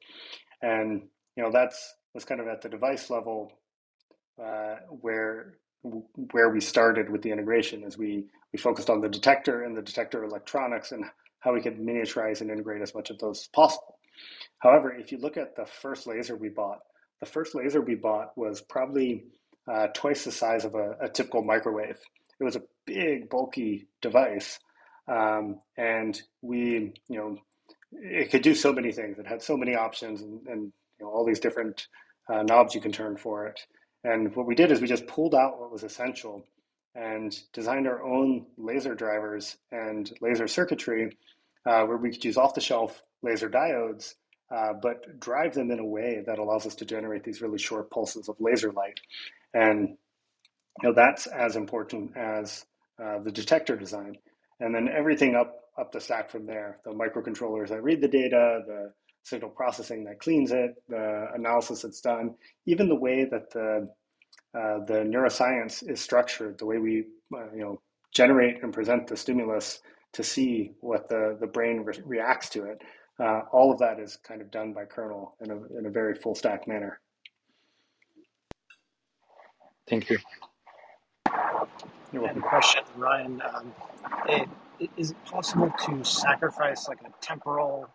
And 0.62 1.02
you 1.36 1.42
know, 1.42 1.50
that's 1.52 1.94
that's 2.14 2.24
kind 2.24 2.40
of 2.40 2.48
at 2.48 2.62
the 2.62 2.68
device 2.68 3.10
level 3.10 3.52
uh, 4.42 4.76
where 4.88 5.54
where 6.32 6.50
we 6.50 6.60
started 6.60 7.10
with 7.10 7.22
the 7.22 7.30
integration 7.30 7.84
is 7.84 7.98
we 7.98 8.26
we 8.52 8.58
focused 8.58 8.90
on 8.90 9.00
the 9.00 9.08
detector 9.08 9.62
and 9.64 9.76
the 9.76 9.82
detector 9.82 10.24
electronics 10.24 10.92
and 10.92 11.04
how 11.40 11.52
we 11.52 11.60
could 11.60 11.78
miniaturize 11.78 12.40
and 12.40 12.50
integrate 12.50 12.82
as 12.82 12.94
much 12.94 13.10
of 13.10 13.18
those 13.18 13.40
as 13.42 13.48
possible. 13.48 13.98
However, 14.58 14.92
if 14.94 15.12
you 15.12 15.18
look 15.18 15.36
at 15.36 15.56
the 15.56 15.66
first 15.66 16.06
laser 16.06 16.36
we 16.36 16.48
bought, 16.48 16.80
the 17.24 17.30
first 17.30 17.54
laser 17.54 17.80
we 17.80 17.94
bought 17.94 18.36
was 18.36 18.60
probably 18.60 19.24
uh, 19.70 19.86
twice 19.94 20.24
the 20.24 20.32
size 20.32 20.64
of 20.64 20.74
a, 20.74 20.96
a, 21.00 21.08
typical 21.08 21.42
microwave. 21.42 21.98
It 22.38 22.44
was 22.44 22.56
a 22.56 22.62
big, 22.84 23.30
bulky 23.30 23.88
device, 24.02 24.58
um, 25.08 25.60
and 25.78 26.20
we, 26.42 26.92
you 27.08 27.16
know, 27.16 27.38
it 27.92 28.30
could 28.30 28.42
do 28.42 28.54
so 28.54 28.72
many 28.74 28.92
things. 28.92 29.18
It 29.18 29.26
had 29.26 29.42
so 29.42 29.56
many 29.56 29.74
options 29.74 30.20
and, 30.20 30.46
and 30.46 30.72
you 31.00 31.06
know, 31.06 31.08
all 31.08 31.24
these 31.24 31.40
different 31.40 31.86
uh, 32.30 32.42
knobs 32.42 32.74
you 32.74 32.80
can 32.82 32.92
turn 32.92 33.16
for 33.16 33.46
it. 33.46 33.60
And 34.02 34.36
what 34.36 34.46
we 34.46 34.54
did 34.54 34.70
is 34.70 34.80
we 34.80 34.86
just 34.86 35.06
pulled 35.06 35.34
out 35.34 35.58
what 35.58 35.72
was 35.72 35.82
essential 35.82 36.44
and 36.94 37.34
designed 37.54 37.86
our 37.86 38.02
own 38.04 38.46
laser 38.58 38.94
drivers 38.94 39.56
and 39.72 40.12
laser 40.20 40.46
circuitry 40.46 41.16
uh, 41.64 41.84
where 41.84 41.96
we 41.96 42.10
could 42.10 42.24
use 42.24 42.36
off 42.36 42.54
the 42.54 42.60
shelf 42.60 43.02
laser 43.22 43.48
diodes, 43.48 44.14
uh, 44.50 44.72
but 44.82 45.20
drive 45.20 45.54
them 45.54 45.70
in 45.70 45.78
a 45.80 45.84
way 45.86 46.22
that 46.26 46.38
allows 46.38 46.66
us 46.66 46.74
to 46.76 46.84
generate 46.84 47.24
these 47.24 47.42
really 47.42 47.58
short 47.58 47.90
pulses 47.90 48.28
of 48.28 48.36
laser 48.40 48.72
light. 48.72 49.00
And 49.54 49.90
you 50.82 50.88
know, 50.88 50.94
that's 50.94 51.26
as 51.28 51.56
important 51.56 52.16
as 52.16 52.64
uh, 53.02 53.20
the 53.20 53.32
detector 53.32 53.76
design. 53.76 54.16
And 54.60 54.74
then 54.74 54.88
everything 54.88 55.34
up, 55.34 55.56
up 55.78 55.92
the 55.92 56.00
stack 56.00 56.30
from 56.30 56.46
there 56.46 56.78
the 56.84 56.92
microcontrollers 56.92 57.68
that 57.68 57.82
read 57.82 58.00
the 58.00 58.08
data, 58.08 58.62
the 58.66 58.92
signal 59.24 59.50
processing 59.50 60.04
that 60.04 60.20
cleans 60.20 60.52
it, 60.52 60.74
the 60.88 61.28
analysis 61.34 61.82
that's 61.82 62.00
done, 62.00 62.34
even 62.66 62.88
the 62.88 62.94
way 62.96 63.26
that 63.30 63.50
the 63.52 63.88
uh, 64.54 64.78
the 64.86 65.04
neuroscience 65.06 65.88
is 65.88 66.00
structured, 66.00 66.58
the 66.58 66.66
way 66.66 66.78
we 66.78 67.04
uh, 67.36 67.52
you 67.54 67.62
know 67.62 67.80
generate 68.14 68.62
and 68.62 68.72
present 68.72 69.06
the 69.06 69.16
stimulus 69.16 69.80
to 70.12 70.22
see 70.24 70.72
what 70.80 71.08
the 71.08 71.36
the 71.40 71.46
brain 71.46 71.80
re- 71.84 72.02
reacts 72.04 72.48
to 72.50 72.64
it. 72.64 72.82
Uh, 73.20 73.42
all 73.52 73.72
of 73.72 73.78
that 73.78 74.00
is 74.00 74.16
kind 74.26 74.40
of 74.40 74.50
done 74.50 74.72
by 74.72 74.84
kernel 74.84 75.36
in 75.40 75.50
a 75.50 75.78
in 75.78 75.86
a 75.86 75.90
very 75.90 76.14
full 76.14 76.34
stack 76.34 76.66
manner. 76.66 77.00
Thank 79.88 80.10
you. 80.10 80.18
You're 82.12 82.22
welcome. 82.22 82.42
question, 82.42 82.82
Ryan. 82.96 83.42
Um, 83.42 83.72
it, 84.28 84.48
is 84.96 85.12
it 85.12 85.24
possible 85.26 85.72
to 85.86 86.04
sacrifice 86.04 86.88
like 86.88 87.00
a 87.02 87.12
temporal 87.20 87.88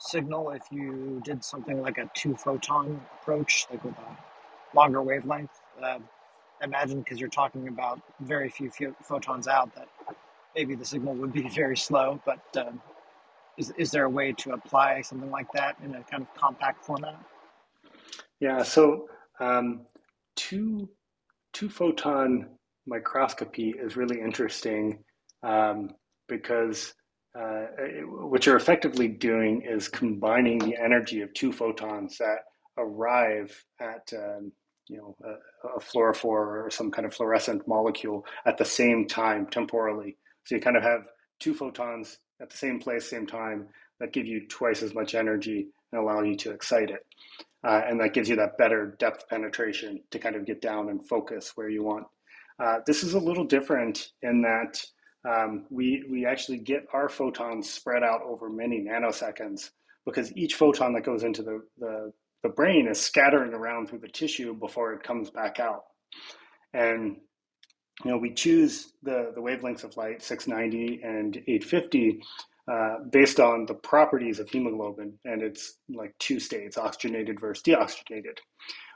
signal 0.00 0.50
if 0.50 0.62
you 0.70 1.20
did 1.24 1.44
something 1.44 1.80
like 1.80 1.98
a 1.98 2.10
two 2.14 2.34
photon 2.36 3.00
approach, 3.20 3.66
like 3.70 3.84
with 3.84 3.94
a 3.94 4.76
longer 4.76 5.02
wavelength. 5.02 5.60
Uh, 5.82 5.98
imagine 6.62 7.00
because 7.00 7.20
you're 7.20 7.28
talking 7.28 7.68
about 7.68 8.00
very 8.20 8.48
few 8.48 8.70
photons 9.02 9.48
out 9.48 9.74
that 9.74 9.88
maybe 10.54 10.74
the 10.74 10.84
signal 10.84 11.14
would 11.14 11.32
be 11.32 11.48
very 11.54 11.76
slow, 11.76 12.20
but 12.24 12.40
um, 12.56 12.80
is, 13.58 13.72
is 13.78 13.90
there 13.90 14.04
a 14.04 14.10
way 14.10 14.32
to 14.32 14.52
apply 14.52 15.02
something 15.02 15.30
like 15.30 15.50
that 15.52 15.76
in 15.84 15.94
a 15.94 16.02
kind 16.04 16.22
of 16.22 16.34
compact 16.34 16.84
format? 16.84 17.18
Yeah, 18.40 18.62
so 18.62 19.08
um, 19.40 19.86
two, 20.36 20.88
two 21.52 21.68
photon 21.68 22.48
microscopy 22.86 23.74
is 23.78 23.96
really 23.96 24.20
interesting 24.20 25.04
um, 25.42 25.90
because 26.28 26.94
uh, 27.38 27.66
what 28.08 28.44
you're 28.44 28.56
effectively 28.56 29.08
doing 29.08 29.62
is 29.62 29.88
combining 29.88 30.58
the 30.58 30.76
energy 30.76 31.22
of 31.22 31.32
two 31.34 31.52
photons 31.52 32.18
that 32.18 32.38
arrive 32.78 33.64
at 33.80 34.12
um, 34.14 34.52
you 34.88 34.98
know 34.98 35.16
a, 35.24 35.68
a, 35.76 35.80
fluorophore 35.80 36.64
or 36.64 36.68
some 36.70 36.90
kind 36.90 37.06
of 37.06 37.14
fluorescent 37.14 37.66
molecule 37.66 38.24
at 38.44 38.58
the 38.58 38.64
same 38.64 39.06
time 39.06 39.46
temporally. 39.46 40.18
So 40.44 40.56
you 40.56 40.60
kind 40.60 40.76
of 40.76 40.82
have 40.82 41.02
two 41.40 41.54
photons 41.54 42.18
at 42.42 42.50
the 42.50 42.56
same 42.56 42.80
place, 42.80 43.08
same 43.08 43.26
time 43.26 43.68
that 44.00 44.12
give 44.12 44.26
you 44.26 44.46
twice 44.48 44.82
as 44.82 44.94
much 44.94 45.14
energy 45.14 45.68
and 45.92 46.00
allow 46.00 46.22
you 46.22 46.36
to 46.36 46.50
excite 46.50 46.90
it. 46.90 47.06
Uh, 47.64 47.80
and 47.86 48.00
that 48.00 48.12
gives 48.12 48.28
you 48.28 48.36
that 48.36 48.58
better 48.58 48.96
depth 48.98 49.28
penetration 49.28 50.02
to 50.10 50.18
kind 50.18 50.34
of 50.34 50.44
get 50.44 50.60
down 50.60 50.88
and 50.88 51.06
focus 51.06 51.52
where 51.54 51.68
you 51.68 51.84
want. 51.84 52.06
Uh, 52.58 52.78
this 52.86 53.04
is 53.04 53.14
a 53.14 53.18
little 53.18 53.44
different 53.44 54.08
in 54.22 54.42
that 54.42 54.84
um, 55.28 55.66
we, 55.70 56.04
we 56.10 56.26
actually 56.26 56.58
get 56.58 56.86
our 56.92 57.08
photons 57.08 57.70
spread 57.70 58.02
out 58.02 58.22
over 58.22 58.50
many 58.50 58.80
nanoseconds 58.80 59.70
because 60.04 60.36
each 60.36 60.54
photon 60.54 60.92
that 60.94 61.04
goes 61.04 61.22
into 61.22 61.42
the, 61.42 61.62
the, 61.78 62.12
the 62.42 62.48
brain 62.48 62.88
is 62.88 63.00
scattering 63.00 63.54
around 63.54 63.88
through 63.88 64.00
the 64.00 64.08
tissue 64.08 64.54
before 64.54 64.92
it 64.92 65.04
comes 65.04 65.30
back 65.30 65.60
out. 65.60 65.84
And 66.74 67.18
you 68.04 68.10
know, 68.10 68.16
we 68.18 68.32
choose 68.32 68.92
the, 69.02 69.32
the 69.34 69.40
wavelengths 69.40 69.84
of 69.84 69.96
light, 69.96 70.22
690 70.22 71.02
and 71.02 71.36
850, 71.36 72.22
uh, 72.70 72.98
based 73.10 73.40
on 73.40 73.66
the 73.66 73.74
properties 73.74 74.38
of 74.40 74.48
hemoglobin 74.48 75.14
and 75.24 75.42
it's 75.42 75.78
like 75.88 76.14
two 76.18 76.40
states, 76.40 76.78
oxygenated 76.78 77.40
versus 77.40 77.62
deoxygenated. 77.62 78.38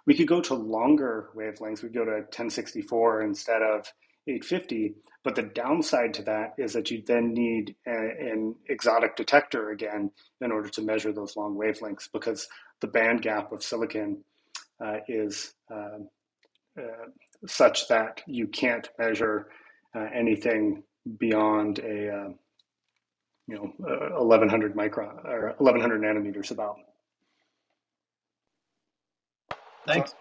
We 0.07 0.17
could 0.17 0.29
go 0.29 0.41
to 0.43 0.55
longer 0.55 1.31
wavelengths. 1.37 1.83
We'd 1.83 1.95
go 1.95 2.05
to 2.05 2.13
1064 2.13 3.23
instead 3.23 3.63
of 3.63 3.93
850. 4.29 4.95
But 5.25 5.35
the 5.35 5.43
downside 5.43 6.15
to 6.15 6.23
that 6.25 6.55
is 6.59 6.73
that 6.75 6.91
you 6.91 7.03
then 7.05 7.35
need 7.35 7.75
a, 7.87 7.91
an 7.91 8.55
exotic 8.69 9.17
detector 9.17 9.71
again 9.71 10.13
in 10.41 10.53
order 10.53 10.69
to 10.71 10.83
measure 10.83 11.13
those 11.13 11.37
long 11.37 11.57
wavelengths 11.57 12.09
because 12.13 12.49
the 12.81 12.87
band 12.87 13.23
gap 13.23 13.53
of 13.53 13.65
silicon 13.65 14.23
uh, 14.85 14.99
is 15.09 15.55
uh, 15.73 15.99
uh, 16.79 17.07
such 17.47 17.89
that 17.89 18.23
you 18.27 18.49
can't 18.49 18.89
measure 18.99 19.49
uh, 19.95 20.07
anything 20.15 20.83
beyond 21.19 21.79
a 21.81 22.11
uh, 22.15 22.29
you 23.49 23.57
know 23.57 23.73
1100 23.79 24.77
micron 24.77 25.25
or 25.25 25.55
1100 25.59 26.01
nanometers 26.03 26.51
about. 26.51 26.77
Thanks. 29.87 30.11
So, 30.11 30.17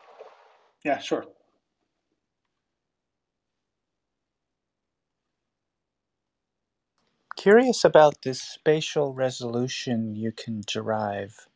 yeah, 0.86 1.00
sure. 1.00 1.26
Curious 7.38 7.84
about 7.86 8.24
this 8.24 8.42
spatial 8.42 9.14
resolution 9.14 10.16
you 10.16 10.32
can 10.32 10.62
derive 10.68 11.48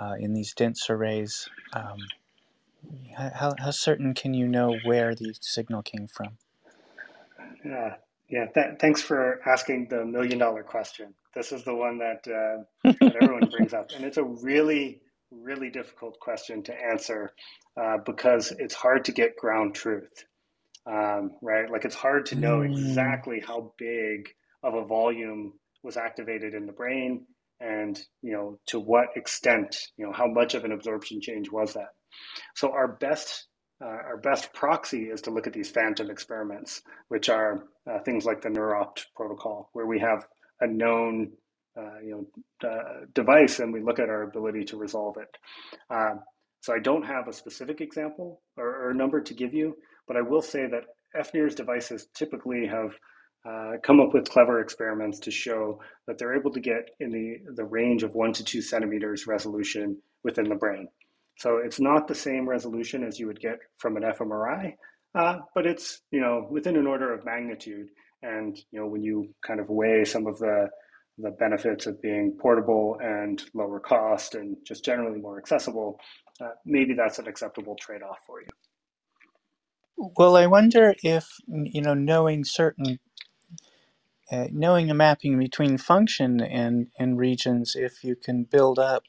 uh, 0.00 0.14
in 0.18 0.34
these 0.34 0.54
dense 0.54 0.90
arrays. 0.90 1.48
Um, 1.74 1.98
how, 3.16 3.54
how 3.58 3.70
certain 3.70 4.14
can 4.14 4.34
you 4.34 4.46
know 4.46 4.76
where 4.84 5.14
the 5.14 5.34
signal 5.40 5.82
came 5.82 6.06
from? 6.06 6.38
Yeah, 7.64 7.94
yeah. 8.28 8.46
Th- 8.46 8.78
thanks 8.80 9.02
for 9.02 9.40
asking 9.46 9.88
the 9.88 10.04
million 10.04 10.38
dollar 10.38 10.62
question. 10.62 11.14
This 11.34 11.52
is 11.52 11.64
the 11.64 11.74
one 11.74 11.98
that, 11.98 12.26
uh, 12.26 12.90
that 13.00 13.16
everyone 13.20 13.48
brings 13.50 13.72
up, 13.72 13.90
and 13.94 14.04
it's 14.04 14.18
a 14.18 14.24
really, 14.24 15.00
really 15.30 15.70
difficult 15.70 16.18
question 16.20 16.62
to 16.64 16.74
answer 16.74 17.32
uh, 17.80 17.98
because 18.04 18.52
it's 18.58 18.74
hard 18.74 19.04
to 19.06 19.12
get 19.12 19.36
ground 19.36 19.74
truth. 19.74 20.24
Um, 20.84 21.32
right? 21.40 21.70
Like 21.70 21.84
it's 21.84 21.94
hard 21.94 22.26
to 22.26 22.34
know 22.34 22.60
hmm. 22.60 22.72
exactly 22.72 23.40
how 23.40 23.72
big 23.78 24.28
of 24.64 24.74
a 24.74 24.84
volume 24.84 25.52
was 25.84 25.96
activated 25.96 26.54
in 26.54 26.66
the 26.66 26.72
brain 26.72 27.26
and 27.60 28.00
you 28.22 28.32
know 28.32 28.58
to 28.66 28.80
what 28.80 29.08
extent 29.16 29.76
you 29.96 30.04
know 30.04 30.12
how 30.12 30.26
much 30.26 30.54
of 30.54 30.64
an 30.64 30.72
absorption 30.72 31.20
change 31.20 31.50
was 31.50 31.74
that 31.74 31.90
so 32.54 32.72
our 32.72 32.88
best 32.88 33.46
uh, 33.82 33.86
our 33.86 34.16
best 34.16 34.52
proxy 34.52 35.04
is 35.04 35.22
to 35.22 35.30
look 35.30 35.46
at 35.46 35.52
these 35.52 35.70
phantom 35.70 36.10
experiments 36.10 36.82
which 37.08 37.28
are 37.28 37.64
uh, 37.90 37.98
things 38.04 38.24
like 38.24 38.40
the 38.40 38.48
nEUROPt 38.48 39.06
protocol 39.16 39.70
where 39.72 39.86
we 39.86 39.98
have 39.98 40.26
a 40.60 40.66
known 40.66 41.32
uh, 41.76 41.98
you 42.04 42.28
know 42.62 43.06
device 43.14 43.58
and 43.58 43.72
we 43.72 43.82
look 43.82 43.98
at 43.98 44.08
our 44.08 44.22
ability 44.22 44.64
to 44.64 44.76
resolve 44.76 45.16
it 45.16 45.36
uh, 45.90 46.14
so 46.60 46.72
i 46.74 46.78
don't 46.78 47.04
have 47.04 47.28
a 47.28 47.32
specific 47.32 47.80
example 47.80 48.40
or, 48.56 48.88
or 48.88 48.94
number 48.94 49.20
to 49.20 49.34
give 49.34 49.54
you 49.54 49.74
but 50.06 50.16
i 50.16 50.22
will 50.22 50.42
say 50.42 50.66
that 50.66 50.84
fNIRS 51.16 51.54
devices 51.54 52.06
typically 52.14 52.66
have 52.66 52.94
uh, 53.44 53.72
come 53.82 54.00
up 54.00 54.14
with 54.14 54.28
clever 54.28 54.60
experiments 54.60 55.18
to 55.18 55.30
show 55.30 55.80
that 56.06 56.16
they're 56.16 56.38
able 56.38 56.52
to 56.52 56.60
get 56.60 56.90
in 57.00 57.10
the, 57.10 57.38
the 57.54 57.64
range 57.64 58.04
of 58.04 58.14
one 58.14 58.32
to 58.32 58.44
two 58.44 58.62
centimeters 58.62 59.26
resolution 59.26 60.00
within 60.22 60.48
the 60.48 60.54
brain. 60.54 60.86
So 61.42 61.56
it's 61.56 61.80
not 61.80 62.06
the 62.06 62.14
same 62.14 62.48
resolution 62.48 63.02
as 63.02 63.18
you 63.18 63.26
would 63.26 63.40
get 63.40 63.58
from 63.78 63.96
an 63.96 64.04
fMRI, 64.04 64.74
uh, 65.16 65.38
but 65.56 65.66
it's 65.66 66.02
you 66.12 66.20
know 66.20 66.46
within 66.48 66.76
an 66.76 66.86
order 66.86 67.12
of 67.12 67.24
magnitude. 67.24 67.88
And 68.22 68.56
you 68.70 68.78
know 68.78 68.86
when 68.86 69.02
you 69.02 69.34
kind 69.44 69.58
of 69.58 69.68
weigh 69.68 70.04
some 70.04 70.28
of 70.28 70.38
the 70.38 70.68
the 71.18 71.32
benefits 71.32 71.86
of 71.86 72.00
being 72.00 72.38
portable 72.40 72.96
and 73.02 73.42
lower 73.54 73.80
cost 73.80 74.36
and 74.36 74.56
just 74.64 74.84
generally 74.84 75.18
more 75.20 75.36
accessible, 75.36 75.98
uh, 76.40 76.50
maybe 76.64 76.94
that's 76.94 77.18
an 77.18 77.26
acceptable 77.26 77.74
trade-off 77.74 78.18
for 78.24 78.40
you. 78.40 78.46
Well, 80.16 80.36
I 80.36 80.46
wonder 80.46 80.94
if 81.02 81.26
you 81.48 81.82
know 81.82 81.94
knowing 81.94 82.44
certain 82.44 83.00
uh, 84.30 84.46
knowing 84.52 84.86
the 84.86 84.94
mapping 84.94 85.40
between 85.40 85.76
function 85.76 86.40
and 86.40 86.86
and 87.00 87.18
regions, 87.18 87.74
if 87.74 88.04
you 88.04 88.14
can 88.14 88.44
build 88.44 88.78
up 88.78 89.02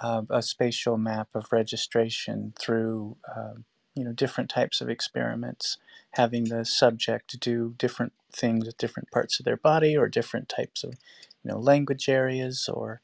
uh, 0.00 0.22
a 0.30 0.42
spatial 0.42 0.96
map 0.96 1.28
of 1.34 1.52
registration 1.52 2.52
through 2.58 3.16
uh, 3.34 3.54
you 3.94 4.04
know 4.04 4.12
different 4.12 4.50
types 4.50 4.80
of 4.80 4.88
experiments, 4.88 5.78
having 6.12 6.44
the 6.44 6.64
subject 6.64 7.38
do 7.40 7.74
different 7.78 8.12
things 8.32 8.66
with 8.66 8.78
different 8.78 9.10
parts 9.10 9.38
of 9.38 9.44
their 9.44 9.56
body 9.56 9.96
or 9.96 10.08
different 10.08 10.48
types 10.48 10.84
of 10.84 10.94
you 11.42 11.50
know 11.50 11.58
language 11.58 12.08
areas 12.08 12.68
or 12.72 13.00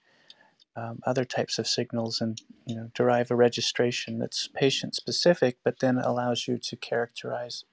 um, 0.77 1.01
other 1.07 1.25
types 1.25 1.59
of 1.59 1.67
signals 1.67 2.21
and 2.21 2.43
you 2.67 2.75
know 2.75 2.91
derive 2.95 3.31
a 3.31 3.37
registration 3.37 4.19
that's 4.19 4.49
patient 4.55 4.95
specific 4.95 5.59
but 5.65 5.79
then 5.81 5.99
allows 5.99 6.47
you 6.47 6.59
to 6.59 6.77
characterize 6.77 7.65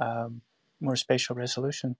um, 0.00 0.42
more 0.80 0.96
spatial 0.96 1.36
resolution. 1.36 1.96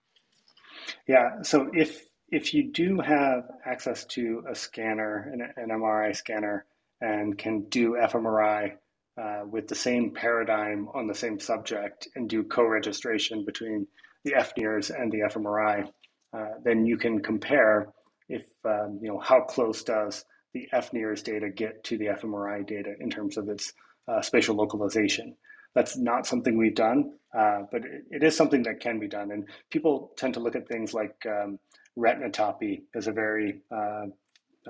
Yeah, 1.06 1.42
so 1.42 1.70
if 1.72 2.06
if 2.34 2.52
you 2.52 2.72
do 2.72 2.98
have 2.98 3.44
access 3.64 4.04
to 4.06 4.42
a 4.50 4.56
scanner, 4.56 5.30
an, 5.32 5.52
an 5.56 5.68
MRI 5.68 6.16
scanner, 6.16 6.66
and 7.00 7.38
can 7.38 7.62
do 7.68 7.92
fMRI 7.92 8.72
uh, 9.16 9.42
with 9.48 9.68
the 9.68 9.74
same 9.76 10.10
paradigm 10.10 10.88
on 10.94 11.06
the 11.06 11.14
same 11.14 11.38
subject 11.38 12.08
and 12.16 12.28
do 12.28 12.42
co-registration 12.42 13.44
between 13.44 13.86
the 14.24 14.32
FNIRS 14.32 14.90
and 14.90 15.12
the 15.12 15.20
fMRI, 15.20 15.88
uh, 16.36 16.48
then 16.64 16.84
you 16.84 16.96
can 16.96 17.20
compare 17.22 17.92
if 18.28 18.42
um, 18.64 18.98
you 19.00 19.08
know 19.08 19.20
how 19.20 19.42
close 19.42 19.84
does 19.84 20.24
the 20.54 20.68
FNIRS 20.72 21.22
data 21.22 21.50
get 21.50 21.84
to 21.84 21.96
the 21.98 22.06
fMRI 22.06 22.66
data 22.66 22.94
in 22.98 23.10
terms 23.10 23.36
of 23.36 23.48
its 23.48 23.72
uh, 24.08 24.20
spatial 24.22 24.56
localization. 24.56 25.36
That's 25.74 25.96
not 25.96 26.26
something 26.26 26.56
we've 26.56 26.74
done, 26.74 27.12
uh, 27.36 27.62
but 27.70 27.84
it, 27.84 28.04
it 28.10 28.22
is 28.24 28.36
something 28.36 28.64
that 28.64 28.80
can 28.80 28.98
be 28.98 29.08
done. 29.08 29.30
And 29.30 29.46
people 29.70 30.12
tend 30.16 30.34
to 30.34 30.40
look 30.40 30.56
at 30.56 30.66
things 30.66 30.94
like 30.94 31.14
um, 31.26 31.58
retinotopy 31.98 32.82
is 32.94 33.06
a 33.06 33.12
very 33.12 33.62
uh, 33.70 34.06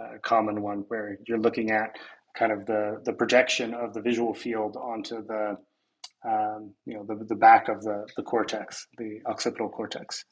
uh, 0.01 0.19
common 0.23 0.63
one, 0.63 0.85
where 0.89 1.19
you're 1.27 1.39
looking 1.39 1.71
at 1.71 1.97
kind 2.37 2.53
of 2.53 2.67
the, 2.67 3.01
the 3.05 3.13
projection 3.13 3.75
of 3.75 3.95
the 3.95 4.01
visual 4.01 4.35
field 4.35 4.77
onto 4.77 5.25
the 5.27 5.57
um, 6.27 6.73
you 6.87 6.95
know 6.95 7.05
the, 7.05 7.25
the 7.27 7.35
back 7.35 7.69
of 7.69 7.83
the, 7.83 8.07
the 8.17 8.23
cortex, 8.23 8.87
the 8.99 9.21
occipital 9.27 9.69
cortex. 9.69 10.25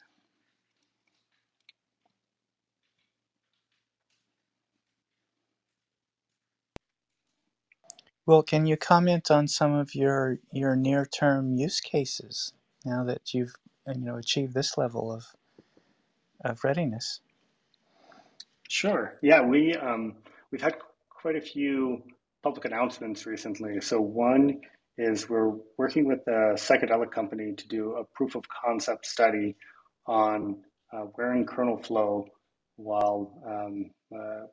well 8.27 8.43
can 8.43 8.67
you 8.67 8.77
comment 8.77 9.31
on 9.31 9.49
some 9.49 9.75
of 9.75 9.95
your 9.95 10.39
your 10.53 10.77
near 10.77 11.05
term 11.05 11.53
use 11.55 11.81
cases 11.81 12.53
now 12.85 13.05
that 13.05 13.35
you've 13.35 13.55
you 13.89 14.05
know 14.05 14.17
achieved 14.17 14.55
this 14.55 14.79
level 14.79 15.13
of 15.13 15.25
of 16.43 16.63
readiness 16.65 17.21
Sure. 18.73 19.19
Yeah, 19.21 19.43
we 19.43 19.75
um, 19.75 20.15
we've 20.51 20.63
had 20.63 20.77
quite 21.11 21.37
a 21.37 21.43
few 21.43 22.03
public 22.43 22.65
announcements 22.65 23.27
recently. 23.27 23.79
So 23.83 24.01
one 24.01 24.63
is 24.97 25.29
we're 25.29 25.53
working 25.77 26.07
with 26.07 26.21
a 26.27 26.55
psychedelic 26.55 27.11
company 27.11 27.53
to 27.55 27.69
do 27.69 27.97
a 27.97 28.05
proof 28.17 28.35
of 28.35 28.45
concept 28.49 29.05
study 29.05 29.57
on 30.07 30.57
uh, 30.91 31.05
wearing 31.19 31.45
kernel 31.45 31.83
flow 31.83 32.25
while 32.77 33.43
um, 33.47 33.91
uh, 34.15 34.47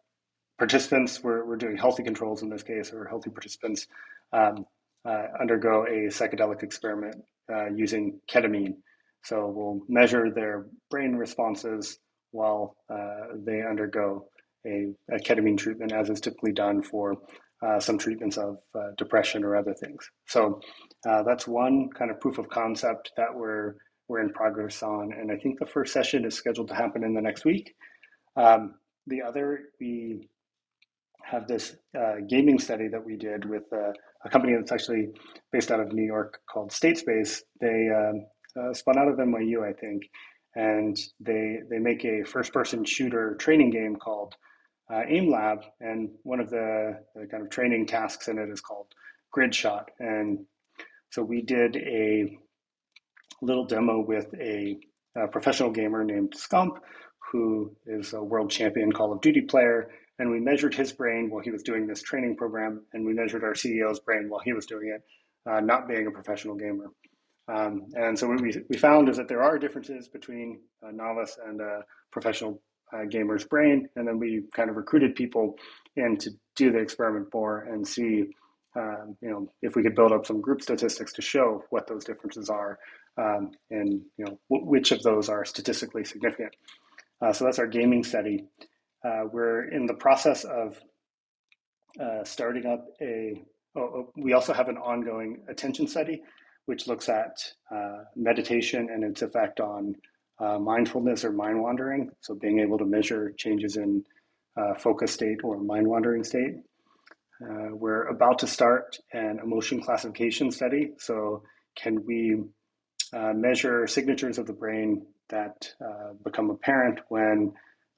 participants, 0.58 1.24
we're, 1.24 1.46
we're 1.46 1.56
doing 1.56 1.78
healthy 1.78 2.04
controls 2.04 2.42
in 2.42 2.50
this 2.50 2.62
case, 2.62 2.92
or 2.92 3.06
healthy 3.06 3.30
participants 3.30 3.88
um, 4.34 4.66
uh, 5.06 5.28
undergo 5.40 5.86
a 5.86 6.10
psychedelic 6.10 6.62
experiment 6.62 7.24
uh, 7.50 7.68
using 7.68 8.20
ketamine. 8.30 8.76
So 9.24 9.48
we'll 9.48 9.82
measure 9.88 10.32
their 10.32 10.68
brain 10.90 11.16
responses 11.16 12.00
while 12.32 12.76
uh, 12.90 13.36
they 13.46 13.62
undergo 13.62 14.28
a, 14.66 14.94
a, 15.12 15.20
ketamine 15.20 15.58
treatment, 15.58 15.92
as 15.92 16.10
is 16.10 16.22
typically 16.22 16.52
done 16.52 16.82
for 16.82 17.16
uh, 17.66 17.80
some 17.80 17.98
treatments 17.98 18.38
of 18.38 18.58
uh, 18.76 18.92
depression 18.98 19.44
or 19.44 19.56
other 19.56 19.74
things. 19.74 20.10
So 20.28 20.60
uh, 21.08 21.24
that's 21.24 21.48
one 21.48 21.90
kind 21.98 22.12
of 22.12 22.20
proof 22.20 22.38
of 22.38 22.50
concept 22.50 23.12
that 23.18 23.34
we're 23.34 23.76
we're 24.08 24.22
in 24.22 24.34
progress 24.34 24.82
on, 24.82 25.14
and 25.14 25.32
I 25.32 25.36
think 25.36 25.60
the 25.60 25.68
first 25.68 25.94
session 25.94 26.26
is 26.26 26.34
scheduled 26.34 26.70
to 26.70 26.74
happen 26.74 27.04
in 27.04 27.14
the 27.14 27.22
next 27.22 27.46
week. 27.46 27.76
Um, 28.36 28.74
the 29.06 29.22
other, 29.22 29.66
we 29.80 30.28
have 31.24 31.48
this 31.48 31.76
uh, 31.98 32.16
gaming 32.28 32.58
study 32.58 32.88
that 32.88 33.06
we 33.06 33.18
did 33.18 33.46
with 33.48 33.64
uh, 33.72 33.92
a 34.26 34.30
company 34.30 34.56
that's 34.56 34.72
actually 34.72 35.10
based 35.52 35.70
out 35.70 35.80
of 35.80 35.94
New 35.94 36.04
York 36.04 36.40
called 36.52 36.72
State 36.72 36.98
Space. 36.98 37.44
They 37.62 37.90
um, 37.96 38.26
uh, 38.56 38.74
spun 38.74 38.98
out 38.98 39.08
of 39.08 39.18
NYU, 39.18 39.68
I 39.68 39.74
think, 39.74 40.04
and 40.56 40.98
they 41.20 41.60
they 41.70 41.80
make 41.80 42.06
a 42.06 42.24
first-person 42.24 42.86
shooter 42.86 43.36
training 43.36 43.72
game 43.72 43.96
called 43.96 44.36
uh, 44.92 45.04
Aim 45.08 45.30
Lab, 45.30 45.64
and 45.80 46.10
one 46.24 46.40
of 46.40 46.50
the, 46.50 47.00
the, 47.16 47.28
kind 47.28 47.44
of 47.44 47.50
training 47.50 47.86
tasks 47.86 48.28
in 48.28 48.40
it 48.40 48.50
is 48.50 48.62
called 48.62 48.88
Grid 49.32 49.54
Shot, 49.54 49.90
and 50.00 50.40
so 51.12 51.24
we 51.24 51.42
did 51.42 51.76
a 51.78 52.38
little 53.42 53.66
demo 53.66 54.00
with 54.00 54.34
a, 54.40 54.78
a 55.16 55.28
professional 55.28 55.72
gamer 55.72 56.04
named 56.04 56.34
Scump, 56.36 56.78
who 57.32 57.76
is 57.86 58.14
a 58.14 58.24
world 58.24 58.50
champion 58.50 58.92
Call 58.92 59.14
of 59.14 59.22
Duty 59.22 59.42
player, 59.42 59.90
and 60.18 60.30
we 60.30 60.40
measured 60.40 60.74
his 60.74 60.92
brain 60.92 61.30
while 61.30 61.42
he 61.42 61.52
was 61.52 61.64
doing 61.64 61.88
this 61.88 62.02
training 62.02 62.36
program, 62.36 62.84
and 62.94 63.06
we 63.06 63.14
measured 63.14 63.44
our 63.44 63.54
CEO's 63.54 64.00
brain 64.00 64.28
while 64.30 64.42
he 64.42 64.54
was 64.54 64.66
doing 64.66 64.94
it, 64.96 65.04
uh, 65.50 65.60
not 65.60 65.88
being 65.88 66.08
a 66.08 66.12
professional 66.12 66.56
gamer. 66.56 66.92
Um, 67.50 67.88
and 67.96 68.18
so 68.18 68.28
what 68.28 68.42
we, 68.42 68.54
we 68.70 68.78
found 68.78 69.10
is 69.10 69.18
that 69.18 69.28
there 69.28 69.42
are 69.44 69.58
differences 69.58 70.08
between 70.08 70.62
a 70.84 70.92
novice 70.92 71.38
and 71.46 71.60
a 71.62 71.82
professional 72.12 72.62
uh, 72.94 73.06
gamer's 73.10 73.44
brain, 73.46 73.88
and 73.96 74.08
then 74.08 74.20
we 74.20 74.44
kind 74.56 74.70
of 74.70 74.76
recruited 74.76 75.16
people 75.16 75.56
in 75.96 76.18
to 76.18 76.32
do 76.56 76.72
the 76.72 76.80
experiment 76.80 77.28
more 77.34 77.62
and 77.62 77.88
see, 77.88 78.26
um, 78.78 79.18
you 79.22 79.30
know, 79.30 79.52
if 79.62 79.76
we 79.76 79.84
could 79.84 79.96
build 79.96 80.12
up 80.12 80.26
some 80.26 80.42
group 80.42 80.62
statistics 80.62 81.14
to 81.14 81.22
show 81.22 81.64
what 81.72 81.88
those 81.88 82.06
differences 82.06 82.50
are, 82.50 82.78
um, 83.18 83.52
and 83.72 84.02
you 84.18 84.26
know, 84.26 84.40
w- 84.50 84.70
which 84.70 84.92
of 84.92 85.02
those 85.04 85.30
are 85.30 85.46
statistically 85.46 86.04
significant. 86.04 86.56
Uh, 87.22 87.34
so 87.34 87.46
that's 87.46 87.60
our 87.60 87.68
gaming 87.68 88.04
study. 88.04 88.46
Uh, 89.06 89.24
we're 89.32 89.70
in 89.70 89.86
the 89.86 89.94
process 89.96 90.44
of 90.46 90.80
uh, 92.00 92.24
starting 92.24 92.66
up 92.66 92.86
a. 93.02 93.42
Oh, 93.76 93.82
oh, 93.82 94.14
we 94.18 94.34
also 94.34 94.54
have 94.54 94.68
an 94.70 94.78
ongoing 94.78 95.44
attention 95.50 95.88
study, 95.88 96.22
which 96.70 96.88
looks 96.88 97.10
at 97.10 97.36
uh, 97.76 98.04
meditation 98.16 98.90
and 98.94 99.04
its 99.04 99.24
effect 99.24 99.60
on 99.60 99.96
uh, 100.40 100.60
mindfulness 100.60 101.26
or 101.26 101.32
mind 101.32 101.60
wandering. 101.62 102.12
So 102.22 102.36
being 102.36 102.60
able 102.60 102.78
to 102.78 102.86
measure 102.86 103.34
changes 103.38 103.76
in 103.76 104.04
uh, 104.56 104.76
focus 104.76 105.12
state 105.12 105.40
or 105.44 105.58
mind 105.58 105.88
wandering 105.88 106.24
state. 106.24 106.56
Uh, 107.44 107.70
we're 107.74 108.08
about 108.08 108.38
to 108.40 108.48
start 108.48 108.98
an 109.14 109.40
emotion 109.44 109.82
classification 109.82 110.52
study. 110.52 110.92
So 111.00 111.42
can 111.76 112.06
we 112.06 112.44
measure 113.34 113.88
signatures 113.88 114.38
of 114.38 114.46
the 114.46 114.54
brain 114.54 115.08
that 115.30 115.74
become 116.24 116.52
apparent 116.52 117.00
when 117.10 117.52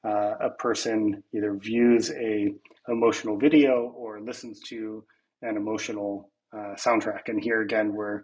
uh, 0.03 0.34
a 0.39 0.49
person 0.51 1.24
either 1.36 1.53
views 1.55 2.11
a 2.11 2.53
emotional 2.88 3.38
video 3.38 3.93
or 3.95 4.22
listens 4.22 4.59
to 4.61 5.03
an 5.41 5.57
emotional 5.57 6.32
uh, 6.53 6.76
soundtrack. 6.76 7.22
And 7.28 7.41
here 7.41 7.61
again, 7.61 7.93
we're 7.93 8.24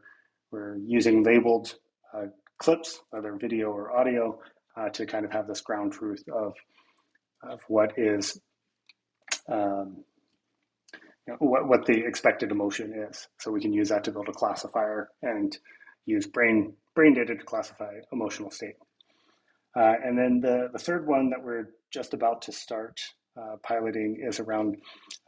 we're 0.51 0.77
using 0.77 1.23
labeled 1.23 1.75
uh, 2.13 2.27
clips, 2.57 2.99
whether 3.11 3.35
video 3.35 3.69
or 3.69 3.95
audio, 3.97 4.39
uh, 4.75 4.89
to 4.89 5.05
kind 5.05 5.25
of 5.25 5.31
have 5.31 5.47
this 5.47 5.61
ground 5.61 5.93
truth 5.93 6.23
of 6.33 6.53
of 7.43 7.61
what 7.67 7.93
is 7.97 8.39
um, 9.49 10.03
you 11.27 11.33
know, 11.33 11.37
what 11.39 11.67
what 11.67 11.85
the 11.85 12.05
expected 12.05 12.51
emotion 12.51 12.93
is. 13.09 13.27
So 13.39 13.51
we 13.51 13.61
can 13.61 13.73
use 13.73 13.89
that 13.89 14.03
to 14.05 14.11
build 14.11 14.29
a 14.29 14.33
classifier 14.33 15.09
and 15.21 15.57
use 16.05 16.25
brain 16.25 16.73
brain 16.95 17.13
data 17.13 17.35
to 17.35 17.43
classify 17.43 17.93
emotional 18.11 18.49
state. 18.49 18.75
Uh, 19.75 19.93
and 20.03 20.17
then 20.17 20.39
the, 20.41 20.69
the 20.73 20.79
third 20.79 21.05
one 21.05 21.29
that 21.29 21.43
we're 21.43 21.69
just 21.91 22.15
about 22.15 22.41
to 22.41 22.51
start 22.51 22.99
uh, 23.39 23.57
piloting 23.61 24.17
is 24.27 24.39
around 24.39 24.75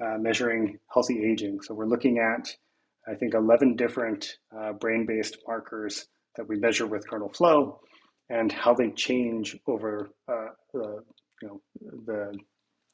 uh, 0.03 0.17
measuring 0.17 0.79
healthy 0.91 1.23
aging. 1.23 1.61
So 1.61 1.75
we're 1.75 1.85
looking 1.85 2.17
at, 2.17 2.49
I 3.09 3.15
think, 3.15 3.33
11 3.33 3.75
different 3.75 4.37
uh, 4.55 4.73
brain 4.73 5.05
based 5.05 5.37
markers 5.47 6.07
that 6.35 6.47
we 6.47 6.57
measure 6.57 6.85
with 6.85 7.07
kernel 7.07 7.29
flow 7.29 7.79
and 8.29 8.51
how 8.51 8.73
they 8.73 8.91
change 8.91 9.57
over 9.67 10.09
uh, 10.27 10.49
the, 10.73 11.03
you 11.41 11.47
know, 11.47 11.61
the, 12.05 12.37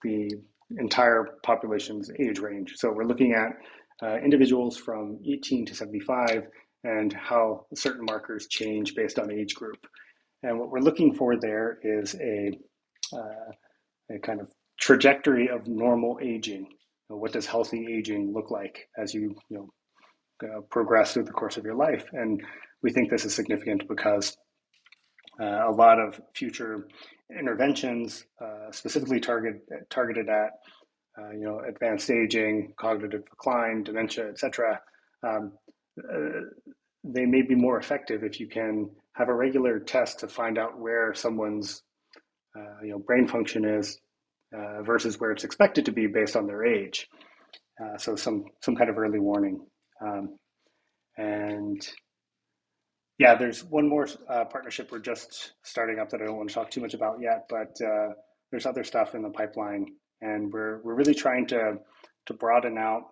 the 0.03 0.31
entire 0.79 1.37
population's 1.43 2.09
age 2.19 2.39
range. 2.39 2.73
So 2.77 2.91
we're 2.91 3.05
looking 3.05 3.33
at 3.33 3.51
uh, 4.01 4.17
individuals 4.17 4.77
from 4.77 5.19
18 5.27 5.65
to 5.67 5.75
75 5.75 6.47
and 6.83 7.11
how 7.13 7.65
certain 7.75 8.05
markers 8.05 8.47
change 8.47 8.95
based 8.95 9.19
on 9.19 9.31
age 9.31 9.55
group. 9.55 9.85
And 10.43 10.59
what 10.59 10.69
we're 10.69 10.79
looking 10.79 11.13
for 11.13 11.35
there 11.37 11.79
is 11.83 12.15
a, 12.15 12.51
uh, 13.13 13.51
a 14.15 14.19
kind 14.19 14.39
of 14.39 14.51
trajectory 14.79 15.49
of 15.49 15.67
normal 15.67 16.19
aging. 16.21 16.67
What 17.07 17.33
does 17.33 17.45
healthy 17.45 17.85
aging 17.97 18.33
look 18.33 18.51
like 18.51 18.87
as 18.97 19.13
you, 19.13 19.35
you 19.49 19.57
know, 19.57 19.69
uh, 20.43 20.61
progress 20.69 21.13
through 21.13 21.23
the 21.23 21.31
course 21.31 21.57
of 21.57 21.63
your 21.63 21.75
life? 21.75 22.05
And 22.11 22.43
we 22.81 22.91
think 22.91 23.09
this 23.09 23.25
is 23.25 23.33
significant 23.33 23.87
because 23.87 24.37
uh, 25.39 25.69
a 25.69 25.71
lot 25.71 25.99
of 25.99 26.19
future 26.33 26.87
interventions, 27.37 28.25
uh, 28.41 28.71
specifically 28.71 29.19
target, 29.19 29.55
targeted 29.89 30.29
at 30.29 30.51
uh, 31.17 31.31
you 31.31 31.45
know 31.45 31.61
advanced 31.67 32.09
aging, 32.09 32.73
cognitive 32.77 33.23
decline, 33.29 33.83
dementia, 33.83 34.29
etc. 34.29 34.79
Um, 35.23 35.53
uh, 35.99 36.41
they 37.03 37.25
may 37.25 37.41
be 37.41 37.55
more 37.55 37.77
effective 37.77 38.23
if 38.23 38.39
you 38.39 38.47
can 38.47 38.89
have 39.13 39.29
a 39.29 39.33
regular 39.33 39.79
test 39.79 40.19
to 40.19 40.27
find 40.27 40.57
out 40.57 40.79
where 40.79 41.13
someone's 41.13 41.83
you 42.81 42.91
know 42.91 42.99
brain 42.99 43.27
function 43.27 43.65
is 43.65 43.99
versus 44.83 45.19
where 45.19 45.31
it's 45.31 45.43
expected 45.43 45.85
to 45.85 45.91
be 45.91 46.07
based 46.07 46.35
on 46.37 46.47
their 46.47 46.65
age. 46.65 47.09
So 47.97 48.15
some 48.15 48.45
some 48.61 48.75
kind 48.75 48.89
of 48.89 48.97
early 48.97 49.19
warning. 49.19 49.65
Um, 50.01 50.37
and 51.17 51.87
yeah, 53.17 53.35
there's 53.35 53.63
one 53.63 53.87
more 53.87 54.07
uh, 54.29 54.45
partnership 54.45 54.91
we're 54.91 54.99
just 54.99 55.53
starting 55.63 55.99
up 55.99 56.09
that 56.09 56.21
I 56.21 56.25
don't 56.25 56.37
want 56.37 56.49
to 56.49 56.55
talk 56.55 56.69
too 56.69 56.81
much 56.81 56.93
about 56.93 57.21
yet, 57.21 57.45
but 57.49 57.75
uh, 57.85 58.09
there's 58.51 58.65
other 58.65 58.83
stuff 58.83 59.15
in 59.15 59.21
the 59.21 59.29
pipeline, 59.29 59.87
and 60.21 60.51
we're 60.51 60.81
we're 60.83 60.95
really 60.95 61.13
trying 61.13 61.47
to 61.47 61.77
to 62.25 62.33
broaden 62.33 62.77
out 62.77 63.03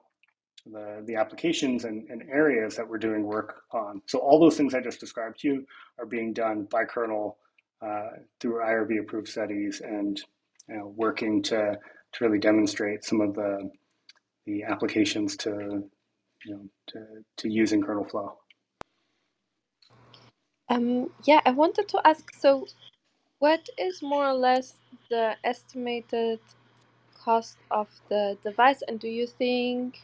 the 0.65 1.03
the 1.05 1.15
applications 1.15 1.85
and, 1.85 2.09
and 2.09 2.23
areas 2.31 2.75
that 2.75 2.87
we're 2.87 2.97
doing 2.97 3.23
work 3.23 3.61
on. 3.71 4.01
So 4.07 4.19
all 4.19 4.39
those 4.39 4.57
things 4.57 4.73
I 4.73 4.81
just 4.81 4.99
described 4.99 5.39
to 5.39 5.47
you 5.47 5.65
are 5.99 6.05
being 6.05 6.33
done 6.33 6.67
by 6.69 6.85
kernel 6.85 7.37
uh, 7.81 8.09
through 8.39 8.61
IRB 8.61 8.99
approved 8.99 9.27
studies 9.29 9.81
and 9.83 10.21
you 10.67 10.77
know, 10.77 10.93
working 10.97 11.41
to 11.43 11.77
to 12.13 12.25
really 12.25 12.39
demonstrate 12.39 13.05
some 13.05 13.21
of 13.21 13.33
the 13.35 13.69
the 14.45 14.63
applications 14.63 15.37
to 15.37 15.83
you 16.45 16.55
know 16.55 16.69
to, 16.87 16.99
to 17.37 17.49
using 17.49 17.81
kernel 17.81 18.05
flow. 18.05 18.37
Um, 20.69 21.11
yeah, 21.25 21.41
I 21.45 21.51
wanted 21.51 21.87
to 21.89 22.01
ask, 22.07 22.33
so 22.33 22.65
what 23.39 23.67
is 23.77 24.01
more 24.01 24.27
or 24.27 24.33
less 24.33 24.75
the 25.09 25.35
estimated 25.43 26.39
cost 27.13 27.57
of 27.69 27.87
the 28.09 28.37
device? 28.43 28.81
And 28.87 28.99
do 28.99 29.07
you 29.07 29.27
think, 29.27 30.01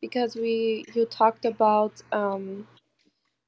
because 0.00 0.36
we 0.36 0.84
you 0.94 1.06
talked 1.06 1.44
about 1.44 2.02
um, 2.12 2.68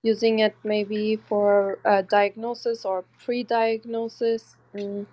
using 0.03 0.41
it 0.41 0.57
maybe 0.65 1.17
for 1.17 1.79
diagnosis 2.09 2.85
or 2.85 3.05
pre-diagnosis, 3.25 4.57
mm, 4.75 5.07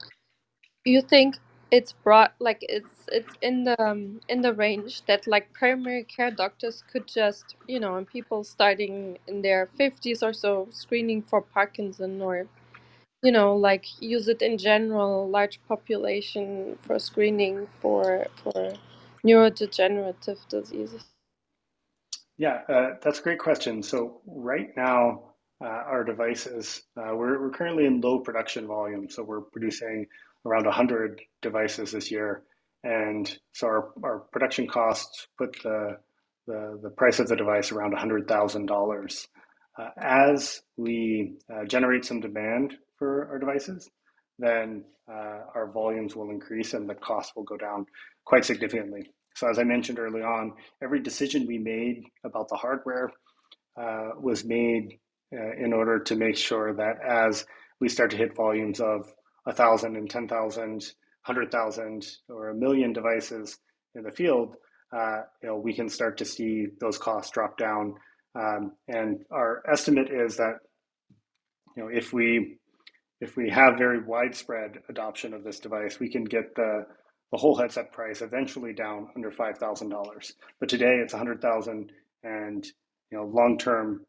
you 0.85 1.01
think 1.01 1.37
it's 1.73 1.91
brought 1.91 2.35
like 2.39 2.59
it's 2.69 3.07
it's 3.11 3.33
in 3.41 3.63
the 3.63 3.75
um, 3.81 4.21
in 4.29 4.41
the 4.41 4.53
range 4.53 5.03
that 5.07 5.25
like 5.25 5.51
primary 5.53 6.03
care 6.03 6.29
doctors 6.29 6.83
could 6.91 7.07
just 7.07 7.55
you 7.67 7.79
know 7.79 7.95
and 7.95 8.07
people 8.07 8.43
starting 8.43 9.17
in 9.27 9.41
their 9.41 9.67
50s 9.79 10.21
or 10.21 10.33
so 10.33 10.67
screening 10.69 11.23
for 11.23 11.41
parkinson 11.41 12.21
or 12.21 12.45
you 13.23 13.31
know 13.31 13.55
like 13.55 13.85
use 14.01 14.27
it 14.27 14.43
in 14.43 14.57
general 14.59 15.27
large 15.27 15.59
population 15.67 16.77
for 16.83 16.99
screening 16.99 17.67
for 17.81 18.27
for 18.43 18.73
neurodegenerative 19.25 20.39
diseases 20.49 21.05
Yeah, 22.37 22.61
uh, 22.69 22.89
that's 23.01 23.19
a 23.19 23.23
great 23.23 23.39
question. 23.39 23.83
So 23.83 24.21
right 24.27 24.69
now, 24.75 25.33
uh, 25.63 25.67
our 25.67 26.03
devices, 26.03 26.83
uh, 26.97 27.15
we're, 27.15 27.41
we're 27.41 27.51
currently 27.51 27.85
in 27.85 28.01
low 28.01 28.19
production 28.19 28.67
volume. 28.67 29.09
So 29.09 29.23
we're 29.23 29.41
producing 29.41 30.07
around 30.45 30.65
100 30.65 31.21
devices 31.41 31.91
this 31.91 32.11
year. 32.11 32.43
And 32.83 33.31
so 33.53 33.67
our, 33.67 33.93
our 34.03 34.19
production 34.31 34.67
costs 34.67 35.27
put 35.37 35.55
the, 35.63 35.97
the, 36.47 36.79
the 36.83 36.89
price 36.89 37.19
of 37.19 37.27
the 37.27 37.35
device 37.35 37.71
around 37.71 37.95
$100,000. 37.95 39.27
Uh, 39.79 39.89
as 39.97 40.61
we 40.77 41.33
uh, 41.51 41.65
generate 41.65 42.05
some 42.05 42.19
demand 42.19 42.75
for 42.99 43.27
our 43.29 43.39
devices, 43.39 43.89
then 44.37 44.83
uh, 45.09 45.39
our 45.55 45.71
volumes 45.73 46.15
will 46.15 46.29
increase 46.29 46.73
and 46.73 46.89
the 46.89 46.95
cost 46.95 47.33
will 47.35 47.43
go 47.43 47.57
down 47.57 47.85
quite 48.25 48.45
significantly. 48.45 49.09
So 49.35 49.49
as 49.49 49.57
I 49.57 49.63
mentioned 49.63 49.99
early 49.99 50.21
on, 50.21 50.53
every 50.81 51.01
decision 51.01 51.47
we 51.47 51.57
made 51.57 52.03
about 52.23 52.49
the 52.49 52.55
hardware 52.55 53.11
uh, 53.79 54.11
was 54.19 54.45
made 54.45 54.99
uh, 55.33 55.53
in 55.57 55.73
order 55.73 55.99
to 55.99 56.15
make 56.15 56.37
sure 56.37 56.73
that 56.75 56.97
as 57.03 57.45
we 57.79 57.89
start 57.89 58.11
to 58.11 58.17
hit 58.17 58.35
volumes 58.35 58.79
of 58.79 59.11
1,000 59.45 59.95
and 59.95 60.09
10,000, 60.09 60.61
100,000, 60.63 62.07
or 62.29 62.49
a 62.49 62.55
million 62.55 62.93
devices 62.93 63.59
in 63.95 64.03
the 64.03 64.11
field, 64.11 64.55
uh, 64.95 65.21
you 65.41 65.49
know, 65.49 65.57
we 65.57 65.73
can 65.73 65.89
start 65.89 66.17
to 66.17 66.25
see 66.25 66.67
those 66.79 66.97
costs 66.97 67.31
drop 67.31 67.57
down. 67.57 67.95
Um, 68.35 68.73
and 68.87 69.23
our 69.31 69.63
estimate 69.71 70.09
is 70.11 70.37
that, 70.37 70.55
you 71.75 71.83
know, 71.83 71.89
if 71.89 72.13
we 72.13 72.57
if 73.21 73.37
we 73.37 73.49
have 73.49 73.77
very 73.77 74.03
widespread 74.03 74.79
adoption 74.89 75.33
of 75.33 75.43
this 75.43 75.59
device, 75.59 75.99
we 75.99 76.09
can 76.09 76.23
get 76.23 76.55
the 76.55 76.85
the 77.31 77.37
whole 77.37 77.55
headset 77.55 77.91
price 77.91 78.21
eventually 78.21 78.73
down 78.73 79.07
under 79.15 79.31
five 79.31 79.57
thousand 79.57 79.89
dollars. 79.89 80.33
But 80.59 80.69
today 80.69 80.99
it's 81.01 81.13
a 81.13 81.17
hundred 81.17 81.41
thousand, 81.41 81.91
and 82.23 82.65
you 83.11 83.17
know, 83.17 83.25
long 83.25 83.57
term, 83.57 84.05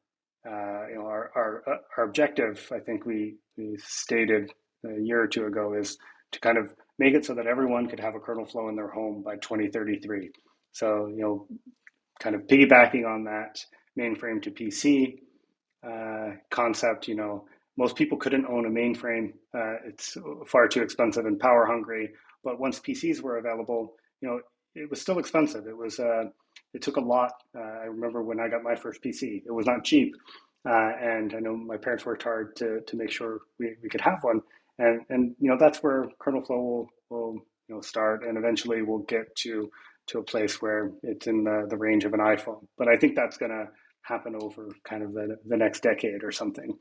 uh, 0.46 0.88
you 0.88 0.96
know, 0.96 1.06
our, 1.06 1.30
our 1.34 1.62
uh, 1.66 1.76
our 1.96 2.04
objective, 2.04 2.70
I 2.74 2.80
think 2.80 3.06
we 3.06 3.36
we 3.56 3.76
stated 3.78 4.52
a 4.84 5.00
year 5.00 5.22
or 5.22 5.26
two 5.28 5.46
ago, 5.46 5.74
is 5.74 5.98
to 6.32 6.40
kind 6.40 6.58
of 6.58 6.74
make 6.98 7.14
it 7.14 7.24
so 7.24 7.34
that 7.34 7.46
everyone 7.46 7.88
could 7.88 8.00
have 8.00 8.14
a 8.14 8.20
kernel 8.20 8.46
flow 8.46 8.68
in 8.68 8.76
their 8.76 8.90
home 8.90 9.22
by 9.22 9.36
2033. 9.36 10.30
So 10.72 11.06
you 11.06 11.20
know, 11.22 11.46
kind 12.20 12.34
of 12.36 12.42
piggybacking 12.42 13.06
on 13.06 13.24
that 13.24 13.64
mainframe 13.98 14.42
to 14.42 14.50
PC 14.50 15.18
uh, 15.86 16.30
concept, 16.50 17.08
you 17.08 17.14
know, 17.14 17.46
most 17.76 17.96
people 17.96 18.18
couldn't 18.18 18.46
own 18.46 18.66
a 18.66 18.70
mainframe. 18.70 19.32
Uh, 19.54 19.76
it's 19.86 20.16
far 20.46 20.68
too 20.68 20.82
expensive 20.82 21.26
and 21.26 21.38
power 21.38 21.66
hungry. 21.66 22.10
But 22.42 22.60
once 22.60 22.78
PCs 22.80 23.20
were 23.20 23.38
available, 23.38 23.94
you 24.20 24.28
know, 24.28 24.40
it 24.74 24.88
was 24.88 25.00
still 25.00 25.18
expensive. 25.18 25.66
It 25.66 25.76
was 25.76 25.98
uh, 25.98 26.24
it 26.72 26.82
took 26.82 26.96
a 26.96 27.00
lot. 27.00 27.32
Uh, 27.56 27.60
I 27.60 27.84
remember 27.84 28.22
when 28.22 28.40
I 28.40 28.48
got 28.48 28.62
my 28.62 28.74
first 28.74 29.02
PC, 29.02 29.42
it 29.46 29.52
was 29.52 29.66
not 29.66 29.84
cheap, 29.84 30.14
uh, 30.68 30.92
and 31.00 31.34
I 31.34 31.40
know 31.40 31.56
my 31.56 31.76
parents 31.76 32.06
worked 32.06 32.22
hard 32.22 32.56
to 32.56 32.80
to 32.86 32.96
make 32.96 33.10
sure 33.10 33.40
we, 33.58 33.74
we 33.82 33.88
could 33.88 34.00
have 34.00 34.18
one. 34.22 34.40
And 34.78 35.02
and 35.08 35.34
you 35.38 35.50
know 35.50 35.56
that's 35.58 35.78
where 35.78 36.06
kernel 36.18 36.44
flow 36.44 36.58
will 36.58 36.88
will 37.10 37.34
you 37.68 37.74
know 37.74 37.80
start, 37.80 38.24
and 38.24 38.36
eventually 38.36 38.82
we'll 38.82 39.04
get 39.08 39.34
to 39.36 39.70
to 40.06 40.18
a 40.18 40.22
place 40.22 40.60
where 40.60 40.90
it's 41.02 41.26
in 41.26 41.44
the, 41.44 41.66
the 41.68 41.76
range 41.76 42.04
of 42.04 42.12
an 42.12 42.20
iPhone. 42.20 42.66
But 42.76 42.88
I 42.88 42.96
think 42.96 43.16
that's 43.16 43.38
going 43.38 43.52
to 43.52 43.66
happen 44.02 44.34
over 44.38 44.68
kind 44.86 45.02
of 45.02 45.12
the, 45.14 45.36
the 45.46 45.56
next 45.56 45.82
decade 45.82 46.22
or 46.22 46.30
something. 46.30 46.76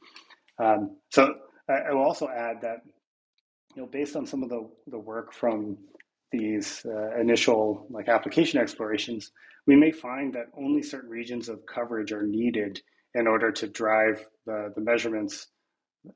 Um, 0.61 0.97
so 1.09 1.33
I, 1.69 1.89
I, 1.89 1.93
will 1.93 2.03
also 2.03 2.27
add 2.27 2.57
that 2.61 2.79
you 3.75 3.81
know, 3.81 3.87
based 3.87 4.15
on 4.15 4.25
some 4.25 4.43
of 4.43 4.49
the, 4.49 4.69
the 4.87 4.99
work 4.99 5.33
from 5.33 5.77
these 6.31 6.85
uh, 6.85 7.19
initial 7.19 7.87
like 7.89 8.09
application 8.09 8.59
explorations, 8.59 9.31
we 9.65 9.75
may 9.75 9.91
find 9.91 10.33
that 10.33 10.47
only 10.57 10.83
certain 10.83 11.09
regions 11.09 11.49
of 11.49 11.65
coverage 11.65 12.11
are 12.11 12.23
needed 12.23 12.81
in 13.15 13.27
order 13.27 13.51
to 13.51 13.67
drive 13.67 14.25
the, 14.45 14.73
the 14.75 14.81
measurements 14.81 15.47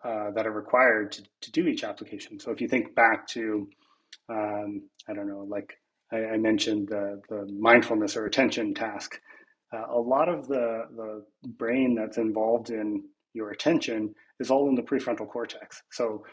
uh, 0.04 0.32
that 0.32 0.46
are 0.46 0.52
required 0.52 1.12
to, 1.14 1.24
to 1.42 1.52
do 1.52 1.68
each 1.68 1.84
application. 1.84 2.40
So 2.40 2.52
if 2.52 2.62
you 2.62 2.68
think 2.68 2.94
back 2.96 3.28
to, 3.30 3.68
um, 4.30 4.84
I 5.08 5.14
don't 5.14 5.28
know, 5.28 5.46
like 5.48 5.74
I, 6.12 6.26
I 6.26 6.38
mentioned 6.38 6.90
the, 6.90 7.22
the 7.30 7.48
mindfulness 7.60 8.16
or 8.18 8.26
attention 8.26 8.74
task, 8.74 9.20
uh, 9.74 9.86
a 9.90 10.00
lot 10.00 10.30
of 10.30 10.48
the, 10.48 10.84
the 10.96 11.24
brain 11.58 11.96
that's 11.96 12.18
involved 12.18 12.70
in 12.70 13.04
your 13.34 13.52
attention 13.52 14.14
is 14.40 14.50
all 14.52 14.70
in 14.70 14.76
the 14.76 14.82
prefrontal 14.82 15.28
cortex. 15.28 15.82
So 15.92 16.24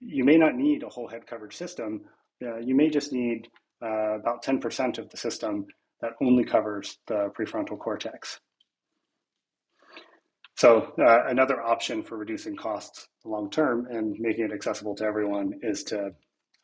you 0.00 0.24
may 0.24 0.36
not 0.36 0.56
need 0.56 0.82
a 0.82 0.88
whole 0.88 1.08
head 1.08 1.26
coverage 1.26 1.56
system. 1.56 2.02
Uh, 2.44 2.58
you 2.58 2.74
may 2.74 2.88
just 2.88 3.12
need 3.12 3.48
uh, 3.82 4.18
about 4.18 4.44
10% 4.44 4.98
of 4.98 5.08
the 5.10 5.16
system 5.16 5.66
that 6.00 6.12
only 6.22 6.44
covers 6.44 6.98
the 7.06 7.30
prefrontal 7.38 7.78
cortex. 7.78 8.40
So 10.60 10.94
uh, 11.00 11.24
another 11.28 11.62
option 11.62 12.04
for 12.04 12.18
reducing 12.18 12.56
costs 12.56 13.08
long 13.24 13.50
term 13.50 13.86
and 13.90 14.16
making 14.20 14.46
it 14.46 14.52
accessible 14.52 14.96
to 14.96 15.04
everyone 15.06 15.54
is 15.62 15.84
to 15.86 16.12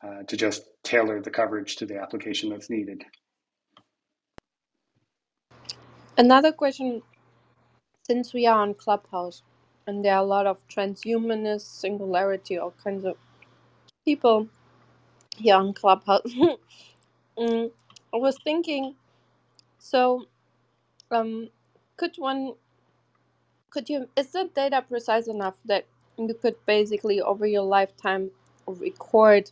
uh, 0.03 0.23
to 0.29 0.37
just 0.37 0.63
tailor 0.83 1.21
the 1.21 1.31
coverage 1.31 1.77
to 1.77 1.87
the 1.87 1.97
application 1.99 2.51
that's 2.51 2.71
needed. 2.71 3.03
another 6.17 6.51
question 6.53 7.01
since 8.07 8.33
we 8.33 8.47
are 8.47 8.61
on 8.61 8.73
clubhouse 8.75 9.43
and 9.87 10.05
there 10.05 10.15
are 10.15 10.23
a 10.23 10.27
lot 10.27 10.47
of 10.47 10.57
transhumanists 10.69 11.61
singularity 11.81 12.57
all 12.57 12.73
kinds 12.83 13.05
of 13.05 13.15
people 14.05 14.47
here 15.37 15.55
on 15.55 15.73
clubhouse 15.73 16.33
Mm, 17.37 17.71
I 18.13 18.17
was 18.17 18.37
thinking, 18.43 18.95
so 19.79 20.25
um, 21.11 21.49
could 21.97 22.15
one 22.17 22.53
could 23.77 23.89
you 23.89 24.09
is 24.17 24.29
the 24.33 24.49
data 24.55 24.83
precise 24.89 25.27
enough 25.29 25.55
that 25.65 25.85
you 26.17 26.33
could 26.41 26.57
basically 26.67 27.21
over 27.21 27.47
your 27.47 27.63
lifetime 27.63 28.31
record 28.67 29.51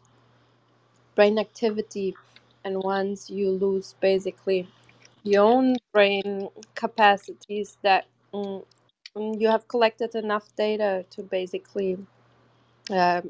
brain 1.16 1.40
activity 1.40 2.16
and 2.66 2.84
once 2.84 3.30
you 3.30 3.52
lose 3.52 3.96
basically 4.02 4.68
your 5.24 5.44
own 5.46 5.76
brain 5.94 6.50
capacities 6.76 7.78
that 7.84 8.06
mm, 8.34 8.66
you 9.16 9.50
have 9.50 9.68
collected 9.70 10.16
enough 10.16 10.56
data 10.58 11.06
to 11.12 11.24
basically 11.24 11.98
uh, 12.92 13.22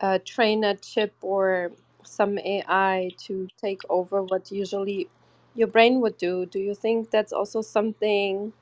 uh, 0.00 0.20
train 0.26 0.64
a 0.64 0.76
chip 0.76 1.14
or 1.22 1.72
some 2.04 2.38
AI 2.38 3.10
to 3.26 3.48
take 3.60 3.82
over 3.90 4.22
what 4.24 4.52
usually 4.52 5.08
your 5.56 5.68
brain 5.68 6.00
would 6.02 6.18
do. 6.18 6.46
Do 6.46 6.60
you 6.60 6.74
think 6.74 7.10
that's 7.10 7.34
also 7.34 7.62
something? 7.62 8.54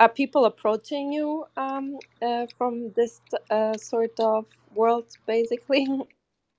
Are 0.00 0.10
people 0.10 0.46
approaching 0.46 1.12
you 1.12 1.46
um, 1.58 1.98
uh, 2.22 2.46
from 2.58 2.92
this 2.96 3.20
uh, 3.50 3.76
sort 3.78 4.20
of 4.20 4.46
world, 4.74 5.06
basically? 5.26 5.88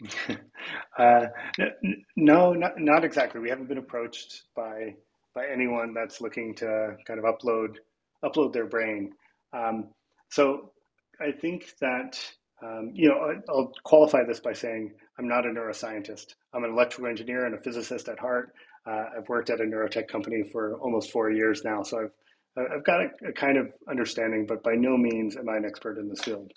uh, 0.97 1.27
no, 2.17 2.53
not, 2.53 2.79
not 2.79 3.05
exactly. 3.05 3.41
We 3.41 3.49
haven't 3.49 3.69
been 3.69 3.77
approached 3.79 4.43
by 4.55 4.95
by 5.35 5.47
anyone 5.47 5.93
that's 5.93 6.21
looking 6.21 6.55
to 6.55 6.97
kind 7.07 7.19
of 7.19 7.25
upload 7.25 7.77
upload 8.25 8.53
their 8.53 8.67
brain. 8.67 9.13
Um, 9.53 9.89
so 10.29 10.71
I 11.21 11.31
think 11.31 11.75
that 11.81 12.19
um, 12.63 12.91
you 12.93 13.09
know 13.09 13.41
I'll 13.49 13.73
qualify 13.83 14.23
this 14.25 14.39
by 14.41 14.53
saying 14.53 14.93
I'm 15.19 15.27
not 15.27 15.45
a 15.45 15.49
neuroscientist. 15.49 16.35
I'm 16.53 16.65
an 16.65 16.71
electrical 16.71 17.09
engineer 17.09 17.45
and 17.45 17.55
a 17.55 17.61
physicist 17.61 18.09
at 18.09 18.19
heart. 18.19 18.53
Uh, 18.87 19.05
I've 19.17 19.29
worked 19.29 19.49
at 19.51 19.61
a 19.61 19.65
neurotech 19.65 20.07
company 20.07 20.43
for 20.43 20.75
almost 20.79 21.11
four 21.11 21.31
years 21.31 21.63
now, 21.65 21.83
so 21.83 21.99
I've 22.05 22.11
I've 22.58 22.84
got 22.84 23.02
a, 23.02 23.30
a 23.30 23.34
kind 23.34 23.58
of 23.58 23.68
understanding, 23.89 24.45
but 24.47 24.64
by 24.64 24.74
no 24.76 24.97
means 24.97 25.38
am 25.38 25.49
I 25.49 25.58
an 25.58 25.66
expert 25.66 25.97
in 25.97 26.10
this 26.10 26.22
field. 26.22 26.52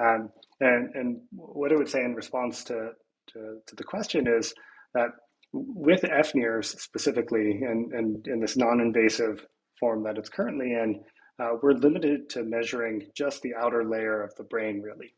Um, 0.00 0.30
and, 0.60 0.94
and 0.94 1.20
what 1.32 1.72
I 1.72 1.76
would 1.76 1.88
say 1.88 2.00
in 2.00 2.14
response 2.14 2.64
to, 2.64 2.90
to, 3.32 3.58
to 3.66 3.76
the 3.76 3.84
question 3.84 4.26
is 4.26 4.54
that 4.94 5.08
with 5.52 6.02
FNIRS 6.02 6.78
specifically, 6.80 7.60
and, 7.62 7.92
and 7.92 8.26
in 8.26 8.40
this 8.40 8.56
non-invasive 8.56 9.44
form 9.78 10.04
that 10.04 10.16
it's 10.16 10.30
currently 10.30 10.72
in, 10.72 11.00
uh, 11.38 11.56
we're 11.62 11.72
limited 11.72 12.30
to 12.30 12.44
measuring 12.44 13.08
just 13.14 13.42
the 13.42 13.54
outer 13.54 13.84
layer 13.84 14.22
of 14.22 14.34
the 14.36 14.44
brain, 14.44 14.80
really. 14.80 15.12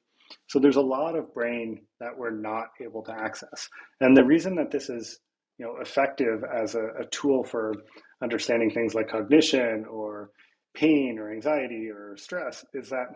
So 0.49 0.59
there's 0.59 0.77
a 0.77 0.81
lot 0.81 1.17
of 1.17 1.35
brain 1.35 1.83
that 2.01 2.17
we're 2.17 2.31
not 2.31 2.69
able 2.83 3.03
to 3.05 3.13
access. 3.13 3.69
And 4.01 4.17
the 4.17 4.25
reason 4.25 4.57
that 4.57 4.71
this 4.71 4.89
is 4.89 5.21
you 5.59 5.67
know, 5.67 5.77
effective 5.81 6.45
as 6.45 6.75
a, 6.75 6.87
a 7.01 7.07
tool 7.11 7.45
for 7.45 7.75
understanding 8.23 8.71
things 8.71 8.95
like 8.95 9.09
cognition 9.09 9.85
or 9.91 10.31
pain 10.75 11.19
or 11.19 11.33
anxiety 11.33 11.89
or 11.91 12.17
stress 12.17 12.65
is 12.75 12.91
that 12.91 13.07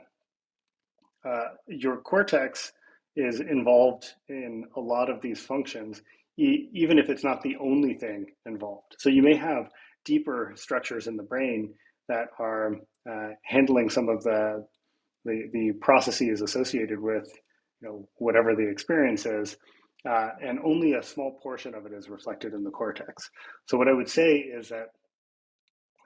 uh, 1.29 1.49
your 1.67 1.99
cortex 1.99 2.73
is 3.17 3.41
involved 3.41 4.15
in 4.29 4.65
a 4.77 4.81
lot 4.81 5.11
of 5.11 5.21
these 5.21 5.41
functions, 5.41 6.01
e- 6.39 6.69
even 6.73 6.99
if 6.99 7.11
it's 7.11 7.25
not 7.25 7.43
the 7.43 7.57
only 7.61 7.95
thing 7.95 8.27
involved. 8.47 8.95
So 8.99 9.09
you 9.09 9.23
may 9.23 9.37
have 9.37 9.71
deeper 10.05 10.53
structures 10.57 11.07
in 11.07 11.17
the 11.17 11.23
brain 11.23 11.75
that 12.09 12.29
are 12.39 12.77
uh, 13.11 13.31
handling 13.45 13.91
some 13.91 14.09
of 14.09 14.23
the, 14.23 14.65
the, 15.25 15.49
the 15.53 15.73
processes 15.81 16.43
associated 16.43 17.01
with 17.01 17.29
you 17.83 17.89
know 17.89 18.09
whatever 18.17 18.55
the 18.55 18.69
experience 18.69 19.27
is, 19.27 19.57
uh, 20.07 20.31
and 20.43 20.59
only 20.65 20.95
a 20.95 21.03
small 21.03 21.39
portion 21.43 21.75
of 21.75 21.87
it 21.87 21.93
is 21.93 22.09
reflected 22.09 22.55
in 22.55 22.63
the 22.63 22.71
cortex. 22.71 23.31
So 23.67 23.79
what 23.79 23.89
I 23.89 23.93
would 23.93 24.09
say 24.09 24.37
is 24.37 24.69
that 24.69 24.89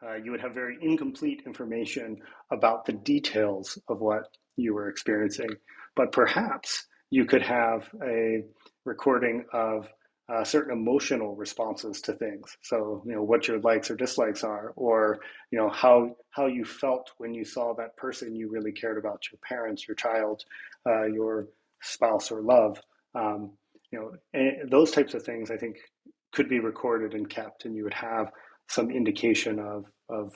uh, 0.04 0.16
you 0.16 0.30
would 0.32 0.40
have 0.40 0.54
very 0.54 0.78
incomplete 0.80 1.42
information 1.46 2.18
about 2.50 2.84
the 2.84 2.92
details 2.92 3.78
of 3.88 4.00
what 4.00 4.28
you 4.56 4.74
were 4.74 4.88
experiencing. 4.88 5.50
But 5.94 6.12
perhaps 6.12 6.86
you 7.10 7.24
could 7.24 7.42
have 7.42 7.88
a 8.02 8.42
recording 8.84 9.44
of 9.52 9.88
uh, 10.32 10.44
certain 10.44 10.72
emotional 10.72 11.36
responses 11.36 12.00
to 12.00 12.14
things. 12.14 12.56
So, 12.62 13.02
you 13.04 13.14
know, 13.14 13.22
what 13.22 13.46
your 13.46 13.60
likes 13.60 13.90
or 13.90 13.96
dislikes 13.96 14.42
are, 14.42 14.72
or, 14.76 15.20
you 15.50 15.58
know, 15.58 15.68
how, 15.68 16.16
how 16.30 16.46
you 16.46 16.64
felt 16.64 17.10
when 17.18 17.34
you 17.34 17.44
saw 17.44 17.74
that 17.74 17.96
person 17.96 18.34
you 18.34 18.50
really 18.50 18.72
cared 18.72 18.98
about, 18.98 19.22
your 19.30 19.38
parents, 19.46 19.86
your 19.86 19.94
child, 19.94 20.42
uh, 20.86 21.04
your 21.04 21.48
spouse 21.82 22.30
or 22.30 22.40
love. 22.40 22.80
Um, 23.14 23.52
you 23.92 24.00
know, 24.00 24.52
those 24.70 24.90
types 24.90 25.14
of 25.14 25.22
things 25.22 25.50
I 25.50 25.56
think 25.56 25.76
could 26.32 26.48
be 26.48 26.60
recorded 26.60 27.14
and 27.14 27.28
kept, 27.28 27.66
and 27.66 27.76
you 27.76 27.84
would 27.84 27.94
have 27.94 28.30
some 28.68 28.90
indication 28.90 29.58
of, 29.58 29.84
of 30.08 30.34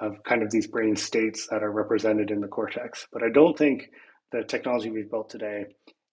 of 0.00 0.22
kind 0.24 0.42
of 0.42 0.50
these 0.50 0.66
brain 0.66 0.96
states 0.96 1.46
that 1.50 1.62
are 1.62 1.70
represented 1.70 2.30
in 2.30 2.40
the 2.40 2.48
cortex. 2.48 3.06
But 3.12 3.22
I 3.22 3.30
don't 3.32 3.56
think 3.56 3.90
the 4.32 4.42
technology 4.42 4.90
we've 4.90 5.10
built 5.10 5.30
today 5.30 5.66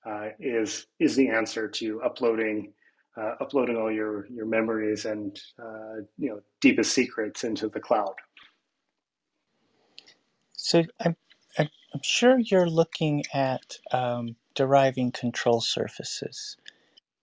uh, 0.06 0.30
is 0.40 0.88
is 1.00 1.16
the 1.16 1.30
answer 1.30 1.68
to 1.68 2.02
uploading 2.04 2.74
uh, 3.18 3.34
uploading 3.42 3.78
all 3.78 3.92
your 3.92 4.28
your 4.28 4.46
memories 4.46 5.06
and 5.06 5.40
uh, 5.60 6.02
you 6.18 6.30
know 6.30 6.42
deepest 6.62 6.94
secrets 6.94 7.44
into 7.44 7.70
the 7.70 7.80
cloud. 7.80 8.14
So 10.54 10.84
I'm 11.04 11.16
I'm, 11.58 11.70
I'm 11.94 12.02
sure 12.04 12.40
you're 12.40 12.70
looking 12.70 13.24
at 13.34 13.78
um, 13.92 14.36
deriving 14.56 15.12
control 15.12 15.62
surfaces. 15.62 16.58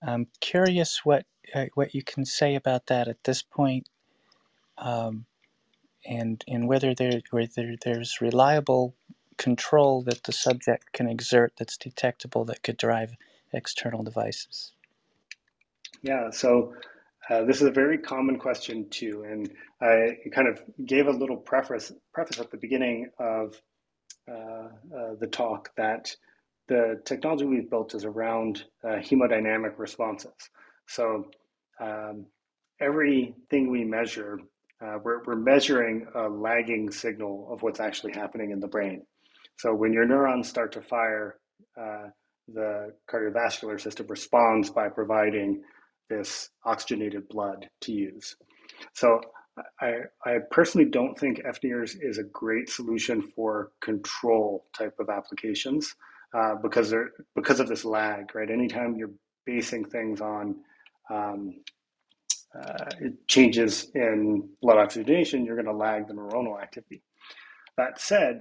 I'm 0.03 0.28
curious 0.40 1.01
what 1.05 1.26
uh, 1.55 1.66
what 1.74 1.94
you 1.94 2.03
can 2.03 2.24
say 2.24 2.55
about 2.55 2.86
that 2.86 3.09
at 3.09 3.24
this 3.24 3.42
point. 3.42 3.88
Um, 4.76 5.26
and 6.07 6.44
and 6.46 6.68
whether 6.68 6.94
there 6.94 7.20
whether 7.30 7.74
there's 7.82 8.20
reliable 8.20 8.94
control 9.36 10.03
that 10.03 10.24
the 10.24 10.32
subject 10.32 10.92
can 10.92 11.09
exert 11.09 11.53
that's 11.57 11.76
detectable 11.76 12.44
that 12.44 12.62
could 12.62 12.76
drive 12.76 13.14
external 13.53 14.03
devices. 14.03 14.72
Yeah, 16.03 16.30
so 16.30 16.74
uh, 17.30 17.44
this 17.44 17.57
is 17.57 17.68
a 17.68 17.70
very 17.70 17.99
common 17.99 18.38
question 18.38 18.88
too, 18.90 19.24
and 19.28 19.51
I 19.80 20.18
kind 20.32 20.49
of 20.49 20.62
gave 20.84 21.07
a 21.07 21.12
little 21.12 21.36
preface 21.36 21.92
preface 22.12 22.40
at 22.40 22.51
the 22.51 22.57
beginning 22.57 23.11
of 23.18 23.61
uh, 24.28 24.34
uh, 24.34 25.14
the 25.18 25.26
talk 25.26 25.70
that 25.76 26.14
the 26.69 27.01
technology 27.05 27.45
we've 27.45 27.71
built 27.71 27.95
is 27.95 28.05
around 28.05 28.64
uh, 28.85 28.97
hemodynamic 28.97 29.79
responses. 29.79 30.33
So 30.87 31.31
um, 31.81 32.27
everything 32.81 33.71
we 33.71 33.85
measure 33.85 34.39
uh, 34.81 34.99
we're, 35.03 35.23
we're 35.25 35.37
measuring 35.37 36.07
a 36.14 36.29
lagging 36.29 36.91
signal 36.91 37.49
of 37.51 37.62
what's 37.62 37.81
actually 37.81 38.12
happening 38.12 38.53
in 38.53 38.61
the 38.61 38.69
brain. 38.69 39.03
So 39.57 39.75
when 39.75 39.93
your 39.93 40.07
neurons 40.07 40.49
start 40.49 40.73
to 40.73 40.83
fire, 40.83 41.39
uh, 41.77 42.09
the 42.47 42.95
cardiovascular 43.11 43.81
system 43.81 44.07
responds 44.09 44.71
by 44.71 44.89
providing 44.89 45.62
this 46.09 46.51
oxygenated 46.64 47.29
blood 47.29 47.69
to 47.83 47.93
use. 47.93 48.37
So 48.95 49.21
I, 49.81 49.95
I 50.25 50.39
personally 50.51 50.89
don't 50.89 51.19
think 51.19 51.43
FNIRS 51.43 51.97
is 52.01 52.19
a 52.19 52.23
great 52.23 52.71
solution 52.71 53.21
for 53.21 53.73
control 53.81 54.66
type 54.77 54.95
of 55.01 55.11
applications 55.11 55.95
uh, 56.37 56.55
because 56.62 56.91
they're 56.91 57.11
because 57.35 57.61
of 57.61 57.68
this 57.68 57.85
lag, 57.85 58.35
right? 58.35 58.51
Anytime 58.51 58.97
you're 58.97 59.12
basing 59.47 59.85
things 59.85 60.20
on 60.20 60.57
um, 61.11 61.55
uh, 62.55 62.85
changes 63.29 63.91
in 63.95 64.49
blood 64.61 64.79
oxygenation, 64.79 65.45
you're 65.45 65.57
going 65.57 65.66
to 65.66 65.72
lag 65.72 66.07
the 66.07 66.14
neuronal 66.14 66.61
activity. 66.61 67.03
That 67.76 68.01
said, 68.01 68.41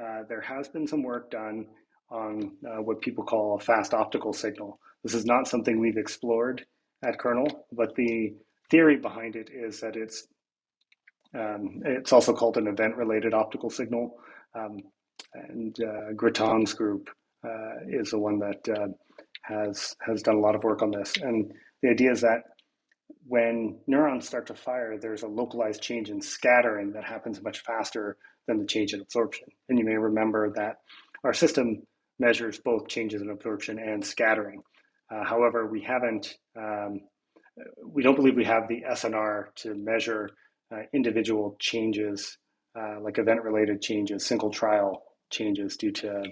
uh, 0.00 0.22
there 0.28 0.40
has 0.40 0.68
been 0.68 0.86
some 0.86 1.02
work 1.02 1.30
done 1.30 1.66
on 2.10 2.52
uh, 2.66 2.82
what 2.82 3.00
people 3.00 3.24
call 3.24 3.56
a 3.56 3.60
fast 3.60 3.94
optical 3.94 4.32
signal. 4.32 4.78
This 5.02 5.14
is 5.14 5.24
not 5.24 5.48
something 5.48 5.78
we've 5.78 5.96
explored 5.96 6.64
at 7.04 7.18
Kernel, 7.18 7.66
but 7.72 7.94
the 7.94 8.34
theory 8.70 8.96
behind 8.96 9.36
it 9.36 9.50
is 9.52 9.80
that 9.80 9.96
it's 9.96 10.26
um, 11.34 11.82
it's 11.84 12.12
also 12.12 12.32
called 12.32 12.56
an 12.56 12.66
event-related 12.66 13.34
optical 13.34 13.68
signal. 13.68 14.16
Um, 14.54 14.78
and 15.34 15.76
uh, 15.80 16.12
group 16.12 17.08
uh, 17.44 17.74
is 17.88 18.10
the 18.10 18.18
one 18.18 18.38
that 18.38 18.68
uh, 18.68 18.88
has 19.42 19.94
has 20.00 20.22
done 20.22 20.36
a 20.36 20.40
lot 20.40 20.54
of 20.54 20.64
work 20.64 20.82
on 20.82 20.90
this. 20.90 21.16
And 21.16 21.52
the 21.82 21.90
idea 21.90 22.12
is 22.12 22.20
that 22.22 22.42
when 23.26 23.78
neurons 23.86 24.26
start 24.26 24.46
to 24.46 24.54
fire, 24.54 24.98
there's 24.98 25.22
a 25.22 25.28
localized 25.28 25.82
change 25.82 26.10
in 26.10 26.20
scattering 26.20 26.92
that 26.92 27.04
happens 27.04 27.42
much 27.42 27.60
faster 27.60 28.16
than 28.46 28.58
the 28.58 28.66
change 28.66 28.94
in 28.94 29.00
absorption. 29.00 29.46
And 29.68 29.78
you 29.78 29.84
may 29.84 29.96
remember 29.96 30.52
that 30.56 30.76
our 31.24 31.34
system 31.34 31.82
measures 32.18 32.58
both 32.58 32.88
changes 32.88 33.22
in 33.22 33.30
absorption 33.30 33.78
and 33.78 34.04
scattering. 34.04 34.62
Uh, 35.10 35.24
however, 35.24 35.66
we 35.66 35.82
haven't, 35.82 36.36
um, 36.56 37.00
we 37.86 38.02
don't 38.02 38.16
believe 38.16 38.36
we 38.36 38.44
have 38.44 38.68
the 38.68 38.82
SNR 38.90 39.54
to 39.56 39.74
measure 39.74 40.30
uh, 40.74 40.82
individual 40.92 41.56
changes, 41.58 42.36
uh, 42.78 43.00
like 43.00 43.18
event-related 43.18 43.80
changes, 43.80 44.24
single 44.26 44.50
trial 44.50 45.02
changes 45.30 45.76
due 45.76 45.92
to 45.92 46.24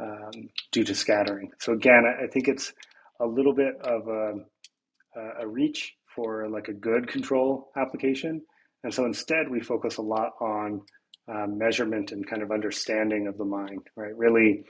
um, 0.00 0.50
due 0.72 0.84
to 0.84 0.94
scattering. 0.94 1.50
So 1.60 1.72
again, 1.74 2.04
I 2.06 2.26
think 2.28 2.48
it's 2.48 2.72
a 3.20 3.26
little 3.26 3.54
bit 3.54 3.74
of 3.82 4.08
a, 4.08 4.34
a 5.40 5.46
reach 5.48 5.94
for 6.14 6.48
like 6.48 6.68
a 6.68 6.72
good 6.74 7.08
control 7.08 7.70
application. 7.76 8.42
And 8.84 8.94
so 8.94 9.06
instead, 9.06 9.50
we 9.50 9.60
focus 9.60 9.98
a 9.98 10.02
lot 10.02 10.32
on 10.40 10.82
uh, 11.32 11.46
measurement 11.48 12.12
and 12.12 12.26
kind 12.28 12.42
of 12.42 12.52
understanding 12.52 13.28
of 13.28 13.38
the 13.38 13.44
mind, 13.46 13.82
right? 13.96 14.16
Really 14.16 14.64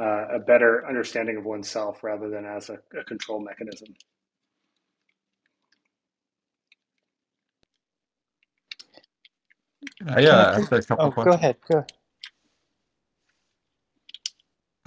uh, 0.00 0.36
a 0.36 0.38
better 0.40 0.86
understanding 0.88 1.38
of 1.38 1.44
oneself 1.44 2.04
rather 2.04 2.30
than 2.30 2.46
as 2.46 2.70
a, 2.70 2.78
a 2.98 3.04
control 3.04 3.40
mechanism. 3.40 3.88
Uh, 10.08 10.20
yeah, 10.20 10.50
I 10.52 10.54
have 10.60 10.72
a 10.72 10.82
couple 10.82 11.08
Oh, 11.08 11.10
questions. 11.10 11.22
go 11.22 11.32
ahead. 11.32 11.56
Go. 11.70 11.84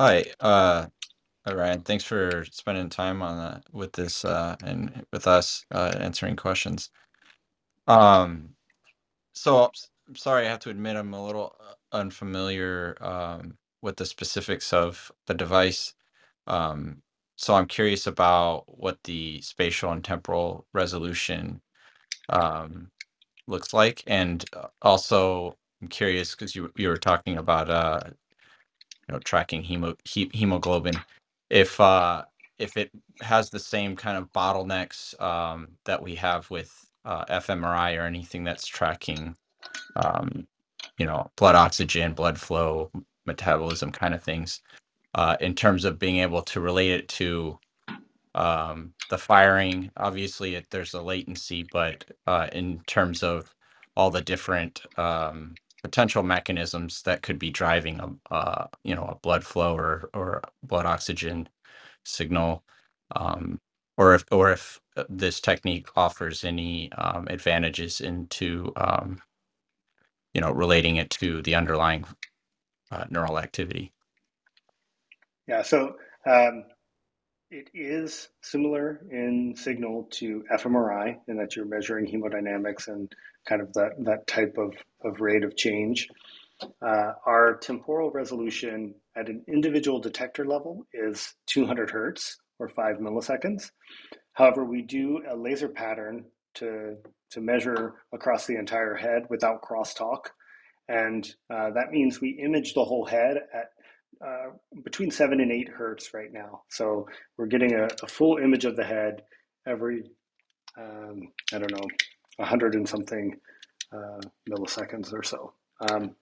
Hi, 0.04 0.26
uh, 0.42 0.88
Ryan. 1.48 1.82
Thanks 1.82 2.04
for 2.04 2.46
spending 2.52 2.90
time 2.90 3.22
on 3.22 3.64
with 3.74 3.94
this 3.94 4.26
uh, 4.26 4.56
and 4.64 5.06
with 5.14 5.28
us 5.28 5.66
uh, 5.72 5.94
answering 6.00 6.36
questions. 6.38 6.92
Um, 7.88 8.52
so 9.34 9.72
I'm 10.08 10.16
sorry, 10.16 10.48
I 10.48 10.50
have 10.52 10.60
to 10.62 10.72
admit 10.72 10.98
I'm 10.98 11.14
a 11.14 11.26
little 11.26 11.56
uh, 11.60 11.98
unfamiliar 11.98 12.98
um, 13.02 13.58
with 13.82 13.98
the 13.98 14.06
specifics 14.06 14.74
of 14.74 15.12
the 15.28 15.36
device. 15.36 15.94
Um, 16.48 17.04
so 17.38 17.56
I'm 17.56 17.68
curious 17.68 18.08
about 18.08 18.66
what 18.68 19.00
the 19.06 19.42
spatial 19.42 19.92
and 19.92 20.04
temporal 20.04 20.68
resolution 20.74 21.62
um, 22.30 22.92
looks 23.48 23.74
like, 23.74 24.04
and 24.08 24.46
uh, 24.56 24.68
also 24.82 25.58
I'm 25.82 25.90
curious 25.90 26.34
because 26.36 26.56
you 26.56 26.72
you 26.78 26.90
were 26.90 26.98
talking 26.98 27.38
about 27.38 27.70
uh, 27.70 28.02
you 29.08 29.14
know 29.14 29.20
tracking 29.20 29.64
hemo 29.64 29.98
he, 30.06 30.30
hemoglobin. 30.34 31.04
If 31.50 31.80
uh 31.80 32.26
if 32.60 32.78
it 32.78 32.92
has 33.22 33.50
the 33.52 33.60
same 33.60 33.96
kind 33.96 34.18
of 34.18 34.34
bottlenecks 34.34 35.20
um 35.22 35.70
that 35.86 36.04
we 36.04 36.16
have 36.16 36.50
with 36.52 36.74
uh 37.06 37.26
fMRI 37.28 37.98
or 38.00 38.04
anything 38.06 38.44
that's 38.44 38.68
tracking 38.68 39.36
um 39.98 40.48
you 41.00 41.06
know 41.08 41.32
blood 41.38 41.56
oxygen 41.56 42.14
blood 42.14 42.40
flow 42.40 42.92
metabolism 43.28 43.92
kind 43.92 44.14
of 44.16 44.24
things 44.24 44.62
uh 45.16 45.38
in 45.42 45.56
terms 45.56 45.86
of 45.86 46.00
being 46.00 46.18
able 46.18 46.42
to 46.44 46.62
relate 46.62 46.92
it 46.92 47.10
to 47.10 47.60
um 48.36 48.94
the 49.10 49.18
firing 49.18 49.92
obviously 49.98 50.56
it, 50.56 50.68
there's 50.72 50.94
a 50.94 51.02
latency 51.02 51.66
but 51.72 52.06
uh 52.28 52.48
in 52.54 52.82
terms 52.88 53.24
of 53.24 53.54
all 53.98 54.12
the 54.12 54.22
different 54.22 54.82
um 54.98 55.56
potential 55.84 56.24
mechanisms 56.24 57.04
that 57.04 57.24
could 57.24 57.40
be 57.40 57.52
driving 57.52 58.00
a 58.32 58.70
you 58.86 58.96
know 58.96 59.06
a 59.06 59.16
blood 59.18 59.46
flow 59.46 59.76
or 59.78 60.10
or 60.16 60.42
blood 60.64 60.86
oxygen 60.88 61.50
signal 62.06 62.64
um 63.16 63.60
or 63.98 64.16
if 64.16 64.26
or 64.32 64.52
if 64.52 64.82
uh, 64.98 65.06
this 65.10 65.42
technique 65.42 65.88
offers 65.98 66.44
any 66.46 66.92
um 66.94 67.28
advantages 67.30 68.02
into 68.02 68.74
um 68.78 69.22
you 70.34 70.42
know 70.42 70.52
relating 70.52 70.98
it 70.98 71.10
to 71.12 71.42
the 71.44 71.56
underlying 71.56 72.06
uh, 72.92 73.06
neural 73.10 73.40
activity. 73.40 73.94
Yeah, 75.48 75.62
so 75.64 75.96
um, 76.26 76.66
it 77.52 77.70
is 77.74 78.30
similar 78.42 79.02
in 79.12 79.56
signal 79.58 80.08
to 80.14 80.44
fMRI 80.54 81.18
in 81.28 81.38
that 81.38 81.56
you're 81.56 81.66
measuring 81.66 82.08
hemodynamics 82.08 82.88
and 82.90 83.12
kind 83.48 83.62
of 83.62 83.74
that, 83.74 83.92
that 84.00 84.28
type 84.28 84.56
of, 84.58 84.74
of 85.04 85.22
rate 85.22 85.44
of 85.44 85.56
change. 85.56 86.08
Uh, 86.82 87.12
our 87.26 87.58
temporal 87.58 88.12
resolution 88.12 88.94
at 89.18 89.30
an 89.30 89.44
individual 89.48 90.00
detector 90.00 90.46
level 90.46 90.86
is 90.94 91.34
200 91.48 91.90
hertz 91.90 92.38
or 92.60 92.70
5 92.70 92.98
milliseconds. 92.98 93.72
However, 94.34 94.64
we 94.64 94.82
do 94.82 95.22
a 95.30 95.36
laser 95.36 95.68
pattern 95.68 96.26
to, 96.56 96.96
to 97.32 97.42
measure 97.42 97.96
across 98.14 98.46
the 98.46 98.58
entire 98.58 98.96
head 98.96 99.24
without 99.30 99.62
crosstalk. 99.62 100.26
And 100.88 101.28
uh, 101.50 101.72
that 101.72 101.92
means 101.92 102.22
we 102.22 102.42
image 102.44 102.74
the 102.74 102.84
whole 102.84 103.06
head 103.06 103.38
at 103.54 103.72
uh, 104.26 104.52
between 104.84 105.12
7 105.12 105.42
and 105.42 105.52
8 105.52 105.70
hertz 105.70 106.14
right 106.14 106.32
now. 106.32 106.62
So 106.70 107.08
we're 107.38 107.48
getting 107.48 107.74
a, 107.74 107.88
a 108.04 108.08
full 108.08 108.38
image 108.38 108.64
of 108.64 108.76
the 108.76 108.84
head 108.84 109.24
every, 109.68 110.04
um, 110.78 111.22
I 111.52 111.60
don't 111.60 111.72
know, 111.72 111.88
100 112.38 112.76
and 112.76 112.88
something 112.88 113.36
uh, 113.92 114.22
milliseconds 114.50 115.14
or 115.14 115.24
so. 115.24 115.54
Um, 115.90 116.16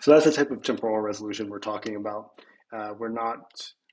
so 0.00 0.10
that's 0.10 0.24
the 0.24 0.32
type 0.32 0.50
of 0.50 0.62
temporal 0.62 1.00
resolution 1.00 1.48
we're 1.48 1.58
talking 1.58 1.96
about. 1.96 2.40
Uh, 2.72 2.94
we're 2.98 3.08
not 3.08 3.40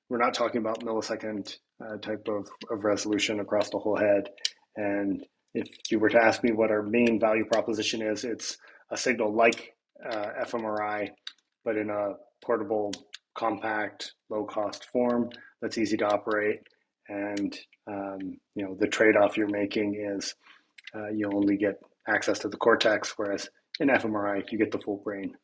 we're 0.10 0.18
not 0.18 0.34
talking 0.34 0.60
about 0.60 0.82
millisecond 0.82 1.58
uh, 1.82 1.96
type 1.98 2.28
of, 2.28 2.50
of 2.70 2.84
resolution 2.84 3.40
across 3.40 3.70
the 3.70 3.78
whole 3.80 3.96
head. 3.96 4.30
And 4.76 5.26
if 5.54 5.70
you 5.90 6.00
were 6.00 6.10
to 6.10 6.22
ask 6.22 6.44
me 6.44 6.52
what 6.52 6.70
our 6.70 6.84
main 6.84 7.18
value 7.18 7.46
proposition 7.46 8.02
is, 8.02 8.26
it's 8.26 8.58
a 8.92 8.98
signal 8.98 9.34
like 9.34 9.74
uh, 10.06 10.28
fMRI, 10.44 11.10
but 11.64 11.78
in 11.78 11.90
a 11.90 12.14
portable, 12.44 12.92
compact, 13.36 14.14
low 14.30 14.44
cost 14.44 14.86
form 14.92 15.30
that's 15.62 15.78
easy 15.78 15.96
to 15.98 16.06
operate. 16.06 16.60
And 17.08 17.58
um, 17.88 18.38
you 18.56 18.66
know 18.66 18.76
the 18.80 18.88
trade-off 18.88 19.38
you're 19.38 19.48
making 19.48 19.96
is 19.96 20.36
uh, 20.96 21.10
you 21.10 21.30
only 21.32 21.58
get 21.58 21.80
access 22.08 22.40
to 22.40 22.50
the 22.50 22.58
cortex, 22.58 23.14
whereas 23.18 23.50
in 23.80 23.90
fMRI 23.90 24.44
you 24.52 24.58
get 24.58 24.72
the 24.72 24.80
full 24.80 24.98
brain. 24.98 25.36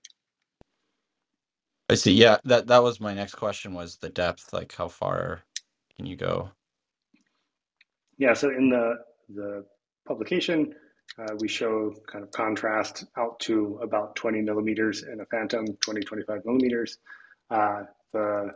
I 1.90 1.96
see. 1.96 2.14
Yeah, 2.14 2.38
that 2.46 2.68
that 2.68 2.84
was 2.84 3.00
my 3.00 3.14
next 3.14 3.36
question 3.36 3.74
was 3.74 3.98
the 3.98 4.10
depth, 4.10 4.52
like 4.52 4.74
how 4.76 4.90
far 4.90 5.44
can 5.96 6.06
you 6.06 6.18
go? 6.18 6.50
Yeah, 8.18 8.34
so 8.34 8.50
in 8.50 8.70
the 8.70 8.96
the 9.30 9.66
publication, 10.08 10.74
uh, 11.20 11.36
we 11.40 11.48
show 11.48 11.94
kind 12.12 12.24
of 12.24 12.32
contrast 12.32 13.06
out 13.18 13.40
to 13.42 13.80
about 13.82 14.16
20 14.16 14.42
millimeters 14.42 15.04
in 15.04 15.22
a 15.22 15.26
phantom, 15.26 15.66
20, 15.82 16.02
25 16.02 16.46
millimeters. 16.46 16.98
Uh, 17.50 17.84
the 18.14 18.52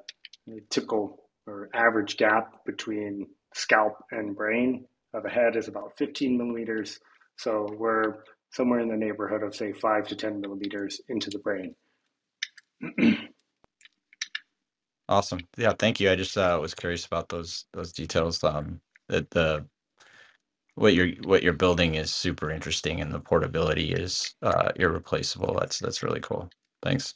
typical 0.70 1.30
or 1.48 1.70
average 1.74 2.18
gap 2.18 2.64
between 2.66 3.28
scalp 3.54 3.98
and 4.12 4.36
brain 4.36 4.86
of 5.14 5.26
a 5.26 5.30
head 5.30 5.56
is 5.56 5.68
about 5.68 5.98
15 5.98 6.38
millimeters. 6.38 7.00
So 7.38 7.68
we're 7.78 8.24
somewhere 8.52 8.80
in 8.80 8.90
the 8.90 8.98
neighborhood 8.98 9.44
of 9.44 9.56
say 9.56 9.74
five 9.74 10.08
to 10.10 10.16
10 10.16 10.42
millimeters 10.42 11.02
into 11.10 11.30
the 11.30 11.40
brain. 11.40 11.76
Awesome. 15.08 15.48
Yeah, 15.58 15.74
thank 15.78 16.00
you. 16.00 16.10
I 16.12 16.16
just 16.16 16.38
uh, 16.38 16.58
was 16.62 16.74
curious 16.74 17.06
about 17.06 17.30
those 17.30 17.66
those 17.74 17.92
details. 17.94 18.44
Um, 18.44 18.82
that 19.10 19.30
the 19.32 19.66
what 20.76 20.94
you're 20.96 21.12
what 21.26 21.44
you're 21.44 21.54
building 21.54 21.96
is 21.96 22.14
super 22.14 22.52
interesting, 22.52 23.02
and 23.02 23.12
the 23.12 23.20
portability 23.20 23.94
is 23.94 24.36
uh, 24.42 24.72
irreplaceable. 24.78 25.58
That's 25.60 25.80
that's 25.80 26.04
really 26.04 26.22
cool. 26.22 26.50
Thanks. 26.84 27.16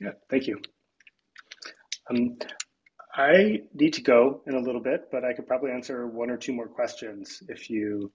Yeah, 0.00 0.12
thank 0.30 0.46
you. 0.46 0.60
Um, 2.10 2.36
I 3.18 3.62
need 3.74 3.94
to 3.94 4.00
go 4.00 4.42
in 4.46 4.54
a 4.54 4.60
little 4.60 4.80
bit, 4.80 5.08
but 5.10 5.24
I 5.24 5.32
could 5.32 5.48
probably 5.48 5.72
answer 5.72 6.06
one 6.06 6.30
or 6.30 6.36
two 6.36 6.52
more 6.52 6.68
questions 6.68 7.42
if 7.48 7.68
you, 7.68 8.12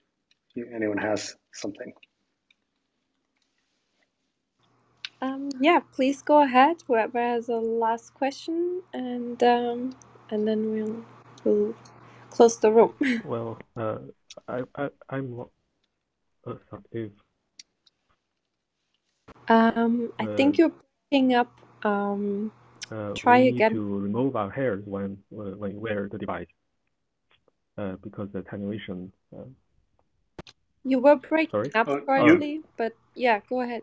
if 0.56 0.66
anyone 0.74 0.97
has 0.97 1.36
something. 1.51 1.91
Um, 5.22 5.49
yeah, 5.60 5.82
please 5.91 6.22
go 6.22 6.41
ahead. 6.41 6.78
Whoever 6.88 7.20
has 7.20 7.49
a 7.49 7.56
last 7.56 8.14
question, 8.14 8.82
and 8.93 9.43
um, 9.43 9.95
and 10.32 10.47
then 10.47 10.72
we'll 10.72 11.06
we'll 11.43 11.76
close 12.30 12.58
the 12.60 12.72
room. 12.72 12.93
Well, 13.26 13.60
uh, 13.76 13.97
I, 14.47 14.62
I, 14.76 14.89
I'm, 15.10 15.39
uh, 16.47 16.54
sorry, 16.70 16.84
if, 16.91 17.12
Um, 19.49 20.14
I 20.20 20.26
uh, 20.26 20.36
think 20.38 20.58
you're 20.58 20.72
breaking 21.10 21.34
up. 21.34 21.51
Um, 21.84 22.51
uh, 22.94 23.14
try 23.16 23.38
we 23.38 23.44
need 23.44 23.56
again. 23.56 23.72
to 23.72 24.00
remove 24.00 24.36
our 24.36 24.50
hairs 24.50 24.84
when, 24.86 25.18
when 25.30 25.58
when 25.60 25.72
you 25.72 25.80
wear 25.80 26.08
the 26.12 26.18
device, 26.18 26.48
uh, 27.78 27.96
because 28.04 28.30
the 28.34 28.39
attenuation, 28.39 29.12
uh, 29.36 29.44
You 30.86 31.00
were 31.00 31.16
breaking 31.16 31.52
sorry? 31.52 31.72
up 31.76 31.88
Oh, 31.88 32.26
you, 32.28 32.64
but 32.78 32.94
yeah, 33.16 33.39
go 33.50 33.62
ahead. 33.62 33.82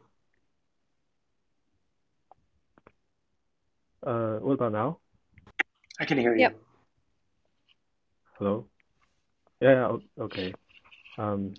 Uh, 4.06 4.36
what 4.40 4.54
about 4.54 4.72
now? 4.72 4.98
I 6.00 6.04
can 6.04 6.18
hear 6.18 6.34
you. 6.34 6.40
Yep. 6.42 6.56
Hello? 8.38 8.66
Yeah, 9.60 9.70
yeah, 10.18 10.24
okay. 10.24 10.52
Um, 11.18 11.56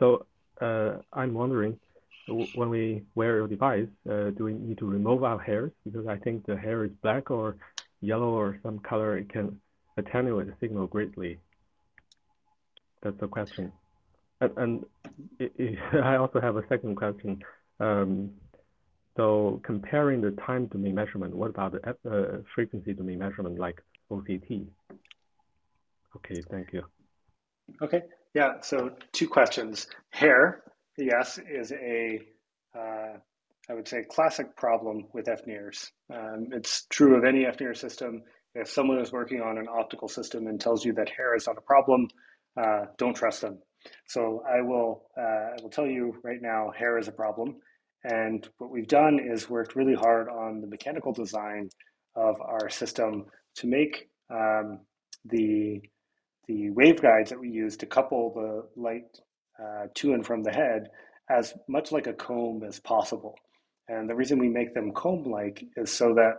so, 0.00 0.26
uh, 0.60 0.98
I'm 1.12 1.34
wondering, 1.34 1.72
w- 1.72 1.87
when 2.54 2.70
we 2.70 3.02
wear 3.14 3.36
your 3.36 3.48
device, 3.48 3.88
uh, 4.08 4.30
do 4.30 4.44
we 4.44 4.52
need 4.52 4.78
to 4.78 4.86
remove 4.86 5.24
our 5.24 5.38
hairs? 5.38 5.72
Because 5.84 6.06
I 6.06 6.16
think 6.16 6.46
the 6.46 6.56
hair 6.56 6.84
is 6.84 6.90
black 7.02 7.30
or 7.30 7.56
yellow 8.00 8.30
or 8.30 8.58
some 8.62 8.78
color, 8.78 9.16
it 9.16 9.28
can 9.28 9.60
attenuate 9.96 10.46
the 10.46 10.54
signal 10.60 10.86
greatly. 10.86 11.38
That's 13.02 13.18
the 13.18 13.28
question. 13.28 13.72
And, 14.40 14.52
and 14.56 14.86
i 15.40 15.50
i 15.60 15.98
I 16.12 16.16
also 16.16 16.40
have 16.40 16.56
a 16.56 16.66
second 16.68 16.96
question. 16.96 17.42
Um, 17.80 18.30
so 19.16 19.60
comparing 19.64 20.20
the 20.20 20.30
time 20.46 20.66
domain 20.66 20.94
measurement, 20.94 21.34
what 21.34 21.50
about 21.50 21.72
the 21.72 21.80
uh, 22.08 22.42
frequency 22.54 22.92
domain 22.92 23.18
measurement 23.18 23.58
like 23.58 23.82
OCT? 24.10 24.66
Okay, 26.16 26.40
thank 26.50 26.72
you. 26.72 26.84
Okay. 27.82 28.02
Yeah. 28.34 28.60
So 28.60 28.92
two 29.12 29.28
questions. 29.28 29.88
Hair, 30.10 30.62
yes, 30.98 31.38
is 31.38 31.72
a 31.72 32.20
uh, 32.78 33.18
I 33.70 33.74
would 33.74 33.86
say, 33.86 34.04
classic 34.08 34.56
problem 34.56 35.06
with 35.12 35.26
fNIRS. 35.26 35.90
Um, 36.12 36.48
it's 36.52 36.86
true 36.86 37.16
of 37.16 37.24
any 37.24 37.44
FNIR 37.44 37.76
system. 37.76 38.22
If 38.54 38.70
someone 38.70 38.98
is 38.98 39.12
working 39.12 39.42
on 39.42 39.58
an 39.58 39.66
optical 39.68 40.08
system 40.08 40.46
and 40.46 40.58
tells 40.58 40.84
you 40.84 40.94
that 40.94 41.10
hair 41.10 41.36
is 41.36 41.46
not 41.46 41.58
a 41.58 41.62
problem, 41.62 42.08
uh, 42.56 42.86
don't 42.96 43.14
trust 43.14 43.42
them. 43.42 43.58
So 44.06 44.42
I 44.48 44.62
will, 44.62 45.04
uh, 45.16 45.20
I 45.20 45.56
will 45.62 45.70
tell 45.70 45.86
you 45.86 46.14
right 46.24 46.40
now, 46.40 46.70
hair 46.76 46.98
is 46.98 47.08
a 47.08 47.12
problem. 47.12 47.56
And 48.04 48.48
what 48.56 48.70
we've 48.70 48.88
done 48.88 49.18
is 49.20 49.50
worked 49.50 49.76
really 49.76 49.94
hard 49.94 50.28
on 50.28 50.60
the 50.60 50.66
mechanical 50.66 51.12
design 51.12 51.68
of 52.16 52.40
our 52.40 52.70
system 52.70 53.26
to 53.56 53.66
make 53.66 54.08
um, 54.30 54.80
the 55.24 55.82
the 56.46 56.70
waveguides 56.70 57.28
that 57.28 57.38
we 57.38 57.50
use 57.50 57.76
to 57.76 57.84
couple 57.84 58.32
the 58.32 58.80
light 58.80 59.20
uh, 59.62 59.86
to 59.94 60.12
and 60.12 60.24
from 60.24 60.42
the 60.42 60.52
head 60.52 60.88
as 61.30 61.54
much 61.68 61.92
like 61.92 62.06
a 62.06 62.12
comb 62.12 62.62
as 62.66 62.80
possible. 62.80 63.36
And 63.88 64.08
the 64.08 64.14
reason 64.14 64.38
we 64.38 64.48
make 64.48 64.74
them 64.74 64.92
comb-like 64.92 65.64
is 65.76 65.92
so 65.92 66.14
that 66.14 66.34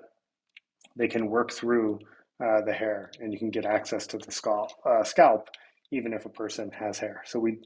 they 0.95 1.07
can 1.07 1.29
work 1.29 1.51
through 1.51 1.99
uh, 2.43 2.61
the 2.65 2.73
hair 2.73 3.11
and 3.19 3.33
you 3.33 3.39
can 3.39 3.49
get 3.49 3.65
access 3.65 4.07
to 4.07 4.17
the 4.17 4.31
scalp, 4.31 4.71
uh, 4.85 5.03
scalp 5.03 5.49
even 5.91 6.13
if 6.13 6.25
a 6.25 6.29
person 6.29 6.71
has 6.71 6.97
hair. 6.99 7.23
So 7.25 7.39
we 7.39 7.59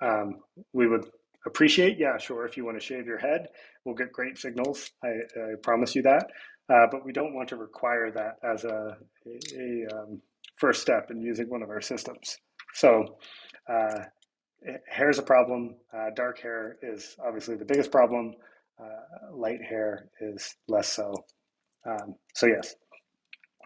um, 0.00 0.40
we 0.72 0.88
would 0.88 1.06
appreciate, 1.46 1.98
yeah, 1.98 2.18
sure, 2.18 2.44
if 2.44 2.56
you 2.56 2.64
want 2.64 2.78
to 2.78 2.84
shave 2.84 3.06
your 3.06 3.18
head, 3.18 3.46
we'll 3.84 3.94
get 3.94 4.12
great 4.12 4.36
signals. 4.36 4.90
I, 5.04 5.08
I 5.08 5.54
promise 5.62 5.94
you 5.94 6.02
that. 6.02 6.26
Uh, 6.68 6.86
but 6.90 7.04
we 7.04 7.12
don't 7.12 7.34
want 7.34 7.48
to 7.50 7.56
require 7.56 8.10
that 8.10 8.36
as 8.42 8.64
a, 8.64 8.96
a, 9.26 9.60
a 9.60 9.96
um, 9.96 10.20
first 10.56 10.82
step 10.82 11.10
in 11.10 11.20
using 11.20 11.48
one 11.48 11.62
of 11.62 11.70
our 11.70 11.80
systems. 11.80 12.38
So 12.74 13.18
uh, 13.68 14.04
hair 14.86 15.10
is 15.10 15.18
a 15.18 15.22
problem. 15.22 15.76
Uh, 15.92 16.10
dark 16.14 16.40
hair 16.40 16.76
is 16.82 17.16
obviously 17.24 17.56
the 17.56 17.64
biggest 17.64 17.90
problem. 17.90 18.34
Uh, 18.80 19.36
light 19.36 19.62
hair 19.62 20.08
is 20.20 20.54
less 20.68 20.88
so. 20.88 21.14
Um, 21.86 22.14
so 22.34 22.46
yes. 22.46 22.74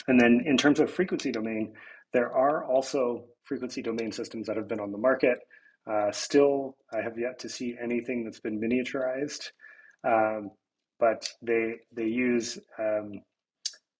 And 0.08 0.20
then 0.20 0.42
in 0.46 0.56
terms 0.56 0.80
of 0.80 0.90
frequency 0.90 1.32
domain, 1.32 1.74
there 2.12 2.32
are 2.32 2.64
also 2.64 3.24
frequency 3.44 3.82
domain 3.82 4.12
systems 4.12 4.46
that 4.46 4.56
have 4.56 4.68
been 4.68 4.80
on 4.80 4.92
the 4.92 4.98
market. 4.98 5.38
Uh, 5.90 6.10
still, 6.10 6.76
I 6.92 7.00
have 7.02 7.18
yet 7.18 7.38
to 7.40 7.48
see 7.48 7.76
anything 7.82 8.24
that's 8.24 8.40
been 8.40 8.60
miniaturized, 8.60 9.50
um, 10.04 10.50
but 10.98 11.28
they 11.42 11.74
they 11.92 12.06
use 12.06 12.58
um, 12.78 13.20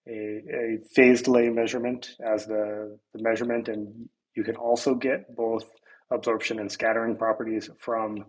a, 0.09 0.78
a 0.92 1.16
delay 1.22 1.49
measurement 1.49 2.11
as 2.24 2.47
the, 2.47 2.99
the 3.14 3.22
measurement, 3.22 3.68
and 3.68 4.09
you 4.34 4.42
can 4.42 4.57
also 4.57 4.94
get 4.94 5.34
both 5.34 5.64
absorption 6.12 6.59
and 6.61 6.70
scattering 6.70 7.16
properties 7.16 7.68
from 7.78 8.24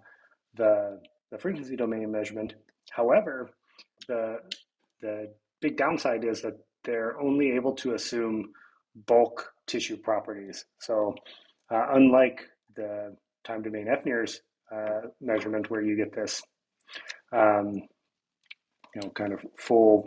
the, 0.55 0.99
the 1.31 1.37
frequency 1.37 1.75
domain 1.75 2.11
measurement. 2.11 2.53
However, 2.91 3.49
the, 4.07 4.37
the 5.01 5.33
big 5.61 5.77
downside 5.77 6.23
is 6.23 6.41
that 6.41 6.57
they're 6.83 7.19
only 7.19 7.51
able 7.51 7.73
to 7.75 7.93
assume 7.93 8.51
bulk 9.05 9.51
tissue 9.67 9.97
properties. 9.97 10.65
So, 10.79 11.13
uh, 11.69 11.87
unlike 11.93 12.41
the 12.75 13.15
time 13.45 13.61
domain 13.61 13.87
fNIRS 13.87 14.37
uh, 14.73 15.09
measurement, 15.21 15.69
where 15.69 15.81
you 15.81 15.95
get 15.97 16.15
this, 16.15 16.41
um, 17.33 17.73
you 18.95 19.01
know, 19.01 19.09
kind 19.09 19.33
of 19.33 19.41
full 19.57 20.03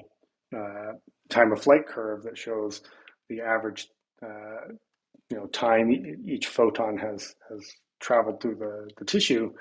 uh, 0.56 0.92
time 1.28 1.52
of 1.52 1.62
flight 1.62 1.86
curve 1.86 2.22
that 2.24 2.36
shows 2.36 2.82
the 3.28 3.40
average 3.40 3.88
uh, 4.24 4.72
you 5.30 5.36
know 5.36 5.46
time 5.46 5.90
each 6.26 6.48
photon 6.48 6.96
has 6.96 7.34
has 7.48 7.72
traveled 8.00 8.40
through 8.40 8.56
the, 8.56 8.90
the 8.98 9.04
tissue 9.04 9.52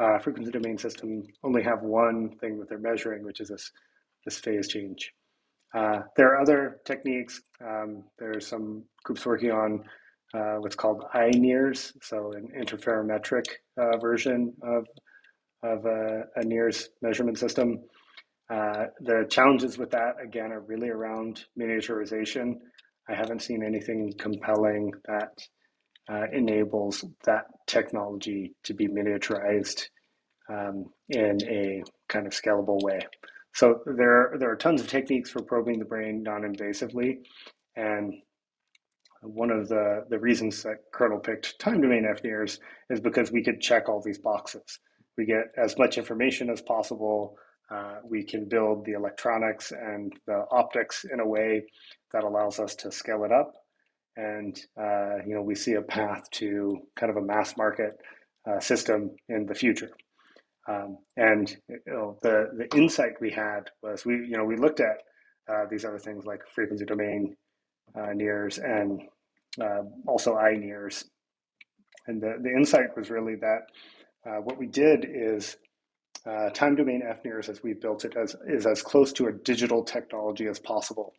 uh, 0.00 0.18
frequency 0.18 0.50
domain 0.50 0.76
system 0.78 1.22
only 1.42 1.62
have 1.62 1.82
one 1.82 2.30
thing 2.40 2.58
that 2.58 2.68
they're 2.68 2.78
measuring 2.78 3.24
which 3.24 3.40
is 3.40 3.48
this 3.48 3.70
this 4.24 4.38
phase 4.38 4.68
change 4.68 5.12
uh, 5.74 6.00
there 6.16 6.28
are 6.28 6.40
other 6.40 6.80
techniques 6.84 7.42
um, 7.64 8.04
are 8.20 8.40
some 8.40 8.84
groups 9.04 9.26
working 9.26 9.50
on 9.50 9.84
uh, 10.32 10.56
what's 10.56 10.74
called 10.74 11.04
iNIRS, 11.14 11.92
so 12.02 12.32
an 12.32 12.48
interferometric 12.58 13.44
uh, 13.78 13.96
version 13.98 14.52
of 14.62 14.86
of 15.62 15.86
a, 15.86 16.24
a 16.36 16.44
NIRS 16.44 16.88
measurement 17.02 17.38
system 17.38 17.78
uh, 18.50 18.86
the 19.00 19.26
challenges 19.30 19.78
with 19.78 19.90
that, 19.90 20.16
again, 20.22 20.52
are 20.52 20.60
really 20.60 20.90
around 20.90 21.44
miniaturization. 21.58 22.56
I 23.08 23.14
haven't 23.14 23.42
seen 23.42 23.62
anything 23.62 24.14
compelling 24.18 24.92
that 25.06 25.38
uh, 26.10 26.26
enables 26.32 27.04
that 27.24 27.46
technology 27.66 28.54
to 28.64 28.74
be 28.74 28.88
miniaturized 28.88 29.84
um, 30.48 30.86
in 31.08 31.38
a 31.44 31.82
kind 32.08 32.26
of 32.26 32.32
scalable 32.32 32.82
way. 32.82 33.00
So 33.54 33.80
there, 33.86 34.34
there 34.38 34.50
are 34.50 34.56
tons 34.56 34.80
of 34.80 34.88
techniques 34.88 35.30
for 35.30 35.42
probing 35.42 35.78
the 35.78 35.84
brain 35.84 36.22
non-invasively, 36.22 37.18
and 37.76 38.14
one 39.22 39.50
of 39.50 39.68
the, 39.68 40.04
the 40.10 40.18
reasons 40.18 40.62
that 40.64 40.78
Kernel 40.92 41.18
picked 41.18 41.58
time 41.58 41.80
domain 41.80 42.04
fNIRS 42.04 42.58
is 42.90 43.00
because 43.00 43.32
we 43.32 43.42
could 43.42 43.60
check 43.60 43.88
all 43.88 44.02
these 44.02 44.18
boxes. 44.18 44.80
We 45.16 45.24
get 45.24 45.46
as 45.56 45.78
much 45.78 45.96
information 45.96 46.50
as 46.50 46.60
possible 46.60 47.36
uh, 47.70 47.96
we 48.04 48.24
can 48.24 48.48
build 48.48 48.84
the 48.84 48.92
electronics 48.92 49.72
and 49.72 50.12
the 50.26 50.44
optics 50.50 51.04
in 51.12 51.20
a 51.20 51.26
way 51.26 51.64
that 52.12 52.24
allows 52.24 52.60
us 52.60 52.74
to 52.76 52.92
scale 52.92 53.24
it 53.24 53.32
up. 53.32 53.52
And 54.16 54.58
uh, 54.80 55.16
you 55.26 55.34
know, 55.34 55.42
we 55.42 55.54
see 55.54 55.74
a 55.74 55.82
path 55.82 56.30
to 56.32 56.78
kind 56.96 57.10
of 57.10 57.16
a 57.16 57.26
mass 57.26 57.56
market 57.56 57.94
uh, 58.50 58.60
system 58.60 59.10
in 59.28 59.46
the 59.46 59.54
future. 59.54 59.90
Um, 60.68 60.98
and 61.16 61.54
you 61.68 61.80
know, 61.86 62.18
the 62.22 62.50
the 62.56 62.78
insight 62.78 63.20
we 63.20 63.30
had 63.30 63.70
was 63.82 64.06
we 64.06 64.14
you 64.14 64.36
know 64.36 64.44
we 64.44 64.56
looked 64.56 64.80
at 64.80 64.98
uh, 65.48 65.64
these 65.70 65.84
other 65.84 65.98
things 65.98 66.24
like 66.24 66.40
frequency 66.54 66.84
domain 66.84 67.36
uh, 67.96 68.08
NIRS 68.14 68.58
and 68.58 69.02
uh, 69.60 69.82
also 70.06 70.36
nears, 70.56 71.04
And 72.06 72.20
the, 72.22 72.36
the 72.42 72.50
insight 72.50 72.96
was 72.96 73.10
really 73.10 73.36
that 73.36 73.68
what 74.42 74.58
we 74.58 74.66
did 74.66 75.06
is 75.08 75.56
uh, 76.28 76.50
time 76.50 76.74
domain 76.74 77.02
fNIRS, 77.02 77.48
as 77.48 77.62
we've 77.62 77.80
built 77.80 78.04
it, 78.04 78.16
as, 78.16 78.34
is 78.46 78.66
as 78.66 78.82
close 78.82 79.12
to 79.12 79.26
a 79.26 79.32
digital 79.32 79.82
technology 79.82 80.46
as 80.46 80.58
possible. 80.58 81.14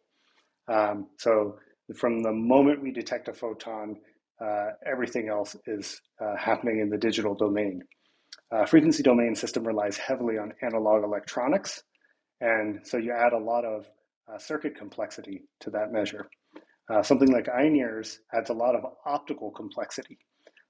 Um, 0.68 1.07
so 1.18 1.57
from 1.95 2.23
the 2.23 2.32
moment 2.32 2.82
we 2.82 2.91
detect 2.91 3.27
a 3.27 3.34
photon, 3.34 3.98
uh, 4.44 4.72
everything 4.86 5.30
else 5.30 5.56
is 5.68 6.02
uh, 6.19 6.36
happening 6.38 6.80
in 6.80 6.90
the 6.90 6.98
digital 6.98 7.36
domain. 7.36 7.82
Uh, 8.52 8.65
frequency 8.65 9.03
domain 9.03 9.36
system 9.36 9.65
relies 9.65 9.98
heavily 9.98 10.38
on 10.38 10.53
analog 10.61 11.03
electronics, 11.03 11.84
and 12.41 12.80
so 12.84 12.98
you 12.98 13.11
add 13.11 13.34
a 13.34 13.38
lot 13.38 13.64
of 13.64 13.86
uh, 14.32 14.38
circuit 14.38 14.76
complexity 14.76 15.44
to 15.60 15.69
that 15.69 15.91
measure. 15.91 16.27
Uh, 16.91 17.02
something 17.02 17.32
like 17.32 17.45
iNIRS 17.45 18.18
adds 18.34 18.49
a 18.49 18.53
lot 18.53 18.76
of 18.76 18.84
optical 19.06 19.52
complexity. 19.52 20.18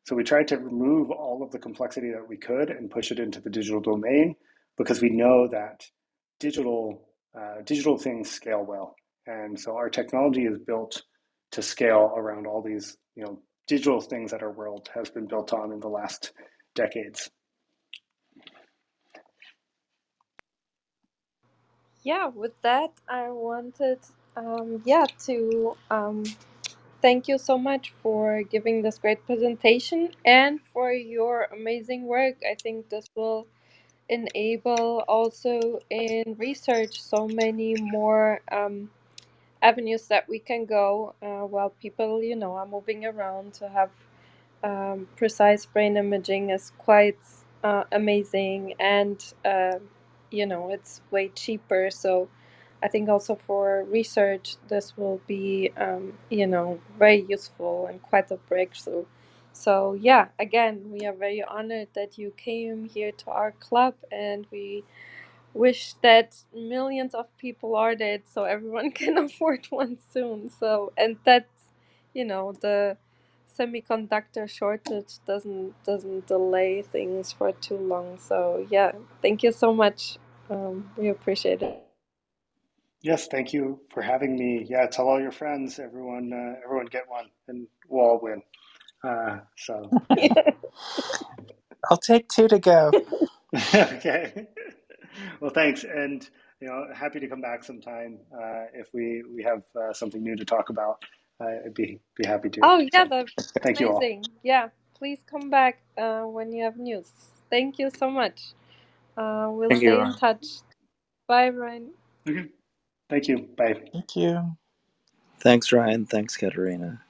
So 0.06 0.16
we 0.16 0.24
tried 0.24 0.48
to 0.50 0.58
remove 0.58 1.12
all 1.12 1.44
of 1.44 1.52
the 1.52 1.60
complexity 1.60 2.12
that 2.12 2.28
we 2.28 2.38
could 2.38 2.70
and 2.70 2.92
push 2.92 3.12
it 3.12 3.20
into 3.20 3.42
the 3.42 3.50
digital 3.50 3.82
domain 3.82 4.36
because 4.78 5.02
we 5.02 5.10
know 5.10 5.48
that 5.50 5.86
digital 6.40 7.10
uh, 7.38 7.62
digital 7.66 7.98
things 7.98 8.32
scale 8.32 8.66
well, 8.66 8.96
and 9.28 9.60
so 9.60 9.76
our 9.76 9.90
technology 9.90 10.46
is 10.46 10.58
built 10.60 11.04
to 11.52 11.62
scale 11.62 12.14
around 12.16 12.48
all 12.48 12.62
these 12.62 12.98
you 13.16 13.24
know 13.26 13.42
digital 13.68 14.02
things 14.02 14.32
that 14.32 14.44
our 14.44 14.52
world 14.52 14.90
has 14.96 15.10
been 15.10 15.28
built 15.28 15.54
on 15.54 15.72
in 15.74 15.80
the 15.82 15.90
last 15.90 16.34
decades. 16.76 17.30
Yeah, 22.04 22.28
with 22.28 22.62
that, 22.62 22.92
I 23.10 23.30
wanted, 23.32 24.00
um, 24.38 24.82
yeah, 24.86 25.08
to 25.26 25.76
um, 25.90 26.24
thank 27.06 27.28
you 27.28 27.38
so 27.38 27.56
much 27.56 27.94
for 28.02 28.42
giving 28.42 28.82
this 28.82 28.98
great 28.98 29.24
presentation 29.28 30.10
and 30.26 30.60
for 30.74 30.92
your 30.92 31.48
amazing 31.54 32.08
work. 32.08 32.38
I 32.42 32.56
think 32.56 32.90
this 32.90 33.06
will 33.14 33.46
enable 34.10 35.04
also 35.08 35.82
in 35.92 36.36
research 36.40 37.00
so 37.00 37.28
many 37.28 37.76
more 37.80 38.42
um, 38.52 38.90
avenues 39.62 40.08
that 40.08 40.28
we 40.28 40.40
can 40.40 40.66
go 40.66 41.14
uh, 41.22 41.46
while 41.46 41.70
people, 41.80 42.24
you 42.24 42.36
know, 42.36 42.54
are 42.54 42.66
moving 42.66 43.06
around 43.06 43.54
to 43.60 43.70
have 43.70 43.92
um, 44.64 45.08
precise 45.16 45.64
brain 45.64 45.98
imaging 45.98 46.50
is 46.50 46.72
quite 46.80 47.20
uh, 47.64 47.84
amazing 47.92 48.74
and, 48.80 49.24
uh, 49.46 49.78
you 50.32 50.48
know, 50.48 50.72
it's 50.72 51.02
way 51.12 51.28
cheaper. 51.36 51.92
So 51.92 52.30
I 52.84 52.88
think 52.90 53.10
also 53.10 53.36
for 53.36 53.86
research, 53.90 54.58
this 54.70 54.98
will 54.98 55.22
be, 55.28 55.72
um, 55.78 56.14
you 56.30 56.48
know, 56.48 56.80
very 57.00 57.26
useful 57.30 57.88
and 57.88 58.02
quite 58.02 58.32
a 58.32 58.38
breakthrough. 58.38 59.06
So 59.54 59.94
yeah, 59.96 60.28
again, 60.40 60.92
we 60.92 61.06
are 61.08 61.14
very 61.14 61.44
honored 61.44 61.90
that 61.96 62.18
you 62.18 62.32
came 62.38 62.86
here 62.90 63.12
to 63.14 63.32
our 63.32 63.52
club, 63.54 63.96
and 64.12 64.48
we 64.52 64.84
wish 65.54 65.96
that 66.04 66.36
millions 66.56 67.16
of 67.16 67.38
people 67.38 67.76
are 67.76 67.94
it 67.94 68.26
so 68.34 68.46
everyone 68.46 68.92
can 69.02 69.18
afford 69.20 69.68
one 69.72 69.98
soon. 70.14 70.50
So 70.52 70.94
and 70.98 71.18
that, 71.26 71.48
you 72.14 72.26
know, 72.26 72.54
the 72.62 72.98
semiconductor 73.60 74.50
shortage 74.50 75.20
doesn't 75.28 75.74
doesn't 75.86 76.28
delay 76.28 76.84
things 76.84 77.34
for 77.34 77.54
too 77.54 77.78
long. 77.78 78.20
So 78.20 78.68
yeah, 78.72 78.94
thank 79.22 79.44
you 79.44 79.54
so 79.54 79.74
much. 79.74 80.18
Um, 80.50 80.92
we 80.98 81.10
appreciate 81.10 81.64
it. 81.64 81.85
Yes, 83.06 83.28
thank 83.30 83.54
you 83.54 83.82
for 83.94 84.04
having 84.04 84.38
me. 84.38 84.68
Yeah, 84.70 84.88
tell 84.88 85.10
all 85.10 85.22
your 85.22 85.32
friends, 85.32 85.80
everyone, 85.80 86.34
uh, 86.34 86.56
everyone 86.66 86.88
get 86.88 87.10
one, 87.10 87.28
and 87.48 87.68
we'll 87.90 88.06
all 88.06 88.22
win. 88.22 88.44
Uh, 89.04 89.40
so. 89.58 89.94
I'll 91.90 91.98
take 91.98 92.30
two 92.30 92.48
to 92.50 92.60
go. 92.60 92.98
okay. 93.76 94.48
Well, 95.42 95.52
thanks, 95.52 95.84
and 95.86 96.28
you 96.62 96.68
know, 96.68 96.88
happy 96.96 97.20
to 97.22 97.28
come 97.28 97.42
back 97.42 97.64
sometime 97.64 98.20
uh, 98.34 98.66
if 98.74 98.88
we 98.94 99.24
we 99.36 99.44
have 99.44 99.64
uh, 99.76 99.94
something 99.94 100.24
new 100.24 100.36
to 100.38 100.46
talk 100.46 100.70
about. 100.70 101.04
Uh, 101.42 101.48
I'd 101.68 101.76
be 101.76 102.00
be 102.18 102.26
happy 102.28 102.50
to. 102.52 102.64
Oh 102.64 102.80
yeah, 102.94 103.06
So, 103.06 103.12
that's 103.38 103.54
thank 103.64 103.80
you 103.82 103.90
all. 103.92 104.10
amazing. 104.10 104.32
Yeah, 104.44 104.70
please 104.98 105.20
come 105.30 105.50
back 105.50 105.80
uh, 105.98 106.24
when 106.24 106.52
you 106.54 106.64
have 106.66 106.78
news. 106.78 107.12
Thank 107.50 107.80
you 107.80 107.92
so 107.92 108.10
much. 108.12 108.54
Uh, 109.18 109.50
we'll 109.52 109.72
Thank 109.72 109.84
you, 109.84 109.94
stay 109.94 110.02
in 110.02 110.14
touch. 110.16 110.46
Bye, 111.28 111.50
Ryan. 111.50 111.92
Okay. 112.30 112.50
Thank 113.10 113.28
you. 113.28 113.48
Bye. 113.58 113.76
Thank 113.94 114.16
you. 114.16 114.58
Thanks, 115.40 115.72
Ryan. 115.72 116.06
Thanks, 116.06 116.38
Katerina. 116.38 117.02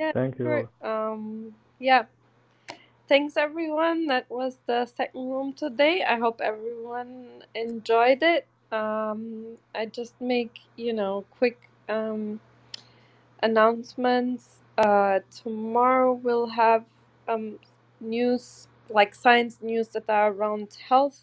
Yeah, 0.00 0.12
Thank 0.12 0.38
you. 0.38 0.44
sure. 0.44 0.68
Um, 0.82 1.54
yeah. 1.78 2.04
Thanks 3.08 3.36
everyone. 3.36 4.06
That 4.06 4.30
was 4.30 4.56
the 4.66 4.86
second 4.86 5.30
room 5.30 5.52
today. 5.54 6.04
I 6.04 6.18
hope 6.18 6.40
everyone 6.42 7.42
enjoyed 7.54 8.22
it. 8.22 8.46
Um, 8.70 9.56
I 9.74 9.86
just 9.86 10.20
make 10.20 10.60
you 10.76 10.92
know 10.92 11.24
quick 11.30 11.58
um 11.88 12.40
announcements. 13.42 14.58
Uh, 14.76 15.20
tomorrow 15.42 16.12
we'll 16.12 16.48
have 16.48 16.84
um 17.26 17.58
news 18.00 18.68
like 18.90 19.14
science 19.14 19.58
news 19.62 19.88
that 19.88 20.04
are 20.08 20.30
around 20.30 20.76
health. 20.88 21.22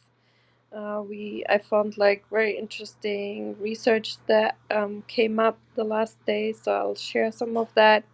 Uh, 0.75 1.03
we 1.09 1.45
I 1.49 1.59
found 1.59 1.97
like 1.97 2.25
very 2.31 2.57
interesting 2.59 3.57
research 3.61 4.17
that 4.27 4.57
um, 4.71 5.03
came 5.07 5.39
up 5.39 5.59
the 5.75 5.85
last 5.85 6.17
day, 6.27 6.53
so 6.53 6.73
I'll 6.73 6.95
share 6.95 7.31
some 7.31 7.57
of 7.57 7.69
that. 7.75 8.05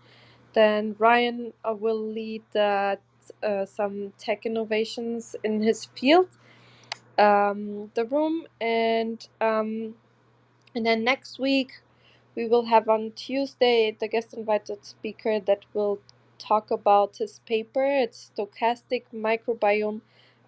Then 0.53 0.95
Ryan 0.99 1.53
uh, 1.65 1.75
will 1.75 2.01
lead 2.01 2.43
uh, 2.55 2.97
some 3.65 4.13
tech 4.19 4.45
innovations 4.45 5.35
in 5.43 5.61
his 5.63 5.85
field, 5.85 6.29
um, 7.19 7.91
the 7.95 8.05
room, 8.05 8.47
and 8.61 9.27
um, 9.41 9.95
and 10.75 10.85
then 10.85 11.03
next 11.03 11.39
week 11.39 11.81
we 12.35 12.47
will 12.47 12.65
have 12.65 12.89
on 12.89 13.11
Tuesday 13.15 13.95
the 13.99 14.07
guest 14.07 14.33
invited 14.33 14.85
speaker 14.85 15.39
that 15.39 15.65
will 15.73 15.99
talk 16.39 16.71
about 16.71 17.17
his 17.17 17.39
paper. 17.45 17.85
It's 17.85 18.31
stochastic 18.35 19.03
microbiome 19.13 20.01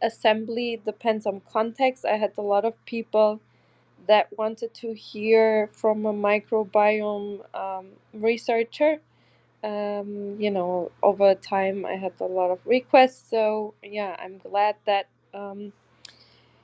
assembly 0.04 0.82
depends 0.86 1.26
on 1.28 1.42
context. 1.52 2.06
I 2.06 2.18
had 2.18 2.34
a 2.38 2.44
lot 2.44 2.66
of 2.66 2.76
people 2.86 3.42
that 4.08 4.28
wanted 4.38 4.74
to 4.76 4.94
hear 4.94 5.70
from 5.74 6.06
a 6.06 6.14
microbiome 6.14 7.42
um, 7.56 7.88
researcher 8.14 9.00
um, 9.64 10.38
you 10.40 10.52
know, 10.52 10.92
over 11.04 11.36
time 11.36 11.86
I 11.86 11.94
had 11.96 12.14
a 12.20 12.26
lot 12.26 12.52
of 12.52 12.60
requests. 12.66 13.30
So 13.30 13.74
yeah, 13.84 14.16
I'm 14.20 14.38
glad 14.38 14.76
that 14.86 15.08
um, 15.34 15.74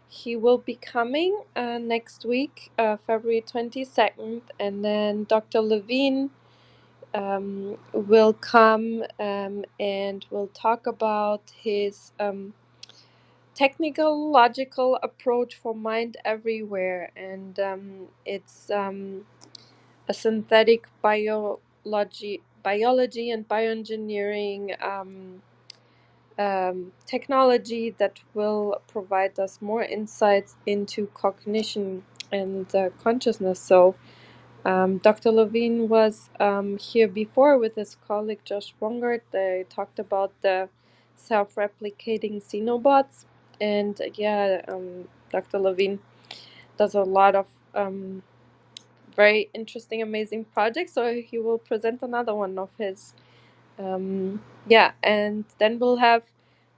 he 0.10 0.36
will 0.38 0.60
be 0.60 0.76
coming 0.76 1.42
uh, 1.56 1.80
next 1.80 2.26
week, 2.26 2.72
uh, 2.80 2.98
February 3.08 3.44
22nd, 3.44 4.42
and 4.60 4.86
then 4.86 5.26
Dr. 5.26 5.62
Levin 5.62 6.32
um, 7.14 7.78
will 7.94 8.34
come 8.34 9.04
um, 9.20 9.66
and 9.80 10.26
will 10.32 10.50
talk 10.50 10.88
about 10.88 11.44
his 11.62 12.14
um, 12.20 12.54
technical 13.60 14.32
logical 14.32 15.00
approach 15.04 15.56
for 15.56 15.76
mind 15.76 16.18
everywhere 16.26 17.12
and 17.18 17.60
um, 17.60 18.08
it's 18.26 18.72
um, 18.72 19.26
a 20.10 20.14
synthetic 20.16 20.88
biology, 21.02 22.42
biology 22.64 23.32
and 23.32 23.48
bioengineering 23.50 24.82
um, 24.84 25.42
um, 26.40 26.94
technology 27.08 27.96
that 28.00 28.20
will 28.36 28.82
provide 28.88 29.40
us 29.40 29.62
more 29.62 29.84
insights 29.84 30.58
into 30.68 31.08
cognition 31.16 32.04
and 32.34 32.74
uh, 32.76 32.92
consciousness. 33.04 33.60
So, 33.62 33.96
um, 34.66 35.00
Dr. 35.00 35.32
Levin 35.32 35.90
was 35.90 36.30
um, 36.40 36.78
here 36.78 37.08
before 37.08 37.58
with 37.58 37.76
his 37.76 37.98
colleague 38.08 38.42
Josh 38.46 38.76
Bongard. 38.82 39.22
They 39.32 39.66
talked 39.70 40.00
about 40.00 40.34
the 40.42 40.70
self 41.16 41.56
replicating 41.56 42.42
xenobots. 42.44 43.26
And 43.62 44.00
uh, 44.02 44.06
yeah, 44.16 44.62
um, 44.68 45.08
Dr. 45.32 45.60
Levin 45.60 46.00
does 46.78 46.96
a 46.96 47.02
lot 47.04 47.36
of 47.36 47.48
um, 47.76 48.24
very 49.16 49.50
interesting, 49.54 50.02
amazing 50.02 50.46
projects. 50.46 50.94
So 50.94 51.16
he 51.16 51.40
will 51.40 51.60
present 51.60 52.02
another 52.04 52.36
one 52.36 52.60
of 52.60 52.70
his. 52.78 53.14
Um, 53.80 54.42
yeah, 54.68 54.94
and 55.04 55.46
then 55.60 55.80
we'll 55.80 55.98
have 55.98 56.24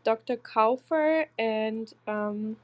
Dr. 0.03 0.38
Kaufer 0.38 1.28
and 1.40 1.94
um, 2.08 2.58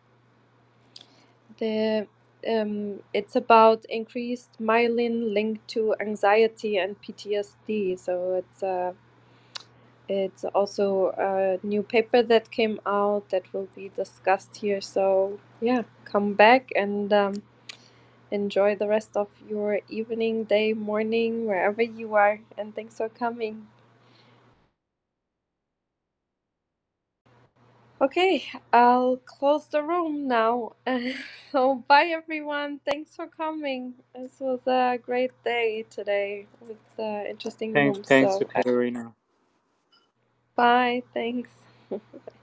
the 1.60 2.08
um, 2.50 3.02
it's 3.14 3.36
about 3.36 3.86
increased 3.90 4.50
myelin 4.62 5.34
linked 5.34 5.68
to 5.70 5.96
anxiety 6.02 6.78
and 6.78 7.02
PTSD. 7.02 8.00
So 8.00 8.36
it's 8.36 8.64
uh, 8.64 8.94
it's 10.10 10.46
also 10.46 11.12
a 11.18 11.66
new 11.66 11.84
paper 11.84 12.24
that 12.24 12.52
came 12.52 12.80
out 12.86 13.30
that 13.32 13.52
will 13.54 13.70
be 13.76 13.92
discussed 13.96 14.58
here. 14.58 14.82
So 14.82 15.40
yeah, 15.62 15.84
come 16.06 16.34
back 16.36 16.72
and 16.76 17.14
um, 17.14 17.44
enjoy 18.32 18.76
the 18.76 18.88
rest 18.88 19.18
of 19.18 19.30
your 19.50 19.82
evening, 19.90 20.46
day, 20.46 20.74
morning, 20.74 21.48
wherever 21.48 21.82
you 21.84 22.16
are. 22.16 22.40
And 22.58 22.76
thanks 22.76 22.98
for 22.98 23.10
coming. 23.10 23.68
Okay, 28.02 28.46
I'll 28.74 29.18
close 29.18 29.66
the 29.68 29.84
room 29.84 30.28
now. 30.28 30.74
so, 31.52 31.84
bye 31.88 32.06
everyone. 32.16 32.80
Thanks 32.86 33.16
for 33.16 33.28
coming. 33.28 33.96
This 34.16 34.40
was 34.40 34.62
a 34.68 35.00
great 35.04 35.32
day 35.44 35.86
today 35.90 36.48
with 36.62 36.78
uh, 37.00 37.24
interesting 37.30 37.76
Thanks, 37.76 38.00
rooms. 38.00 38.10
thanks 38.10 38.38
to 38.38 38.46
So, 38.46 38.50
uh, 38.56 38.62
Katerina. 38.64 39.14
Bye. 40.58 41.04
Thanks. 41.14 41.52